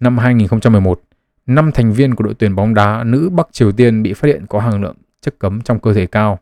Năm 0.01 0.18
2011 0.18 1.01
năm 1.47 1.73
thành 1.73 1.92
viên 1.92 2.14
của 2.14 2.25
đội 2.25 2.35
tuyển 2.35 2.55
bóng 2.55 2.75
đá 2.75 3.05
nữ 3.05 3.31
Bắc 3.31 3.49
Triều 3.53 3.73
Tiên 3.73 4.03
bị 4.03 4.12
phát 4.12 4.29
hiện 4.29 4.47
có 4.47 4.61
hàng 4.61 4.83
lượng 4.83 4.97
chất 5.25 5.35
cấm 5.39 5.61
trong 5.61 5.79
cơ 5.79 5.95
thể 5.95 6.07
cao. 6.07 6.39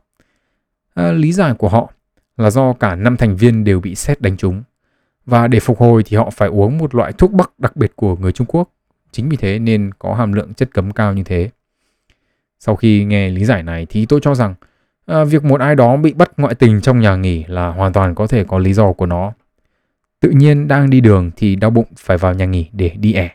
À, 0.93 1.11
lý 1.11 1.33
giải 1.33 1.53
của 1.53 1.69
họ 1.69 1.93
là 2.37 2.49
do 2.49 2.73
cả 2.73 2.95
năm 2.95 3.17
thành 3.17 3.35
viên 3.35 3.63
đều 3.63 3.79
bị 3.79 3.95
xét 3.95 4.21
đánh 4.21 4.37
trúng 4.37 4.63
và 5.25 5.47
để 5.47 5.59
phục 5.59 5.79
hồi 5.79 6.03
thì 6.05 6.17
họ 6.17 6.29
phải 6.29 6.49
uống 6.49 6.77
một 6.77 6.95
loại 6.95 7.13
thuốc 7.13 7.31
bắc 7.31 7.59
đặc 7.59 7.75
biệt 7.75 7.95
của 7.95 8.15
người 8.15 8.31
Trung 8.31 8.47
Quốc. 8.47 8.69
Chính 9.11 9.29
vì 9.29 9.37
thế 9.37 9.59
nên 9.59 9.91
có 9.99 10.13
hàm 10.13 10.33
lượng 10.33 10.53
chất 10.53 10.69
cấm 10.73 10.91
cao 10.91 11.13
như 11.13 11.23
thế. 11.23 11.49
Sau 12.59 12.75
khi 12.75 13.03
nghe 13.03 13.29
lý 13.29 13.45
giải 13.45 13.63
này 13.63 13.85
thì 13.89 14.05
tôi 14.05 14.19
cho 14.23 14.35
rằng 14.35 14.55
à, 15.05 15.23
việc 15.23 15.43
một 15.43 15.59
ai 15.59 15.75
đó 15.75 15.97
bị 15.97 16.13
bắt 16.13 16.31
ngoại 16.37 16.55
tình 16.55 16.81
trong 16.81 16.99
nhà 16.99 17.15
nghỉ 17.15 17.43
là 17.47 17.67
hoàn 17.67 17.93
toàn 17.93 18.15
có 18.15 18.27
thể 18.27 18.43
có 18.43 18.57
lý 18.57 18.73
do 18.73 18.93
của 18.93 19.05
nó. 19.05 19.33
Tự 20.19 20.29
nhiên 20.29 20.67
đang 20.67 20.89
đi 20.89 21.01
đường 21.01 21.31
thì 21.35 21.55
đau 21.55 21.69
bụng 21.69 21.87
phải 21.97 22.17
vào 22.17 22.33
nhà 22.33 22.45
nghỉ 22.45 22.69
để 22.71 22.89
đi 22.89 23.13
ẻ. 23.13 23.29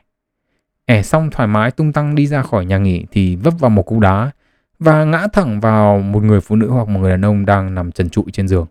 ẻ 0.87 1.03
xong 1.03 1.31
thoải 1.31 1.47
mái 1.47 1.71
tung 1.71 1.93
tăng 1.93 2.15
đi 2.15 2.27
ra 2.27 2.43
khỏi 2.43 2.65
nhà 2.65 2.79
nghỉ 2.79 3.07
thì 3.11 3.37
vấp 3.37 3.55
vào 3.61 3.71
một 3.71 3.83
cú 3.83 4.01
đá 4.01 4.31
và 4.79 5.05
ngã 5.05 5.27
thẳng 5.33 5.61
vào 5.61 5.99
một 5.99 6.23
người 6.23 6.41
phụ 6.41 6.57
nữ 6.57 6.71
hoặc 6.71 6.89
một 6.89 7.01
người 7.01 7.11
đàn 7.11 7.25
ông 7.25 7.47
đang 7.47 7.75
nằm 7.75 7.93
trần 7.93 8.11
trụi 8.11 8.25
trên 8.33 8.49
giường. 8.49 8.67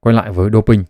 Quay 0.00 0.14
lại 0.14 0.32
với 0.32 0.50
doping. 0.52 0.84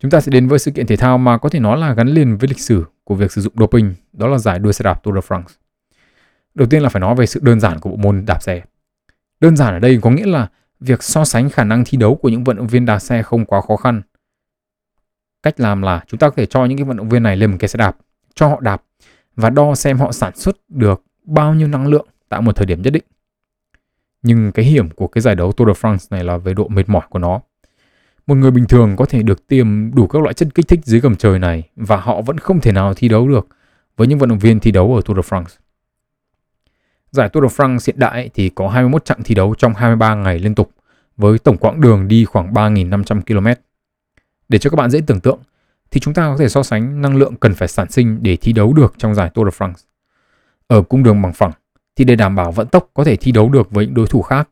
Chúng 0.00 0.10
ta 0.10 0.20
sẽ 0.20 0.30
đến 0.30 0.48
với 0.48 0.58
sự 0.58 0.70
kiện 0.70 0.86
thể 0.86 0.96
thao 0.96 1.18
mà 1.18 1.38
có 1.38 1.48
thể 1.48 1.60
nói 1.60 1.78
là 1.78 1.94
gắn 1.94 2.08
liền 2.08 2.36
với 2.36 2.48
lịch 2.48 2.60
sử 2.60 2.84
của 3.04 3.14
việc 3.14 3.32
sử 3.32 3.40
dụng 3.40 3.52
doping, 3.56 3.94
đó 4.12 4.28
là 4.28 4.38
giải 4.38 4.58
đua 4.58 4.72
xe 4.72 4.82
đạp 4.82 5.02
Tour 5.02 5.14
de 5.14 5.20
France. 5.20 5.56
Đầu 6.54 6.68
tiên 6.68 6.82
là 6.82 6.88
phải 6.88 7.00
nói 7.00 7.14
về 7.14 7.26
sự 7.26 7.40
đơn 7.42 7.60
giản 7.60 7.80
của 7.80 7.90
bộ 7.90 7.96
môn 7.96 8.24
đạp 8.26 8.42
xe. 8.42 8.62
Đơn 9.40 9.56
giản 9.56 9.74
ở 9.74 9.78
đây 9.78 9.98
có 10.02 10.10
nghĩa 10.10 10.26
là 10.26 10.48
việc 10.80 11.02
so 11.02 11.24
sánh 11.24 11.50
khả 11.50 11.64
năng 11.64 11.84
thi 11.86 11.98
đấu 11.98 12.14
của 12.14 12.28
những 12.28 12.44
vận 12.44 12.56
động 12.56 12.66
viên 12.66 12.86
đạp 12.86 12.98
xe 12.98 13.22
không 13.22 13.44
quá 13.44 13.60
khó 13.60 13.76
khăn. 13.76 14.02
Cách 15.42 15.60
làm 15.60 15.82
là 15.82 16.04
chúng 16.06 16.18
ta 16.18 16.28
có 16.28 16.34
thể 16.36 16.46
cho 16.46 16.64
những 16.64 16.78
cái 16.78 16.84
vận 16.84 16.96
động 16.96 17.08
viên 17.08 17.22
này 17.22 17.36
lên 17.36 17.50
một 17.50 17.56
cái 17.60 17.68
xe 17.68 17.76
đạp, 17.76 17.96
cho 18.34 18.48
họ 18.48 18.60
đạp 18.60 18.82
và 19.36 19.50
đo 19.50 19.74
xem 19.74 19.98
họ 19.98 20.12
sản 20.12 20.36
xuất 20.36 20.56
được 20.68 21.02
bao 21.24 21.54
nhiêu 21.54 21.68
năng 21.68 21.86
lượng 21.86 22.06
tại 22.28 22.40
một 22.40 22.56
thời 22.56 22.66
điểm 22.66 22.82
nhất 22.82 22.92
định. 22.92 23.04
Nhưng 24.22 24.52
cái 24.52 24.64
hiểm 24.64 24.90
của 24.90 25.06
cái 25.06 25.22
giải 25.22 25.34
đấu 25.34 25.52
Tour 25.52 25.68
de 25.68 25.72
France 25.72 26.06
này 26.10 26.24
là 26.24 26.36
về 26.36 26.54
độ 26.54 26.68
mệt 26.68 26.88
mỏi 26.88 27.06
của 27.10 27.18
nó. 27.18 27.40
Một 28.26 28.34
người 28.34 28.50
bình 28.50 28.66
thường 28.66 28.96
có 28.96 29.04
thể 29.04 29.22
được 29.22 29.46
tiêm 29.46 29.94
đủ 29.94 30.06
các 30.06 30.22
loại 30.22 30.34
chất 30.34 30.48
kích 30.54 30.68
thích 30.68 30.80
dưới 30.84 31.00
gầm 31.00 31.16
trời 31.16 31.38
này 31.38 31.68
và 31.76 31.96
họ 31.96 32.20
vẫn 32.20 32.38
không 32.38 32.60
thể 32.60 32.72
nào 32.72 32.94
thi 32.94 33.08
đấu 33.08 33.28
được 33.28 33.48
với 33.96 34.06
những 34.06 34.18
vận 34.18 34.28
động 34.28 34.38
viên 34.38 34.60
thi 34.60 34.70
đấu 34.70 34.94
ở 34.94 35.00
Tour 35.04 35.16
de 35.16 35.22
France. 35.22 35.58
Giải 37.10 37.28
Tour 37.28 37.52
de 37.52 37.56
France 37.56 37.78
hiện 37.86 37.98
đại 37.98 38.30
thì 38.34 38.48
có 38.48 38.68
21 38.68 39.04
chặng 39.04 39.22
thi 39.24 39.34
đấu 39.34 39.54
trong 39.58 39.74
23 39.74 40.14
ngày 40.14 40.38
liên 40.38 40.54
tục 40.54 40.70
với 41.16 41.38
tổng 41.38 41.58
quãng 41.58 41.80
đường 41.80 42.08
đi 42.08 42.24
khoảng 42.24 42.52
3.500 42.52 43.20
km. 43.20 43.60
Để 44.48 44.58
cho 44.58 44.70
các 44.70 44.76
bạn 44.76 44.90
dễ 44.90 45.00
tưởng 45.06 45.20
tượng 45.20 45.38
thì 45.90 46.00
chúng 46.00 46.14
ta 46.14 46.28
có 46.28 46.36
thể 46.38 46.48
so 46.48 46.62
sánh 46.62 47.00
năng 47.00 47.16
lượng 47.16 47.36
cần 47.36 47.54
phải 47.54 47.68
sản 47.68 47.90
sinh 47.90 48.18
để 48.22 48.36
thi 48.36 48.52
đấu 48.52 48.72
được 48.72 48.94
trong 48.98 49.14
giải 49.14 49.30
Tour 49.34 49.48
de 49.48 49.66
France. 49.66 49.86
Ở 50.66 50.82
cung 50.82 51.02
đường 51.02 51.22
bằng 51.22 51.32
phẳng 51.32 51.52
thì 51.96 52.04
để 52.04 52.16
đảm 52.16 52.36
bảo 52.36 52.52
vận 52.52 52.66
tốc 52.66 52.90
có 52.94 53.04
thể 53.04 53.16
thi 53.16 53.32
đấu 53.32 53.48
được 53.48 53.70
với 53.70 53.86
những 53.86 53.94
đối 53.94 54.06
thủ 54.06 54.22
khác 54.22 54.48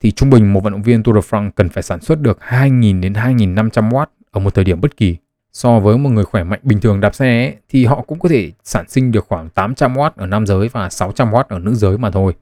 thì 0.00 0.10
trung 0.10 0.30
bình 0.30 0.52
một 0.52 0.64
vận 0.64 0.72
động 0.72 0.82
viên 0.82 1.02
Tour 1.02 1.16
de 1.16 1.20
France 1.30 1.50
cần 1.50 1.68
phải 1.68 1.82
sản 1.82 2.00
xuất 2.00 2.20
được 2.20 2.38
2.000 2.48 3.00
đến 3.00 3.12
2.500 3.12 3.90
watt 3.90 4.06
ở 4.30 4.40
một 4.40 4.54
thời 4.54 4.64
điểm 4.64 4.80
bất 4.80 4.96
kỳ. 4.96 5.16
So 5.52 5.80
với 5.80 5.98
một 5.98 6.10
người 6.10 6.24
khỏe 6.24 6.44
mạnh 6.44 6.60
bình 6.62 6.80
thường 6.80 7.00
đạp 7.00 7.14
xe 7.14 7.44
ấy, 7.46 7.56
thì 7.68 7.84
họ 7.84 8.02
cũng 8.02 8.18
có 8.18 8.28
thể 8.28 8.52
sản 8.64 8.88
sinh 8.88 9.12
được 9.12 9.26
khoảng 9.28 9.48
800W 9.54 10.10
ở 10.16 10.26
nam 10.26 10.46
giới 10.46 10.68
và 10.68 10.88
600W 10.88 11.44
ở 11.48 11.58
nữ 11.58 11.74
giới 11.74 11.98
mà 11.98 12.10
thôi. 12.10 12.34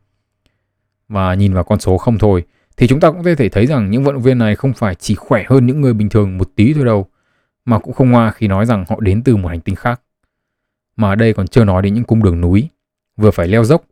Và 1.08 1.34
nhìn 1.34 1.54
vào 1.54 1.64
con 1.64 1.80
số 1.80 1.98
không 1.98 2.18
thôi, 2.18 2.44
thì 2.76 2.86
chúng 2.86 3.00
ta 3.00 3.10
cũng 3.10 3.24
có 3.24 3.34
thể 3.38 3.48
thấy 3.48 3.66
rằng 3.66 3.90
những 3.90 4.04
vận 4.04 4.14
động 4.14 4.22
viên 4.22 4.38
này 4.38 4.56
không 4.56 4.72
phải 4.72 4.94
chỉ 4.94 5.14
khỏe 5.14 5.44
hơn 5.48 5.66
những 5.66 5.80
người 5.80 5.94
bình 5.94 6.08
thường 6.08 6.38
một 6.38 6.50
tí 6.56 6.74
thôi 6.74 6.84
đâu, 6.84 7.06
mà 7.64 7.78
cũng 7.78 7.94
không 7.94 8.10
ngoa 8.10 8.30
khi 8.30 8.48
nói 8.48 8.66
rằng 8.66 8.84
họ 8.88 9.00
đến 9.00 9.22
từ 9.22 9.36
một 9.36 9.48
hành 9.48 9.60
tinh 9.60 9.74
khác. 9.74 10.00
Mà 10.96 11.08
ở 11.08 11.14
đây 11.14 11.32
còn 11.32 11.46
chưa 11.46 11.64
nói 11.64 11.82
đến 11.82 11.94
những 11.94 12.04
cung 12.04 12.22
đường 12.22 12.40
núi, 12.40 12.68
vừa 13.16 13.30
phải 13.30 13.48
leo 13.48 13.64
dốc, 13.64 13.84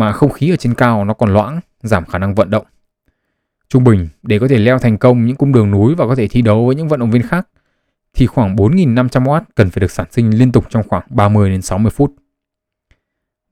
mà 0.00 0.12
không 0.12 0.30
khí 0.30 0.50
ở 0.50 0.56
trên 0.56 0.74
cao 0.74 1.04
nó 1.04 1.14
còn 1.14 1.32
loãng, 1.32 1.60
giảm 1.82 2.06
khả 2.06 2.18
năng 2.18 2.34
vận 2.34 2.50
động. 2.50 2.66
Trung 3.68 3.84
bình, 3.84 4.08
để 4.22 4.38
có 4.38 4.48
thể 4.48 4.58
leo 4.58 4.78
thành 4.78 4.98
công 4.98 5.26
những 5.26 5.36
cung 5.36 5.52
đường 5.52 5.70
núi 5.70 5.94
và 5.94 6.06
có 6.06 6.14
thể 6.14 6.28
thi 6.28 6.42
đấu 6.42 6.66
với 6.66 6.74
những 6.74 6.88
vận 6.88 7.00
động 7.00 7.10
viên 7.10 7.22
khác, 7.22 7.48
thì 8.14 8.26
khoảng 8.26 8.56
4.500W 8.56 9.42
cần 9.54 9.70
phải 9.70 9.80
được 9.80 9.90
sản 9.90 10.06
sinh 10.10 10.38
liên 10.38 10.52
tục 10.52 10.66
trong 10.70 10.88
khoảng 10.88 11.02
30 11.10 11.50
đến 11.50 11.62
60 11.62 11.90
phút. 11.90 12.14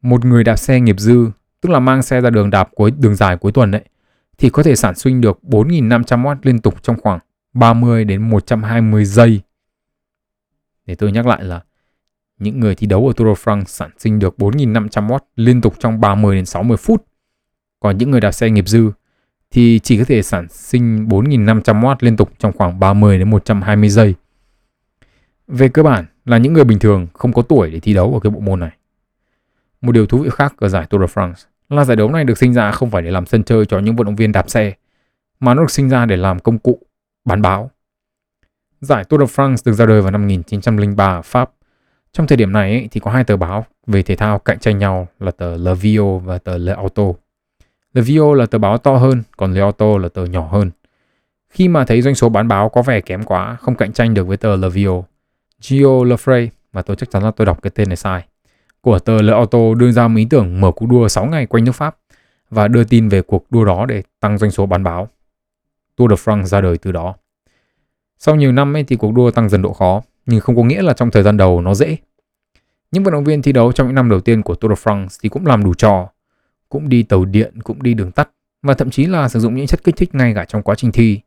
Một 0.02 0.24
người 0.24 0.44
đạp 0.44 0.56
xe 0.56 0.80
nghiệp 0.80 0.96
dư, 0.98 1.30
tức 1.61 1.70
là 1.70 1.80
mang 1.80 2.02
xe 2.02 2.20
ra 2.20 2.30
đường 2.30 2.50
đạp 2.50 2.68
cuối 2.74 2.90
đường 2.90 3.14
dài 3.14 3.37
cuối 3.37 3.52
tuần 3.52 3.70
đấy, 3.70 3.84
thì 4.38 4.50
có 4.50 4.62
thể 4.62 4.76
sản 4.76 4.94
sinh 4.94 5.20
được 5.20 5.38
4.500W 5.42 6.37
liên 6.42 6.58
tục 6.58 6.82
trong 6.82 7.00
khoảng 7.00 7.18
30 7.52 8.04
đến 8.04 8.30
120 8.30 9.04
giây. 9.04 9.40
Để 10.87 10.94
tôi 10.94 11.12
nhắc 11.12 11.26
lại 11.26 11.44
là 11.44 11.61
những 12.38 12.61
người 12.61 12.74
thi 12.74 12.87
đấu 12.87 13.07
ở 13.07 13.12
Tour 13.16 13.38
de 13.38 13.42
France 13.44 13.64
sản 13.64 13.90
sinh 13.98 14.18
được 14.18 14.35
4.500W 14.38 15.18
liên 15.37 15.61
tục 15.61 15.74
trong 15.79 16.01
30 16.01 16.37
đến 16.37 16.46
60 16.46 16.77
phút. 16.77 17.05
Còn 17.81 17.98
những 17.98 18.11
người 18.11 18.20
đạp 18.20 18.33
xe 18.33 18.51
nghiệp 18.51 18.68
dư 18.68 18.90
thì 19.51 19.79
chỉ 19.79 19.98
có 19.98 20.05
thể 20.05 20.22
sản 20.22 20.48
sinh 20.48 21.09
4.500W 21.09 21.96
liên 22.01 22.16
tục 22.16 22.31
trong 22.38 22.53
khoảng 22.53 22.81
30 22.81 23.18
đến 23.18 23.31
120 23.31 23.88
giây. 23.88 24.14
Về 25.48 25.68
cơ 25.68 25.83
bản 25.83 26.05
là 26.24 26.38
những 26.38 26.53
người 26.53 26.64
bình 26.64 26.79
thường 26.79 27.07
không 27.12 27.33
có 27.33 27.42
tuổi 27.42 27.70
để 27.70 27.81
thi 27.81 27.94
đấu 27.94 28.14
ở 28.14 28.20
cái 28.20 28.31
bộ 28.31 28.40
môn 28.40 28.61
này. 28.61 28.70
Một 29.81 29.92
điều 29.92 30.07
thú 30.07 30.18
vị 30.18 30.31
khác 30.33 30.55
ở 30.59 30.68
giải 30.68 30.87
Tour 30.87 31.01
de 31.03 31.07
France 31.14 31.46
là 31.68 31.85
giải 31.85 31.96
đấu 31.96 32.11
này 32.11 32.24
được 32.24 32.38
sinh 32.38 32.53
ra 32.53 32.72
không 32.72 32.90
phải 32.90 33.03
để 33.03 33.11
làm 33.11 33.27
sân 33.27 33.44
chơi 33.44 33.66
cho 33.66 33.79
những 33.79 33.96
vận 33.96 34.05
động 34.05 34.16
viên 34.16 34.33
đạp 34.33 34.51
xe, 34.51 34.72
mà 35.40 35.55
nó 35.55 35.62
được 35.62 35.70
sinh 35.70 35.88
ra 35.88 36.07
để 36.07 36.16
làm 36.16 36.38
công 36.38 36.59
cụ 36.59 36.79
bán 37.24 37.42
báo. 37.42 37.70
Giải 38.81 39.05
Tour 39.05 39.20
de 39.20 39.27
France 39.27 39.57
được 39.64 39.72
ra 39.72 39.87
đời 39.87 40.03
vào 40.03 40.11
năm 40.11 40.22
1903 40.22 41.07
ở 41.07 41.22
Pháp. 41.22 41.51
Trong 42.12 42.26
thời 42.26 42.36
điểm 42.36 42.52
này 42.52 42.72
ấy, 42.72 42.88
thì 42.90 43.00
có 43.00 43.10
hai 43.10 43.24
tờ 43.24 43.36
báo 43.36 43.66
về 43.86 44.02
thể 44.02 44.16
thao 44.16 44.38
cạnh 44.38 44.58
tranh 44.58 44.78
nhau 44.78 45.08
là 45.20 45.30
tờ 45.30 45.56
Le 45.56 45.74
Vio 45.74 46.18
và 46.18 46.38
tờ 46.38 46.58
Le 46.58 46.74
Auto. 46.74 47.04
Le 47.94 48.02
Vio 48.02 48.34
là 48.34 48.46
tờ 48.46 48.58
báo 48.58 48.78
to 48.78 48.96
hơn, 48.96 49.22
còn 49.36 49.54
Le 49.54 49.60
Auto 49.60 49.98
là 49.98 50.08
tờ 50.08 50.24
nhỏ 50.24 50.48
hơn. 50.52 50.70
Khi 51.50 51.68
mà 51.68 51.84
thấy 51.84 52.02
doanh 52.02 52.14
số 52.14 52.28
bán 52.28 52.48
báo 52.48 52.68
có 52.68 52.82
vẻ 52.82 53.00
kém 53.00 53.22
quá, 53.22 53.56
không 53.60 53.74
cạnh 53.74 53.92
tranh 53.92 54.14
được 54.14 54.26
với 54.26 54.36
tờ 54.36 54.56
Le 54.56 54.68
Vio, 54.68 55.02
Gio 55.60 56.04
Lefray, 56.04 56.48
(mà 56.72 56.82
tôi 56.82 56.96
chắc 56.96 57.10
chắn 57.10 57.22
là 57.22 57.30
tôi 57.30 57.46
đọc 57.46 57.62
cái 57.62 57.70
tên 57.74 57.88
này 57.88 57.96
sai, 57.96 58.24
của 58.80 58.98
tờ 58.98 59.22
Le 59.22 59.32
Auto 59.32 59.74
đưa 59.74 59.92
ra 59.92 60.08
ý 60.16 60.26
tưởng 60.30 60.60
mở 60.60 60.72
cuộc 60.72 60.86
đua 60.86 61.08
6 61.08 61.26
ngày 61.26 61.46
quanh 61.46 61.64
nước 61.64 61.72
Pháp 61.72 61.96
và 62.50 62.68
đưa 62.68 62.84
tin 62.84 63.08
về 63.08 63.22
cuộc 63.22 63.50
đua 63.50 63.64
đó 63.64 63.86
để 63.86 64.02
tăng 64.20 64.38
doanh 64.38 64.50
số 64.50 64.66
bán 64.66 64.84
báo. 64.84 65.08
Tour 65.96 66.10
de 66.10 66.16
France 66.16 66.44
ra 66.44 66.60
đời 66.60 66.78
từ 66.78 66.92
đó. 66.92 67.14
Sau 68.18 68.34
nhiều 68.34 68.52
năm 68.52 68.76
ấy 68.76 68.84
thì 68.84 68.96
cuộc 68.96 69.14
đua 69.14 69.30
tăng 69.30 69.48
dần 69.48 69.62
độ 69.62 69.72
khó, 69.72 70.02
nhưng 70.28 70.40
không 70.40 70.56
có 70.56 70.62
nghĩa 70.62 70.82
là 70.82 70.92
trong 70.92 71.10
thời 71.10 71.22
gian 71.22 71.36
đầu 71.36 71.60
nó 71.60 71.74
dễ. 71.74 71.96
Những 72.92 73.04
vận 73.04 73.12
động 73.12 73.24
viên 73.24 73.42
thi 73.42 73.52
đấu 73.52 73.72
trong 73.72 73.86
những 73.86 73.94
năm 73.94 74.08
đầu 74.08 74.20
tiên 74.20 74.42
của 74.42 74.54
Tour 74.54 74.78
de 74.78 74.82
France 74.82 75.08
thì 75.22 75.28
cũng 75.28 75.46
làm 75.46 75.64
đủ 75.64 75.74
trò, 75.74 76.08
cũng 76.68 76.88
đi 76.88 77.02
tàu 77.02 77.24
điện, 77.24 77.62
cũng 77.62 77.82
đi 77.82 77.94
đường 77.94 78.12
tắt 78.12 78.30
và 78.62 78.74
thậm 78.74 78.90
chí 78.90 79.06
là 79.06 79.28
sử 79.28 79.40
dụng 79.40 79.54
những 79.54 79.66
chất 79.66 79.84
kích 79.84 79.96
thích 79.96 80.14
ngay 80.14 80.34
cả 80.34 80.44
trong 80.44 80.62
quá 80.62 80.74
trình 80.74 80.92
thi. 80.92 81.20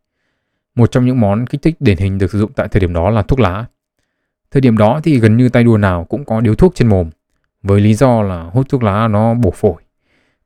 Một 0.75 0.91
trong 0.91 1.05
những 1.05 1.19
món 1.19 1.45
kích 1.45 1.61
thích 1.61 1.75
điển 1.79 1.97
hình 1.97 2.17
được 2.17 2.31
sử 2.31 2.39
dụng 2.39 2.51
tại 2.53 2.67
thời 2.67 2.79
điểm 2.79 2.93
đó 2.93 3.09
là 3.09 3.21
thuốc 3.21 3.39
lá. 3.39 3.65
Thời 4.51 4.61
điểm 4.61 4.77
đó 4.77 4.99
thì 5.03 5.19
gần 5.19 5.37
như 5.37 5.49
tay 5.49 5.63
đua 5.63 5.77
nào 5.77 6.03
cũng 6.03 6.25
có 6.25 6.41
điếu 6.41 6.55
thuốc 6.55 6.75
trên 6.75 6.87
mồm, 6.87 7.09
với 7.63 7.81
lý 7.81 7.93
do 7.93 8.21
là 8.21 8.43
hút 8.43 8.69
thuốc 8.69 8.83
lá 8.83 9.07
nó 9.07 9.33
bổ 9.33 9.51
phổi 9.51 9.81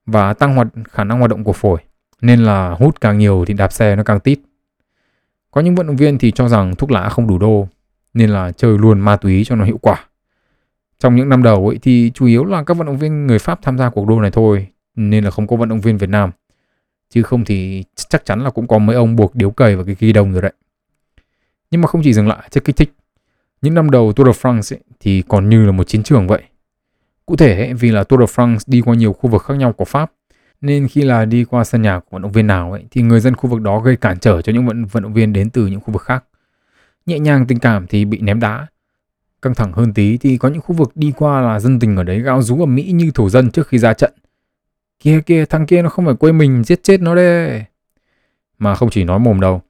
và 0.05 0.33
tăng 0.33 0.55
hoạt 0.55 0.67
khả 0.91 1.03
năng 1.03 1.19
hoạt 1.19 1.29
động 1.29 1.43
của 1.43 1.53
phổi, 1.53 1.79
nên 2.21 2.39
là 2.39 2.69
hút 2.69 3.01
càng 3.01 3.17
nhiều 3.17 3.45
thì 3.47 3.53
đạp 3.53 3.73
xe 3.73 3.95
nó 3.95 4.03
càng 4.03 4.19
tít. 4.19 4.39
Có 5.51 5.61
những 5.61 5.75
vận 5.75 5.87
động 5.87 5.95
viên 5.95 6.17
thì 6.17 6.31
cho 6.31 6.47
rằng 6.47 6.75
thuốc 6.75 6.91
lá 6.91 7.09
không 7.09 7.27
đủ 7.27 7.37
đô, 7.37 7.67
nên 8.15 8.29
là 8.29 8.51
chơi 8.51 8.77
luôn 8.77 8.99
ma 8.99 9.15
túy 9.15 9.43
cho 9.45 9.55
nó 9.55 9.65
hiệu 9.65 9.77
quả. 9.77 10.05
Trong 10.99 11.15
những 11.15 11.29
năm 11.29 11.43
đầu 11.43 11.67
ấy 11.67 11.79
thì 11.81 12.11
chủ 12.13 12.25
yếu 12.25 12.45
là 12.45 12.63
các 12.63 12.77
vận 12.77 12.87
động 12.87 12.97
viên 12.97 13.27
người 13.27 13.39
Pháp 13.39 13.59
tham 13.61 13.77
gia 13.77 13.89
cuộc 13.89 14.07
đua 14.07 14.19
này 14.19 14.31
thôi, 14.31 14.67
nên 14.95 15.23
là 15.23 15.31
không 15.31 15.47
có 15.47 15.55
vận 15.55 15.69
động 15.69 15.81
viên 15.81 15.97
Việt 15.97 16.09
Nam. 16.09 16.31
Chứ 17.09 17.23
không 17.23 17.45
thì 17.45 17.83
chắc 17.95 18.25
chắn 18.25 18.43
là 18.43 18.49
cũng 18.49 18.67
có 18.67 18.77
mấy 18.77 18.95
ông 18.95 19.15
buộc 19.15 19.35
điếu 19.35 19.51
cày 19.51 19.75
vào 19.75 19.85
cái 19.85 19.95
ghi 19.99 20.13
đồng 20.13 20.33
rồi 20.33 20.41
đấy. 20.41 20.53
Nhưng 21.71 21.81
mà 21.81 21.87
không 21.87 22.01
chỉ 22.03 22.13
dừng 22.13 22.27
lại 22.27 22.47
chất 22.51 22.63
kích 22.63 22.75
thích. 22.75 22.93
Những 23.61 23.73
năm 23.73 23.91
đầu 23.91 24.13
Tour 24.13 24.27
de 24.27 24.41
France 24.41 24.75
ấy, 24.75 24.83
thì 24.99 25.23
còn 25.27 25.49
như 25.49 25.65
là 25.65 25.71
một 25.71 25.87
chiến 25.87 26.03
trường 26.03 26.27
vậy. 26.27 26.43
Cụ 27.25 27.35
thể 27.35 27.57
ấy, 27.57 27.73
vì 27.73 27.91
là 27.91 28.03
Tour 28.03 28.21
de 28.21 28.25
France 28.25 28.57
đi 28.67 28.81
qua 28.81 28.95
nhiều 28.95 29.13
khu 29.13 29.29
vực 29.29 29.43
khác 29.43 29.53
nhau 29.57 29.73
của 29.73 29.85
Pháp, 29.85 30.11
nên 30.61 30.87
khi 30.87 31.01
là 31.01 31.25
đi 31.25 31.43
qua 31.43 31.63
sân 31.63 31.81
nhà 31.81 31.99
của 31.99 32.07
vận 32.11 32.21
động 32.21 32.31
viên 32.31 32.47
nào 32.47 32.71
ấy, 32.71 32.85
thì 32.91 33.01
người 33.01 33.19
dân 33.19 33.35
khu 33.35 33.49
vực 33.49 33.61
đó 33.61 33.79
gây 33.79 33.95
cản 33.95 34.19
trở 34.19 34.41
cho 34.41 34.53
những 34.53 34.65
vận, 34.65 34.85
vận 34.85 35.03
động 35.03 35.13
viên 35.13 35.33
đến 35.33 35.49
từ 35.49 35.67
những 35.67 35.79
khu 35.79 35.93
vực 35.93 36.01
khác. 36.01 36.23
Nhẹ 37.05 37.19
nhàng 37.19 37.47
tình 37.47 37.59
cảm 37.59 37.87
thì 37.87 38.05
bị 38.05 38.19
ném 38.21 38.39
đá. 38.39 38.67
Căng 39.41 39.55
thẳng 39.55 39.73
hơn 39.73 39.93
tí 39.93 40.17
thì 40.17 40.37
có 40.37 40.49
những 40.49 40.61
khu 40.61 40.75
vực 40.75 40.91
đi 40.95 41.13
qua 41.17 41.41
là 41.41 41.59
dân 41.59 41.79
tình 41.79 41.95
ở 41.95 42.03
đấy 42.03 42.21
gào 42.21 42.41
rú 42.41 42.59
ở 42.59 42.65
Mỹ 42.65 42.91
như 42.91 43.11
thổ 43.13 43.29
dân 43.29 43.51
trước 43.51 43.67
khi 43.67 43.77
ra 43.77 43.93
trận. 43.93 44.13
Kia 44.99 45.21
kia, 45.25 45.45
thằng 45.45 45.65
kia 45.65 45.81
nó 45.81 45.89
không 45.89 46.05
phải 46.05 46.15
quê 46.15 46.31
mình, 46.31 46.63
giết 46.63 46.83
chết 46.83 47.01
nó 47.01 47.15
đê 47.15 47.63
Mà 48.57 48.75
không 48.75 48.89
chỉ 48.89 49.03
nói 49.03 49.19
mồm 49.19 49.39
đâu, 49.39 49.61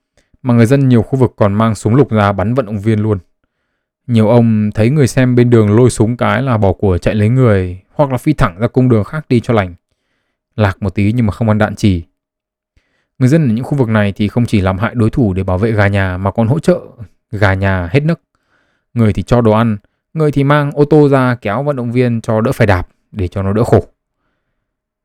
mà 0.41 0.53
người 0.53 0.65
dân 0.65 0.89
nhiều 0.89 1.01
khu 1.01 1.19
vực 1.19 1.33
còn 1.35 1.53
mang 1.53 1.75
súng 1.75 1.95
lục 1.95 2.11
ra 2.11 2.31
bắn 2.31 2.53
vận 2.53 2.65
động 2.65 2.79
viên 2.79 2.99
luôn. 2.99 3.17
Nhiều 4.07 4.29
ông 4.29 4.69
thấy 4.75 4.89
người 4.89 5.07
xem 5.07 5.35
bên 5.35 5.49
đường 5.49 5.75
lôi 5.75 5.89
súng 5.89 6.17
cái 6.17 6.41
là 6.41 6.57
bỏ 6.57 6.73
của 6.73 6.97
chạy 6.97 7.15
lấy 7.15 7.29
người 7.29 7.81
hoặc 7.93 8.11
là 8.11 8.17
phi 8.17 8.33
thẳng 8.33 8.59
ra 8.59 8.67
cung 8.67 8.89
đường 8.89 9.03
khác 9.03 9.25
đi 9.29 9.39
cho 9.39 9.53
lành. 9.53 9.75
Lạc 10.55 10.83
một 10.83 10.95
tí 10.95 11.11
nhưng 11.11 11.25
mà 11.25 11.31
không 11.31 11.49
ăn 11.49 11.57
đạn 11.57 11.75
chỉ. 11.75 12.03
Người 13.19 13.29
dân 13.29 13.49
ở 13.49 13.53
những 13.53 13.65
khu 13.65 13.77
vực 13.77 13.89
này 13.89 14.13
thì 14.15 14.27
không 14.27 14.45
chỉ 14.45 14.61
làm 14.61 14.77
hại 14.77 14.95
đối 14.95 15.09
thủ 15.09 15.33
để 15.33 15.43
bảo 15.43 15.57
vệ 15.57 15.71
gà 15.71 15.87
nhà 15.87 16.17
mà 16.17 16.31
còn 16.31 16.47
hỗ 16.47 16.59
trợ 16.59 16.79
gà 17.31 17.53
nhà 17.53 17.89
hết 17.91 17.99
nức. 17.99 18.21
Người 18.93 19.13
thì 19.13 19.23
cho 19.23 19.41
đồ 19.41 19.51
ăn, 19.51 19.77
người 20.13 20.31
thì 20.31 20.43
mang 20.43 20.71
ô 20.71 20.85
tô 20.85 21.09
ra 21.09 21.35
kéo 21.35 21.63
vận 21.63 21.75
động 21.75 21.91
viên 21.91 22.21
cho 22.21 22.41
đỡ 22.41 22.51
phải 22.51 22.67
đạp 22.67 22.87
để 23.11 23.27
cho 23.27 23.43
nó 23.43 23.53
đỡ 23.53 23.63
khổ. 23.63 23.85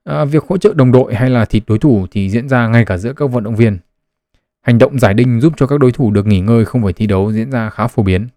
À, 0.04 0.24
việc 0.24 0.44
hỗ 0.48 0.58
trợ 0.58 0.74
đồng 0.74 0.92
đội 0.92 1.14
hay 1.14 1.30
là 1.30 1.44
thịt 1.44 1.62
đối 1.66 1.78
thủ 1.78 2.06
thì 2.10 2.30
diễn 2.30 2.48
ra 2.48 2.68
ngay 2.68 2.84
cả 2.84 2.96
giữa 2.96 3.12
các 3.12 3.30
vận 3.30 3.44
động 3.44 3.56
viên. 3.56 3.78
Hành 4.60 4.78
động 4.78 4.98
giải 4.98 5.14
đinh 5.14 5.40
giúp 5.40 5.52
cho 5.56 5.66
các 5.66 5.80
đối 5.80 5.92
thủ 5.92 6.10
được 6.10 6.26
nghỉ 6.26 6.40
ngơi 6.40 6.64
không 6.64 6.82
phải 6.82 6.92
thi 6.92 7.06
đấu 7.06 7.32
diễn 7.32 7.50
ra 7.50 7.70
khá 7.70 7.86
phổ 7.86 8.02
biến. 8.02 8.28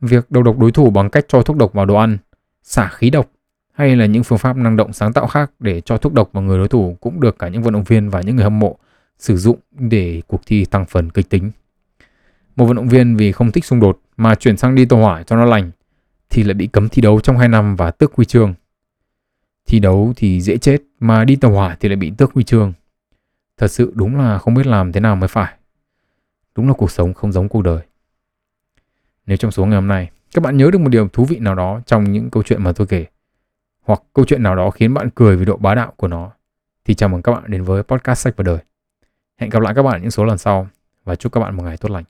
Việc 0.00 0.30
đầu 0.30 0.42
độc 0.42 0.58
đối 0.58 0.72
thủ 0.72 0.90
bằng 0.90 1.10
cách 1.10 1.24
cho 1.28 1.42
thuốc 1.42 1.56
độc 1.56 1.72
vào 1.72 1.86
đồ 1.86 1.94
ăn, 1.94 2.18
xả 2.62 2.88
khí 2.88 3.10
độc 3.10 3.30
hay 3.72 3.96
là 3.96 4.06
những 4.06 4.24
phương 4.24 4.38
pháp 4.38 4.56
năng 4.56 4.76
động 4.76 4.92
sáng 4.92 5.12
tạo 5.12 5.26
khác 5.26 5.50
để 5.58 5.80
cho 5.80 5.96
thuốc 5.96 6.12
độc 6.12 6.32
vào 6.32 6.42
người 6.42 6.58
đối 6.58 6.68
thủ 6.68 6.96
cũng 7.00 7.20
được 7.20 7.38
cả 7.38 7.48
những 7.48 7.62
vận 7.62 7.72
động 7.72 7.84
viên 7.84 8.08
và 8.08 8.20
những 8.20 8.36
người 8.36 8.44
hâm 8.44 8.58
mộ 8.58 8.76
sử 9.18 9.36
dụng 9.36 9.58
để 9.70 10.22
cuộc 10.26 10.40
thi 10.46 10.64
tăng 10.64 10.86
phần 10.86 11.10
kịch 11.10 11.28
tính. 11.28 11.50
Một 12.56 12.66
vận 12.66 12.76
động 12.76 12.88
viên 12.88 13.16
vì 13.16 13.32
không 13.32 13.52
thích 13.52 13.64
xung 13.64 13.80
đột 13.80 14.00
mà 14.16 14.34
chuyển 14.34 14.56
sang 14.56 14.74
đi 14.74 14.86
tàu 14.86 14.98
hỏa 14.98 15.22
cho 15.22 15.36
nó 15.36 15.44
lành, 15.44 15.70
thì 16.30 16.42
lại 16.42 16.54
bị 16.54 16.66
cấm 16.66 16.88
thi 16.88 17.02
đấu 17.02 17.20
trong 17.20 17.38
2 17.38 17.48
năm 17.48 17.76
và 17.76 17.90
tước 17.90 18.14
huy 18.14 18.24
chương. 18.24 18.54
Thi 19.66 19.78
đấu 19.78 20.12
thì 20.16 20.40
dễ 20.40 20.56
chết, 20.56 20.82
mà 21.00 21.24
đi 21.24 21.36
tàu 21.36 21.50
hỏa 21.50 21.76
thì 21.80 21.88
lại 21.88 21.96
bị 21.96 22.12
tước 22.18 22.32
huy 22.32 22.44
chương. 22.44 22.72
Thật 23.56 23.68
sự 23.68 23.92
đúng 23.94 24.16
là 24.16 24.38
không 24.38 24.54
biết 24.54 24.66
làm 24.66 24.92
thế 24.92 25.00
nào 25.00 25.16
mới 25.16 25.28
phải. 25.28 25.54
Đúng 26.54 26.68
là 26.68 26.74
cuộc 26.74 26.90
sống 26.90 27.14
không 27.14 27.32
giống 27.32 27.48
cuộc 27.48 27.62
đời. 27.62 27.82
Nếu 29.26 29.36
trong 29.36 29.50
số 29.50 29.66
ngày 29.66 29.74
hôm 29.74 29.88
nay, 29.88 30.10
các 30.34 30.42
bạn 30.42 30.56
nhớ 30.56 30.70
được 30.70 30.78
một 30.78 30.88
điều 30.88 31.08
thú 31.08 31.24
vị 31.24 31.38
nào 31.38 31.54
đó 31.54 31.80
trong 31.86 32.12
những 32.12 32.30
câu 32.30 32.42
chuyện 32.42 32.62
mà 32.62 32.72
tôi 32.72 32.86
kể, 32.86 33.06
hoặc 33.82 34.02
câu 34.12 34.24
chuyện 34.24 34.42
nào 34.42 34.56
đó 34.56 34.70
khiến 34.70 34.94
bạn 34.94 35.10
cười 35.14 35.36
vì 35.36 35.44
độ 35.44 35.56
bá 35.56 35.74
đạo 35.74 35.92
của 35.96 36.08
nó, 36.08 36.30
thì 36.84 36.94
chào 36.94 37.08
mừng 37.08 37.22
các 37.22 37.32
bạn 37.32 37.50
đến 37.50 37.62
với 37.62 37.82
podcast 37.82 38.20
sách 38.20 38.34
và 38.36 38.42
đời. 38.42 38.58
Hẹn 39.36 39.50
gặp 39.50 39.62
lại 39.62 39.74
các 39.74 39.82
bạn 39.82 40.02
những 40.02 40.10
số 40.10 40.24
lần 40.24 40.38
sau, 40.38 40.68
và 41.04 41.14
chúc 41.14 41.32
các 41.32 41.40
bạn 41.40 41.56
một 41.56 41.62
ngày 41.62 41.76
tốt 41.76 41.90
lành. 41.90 42.04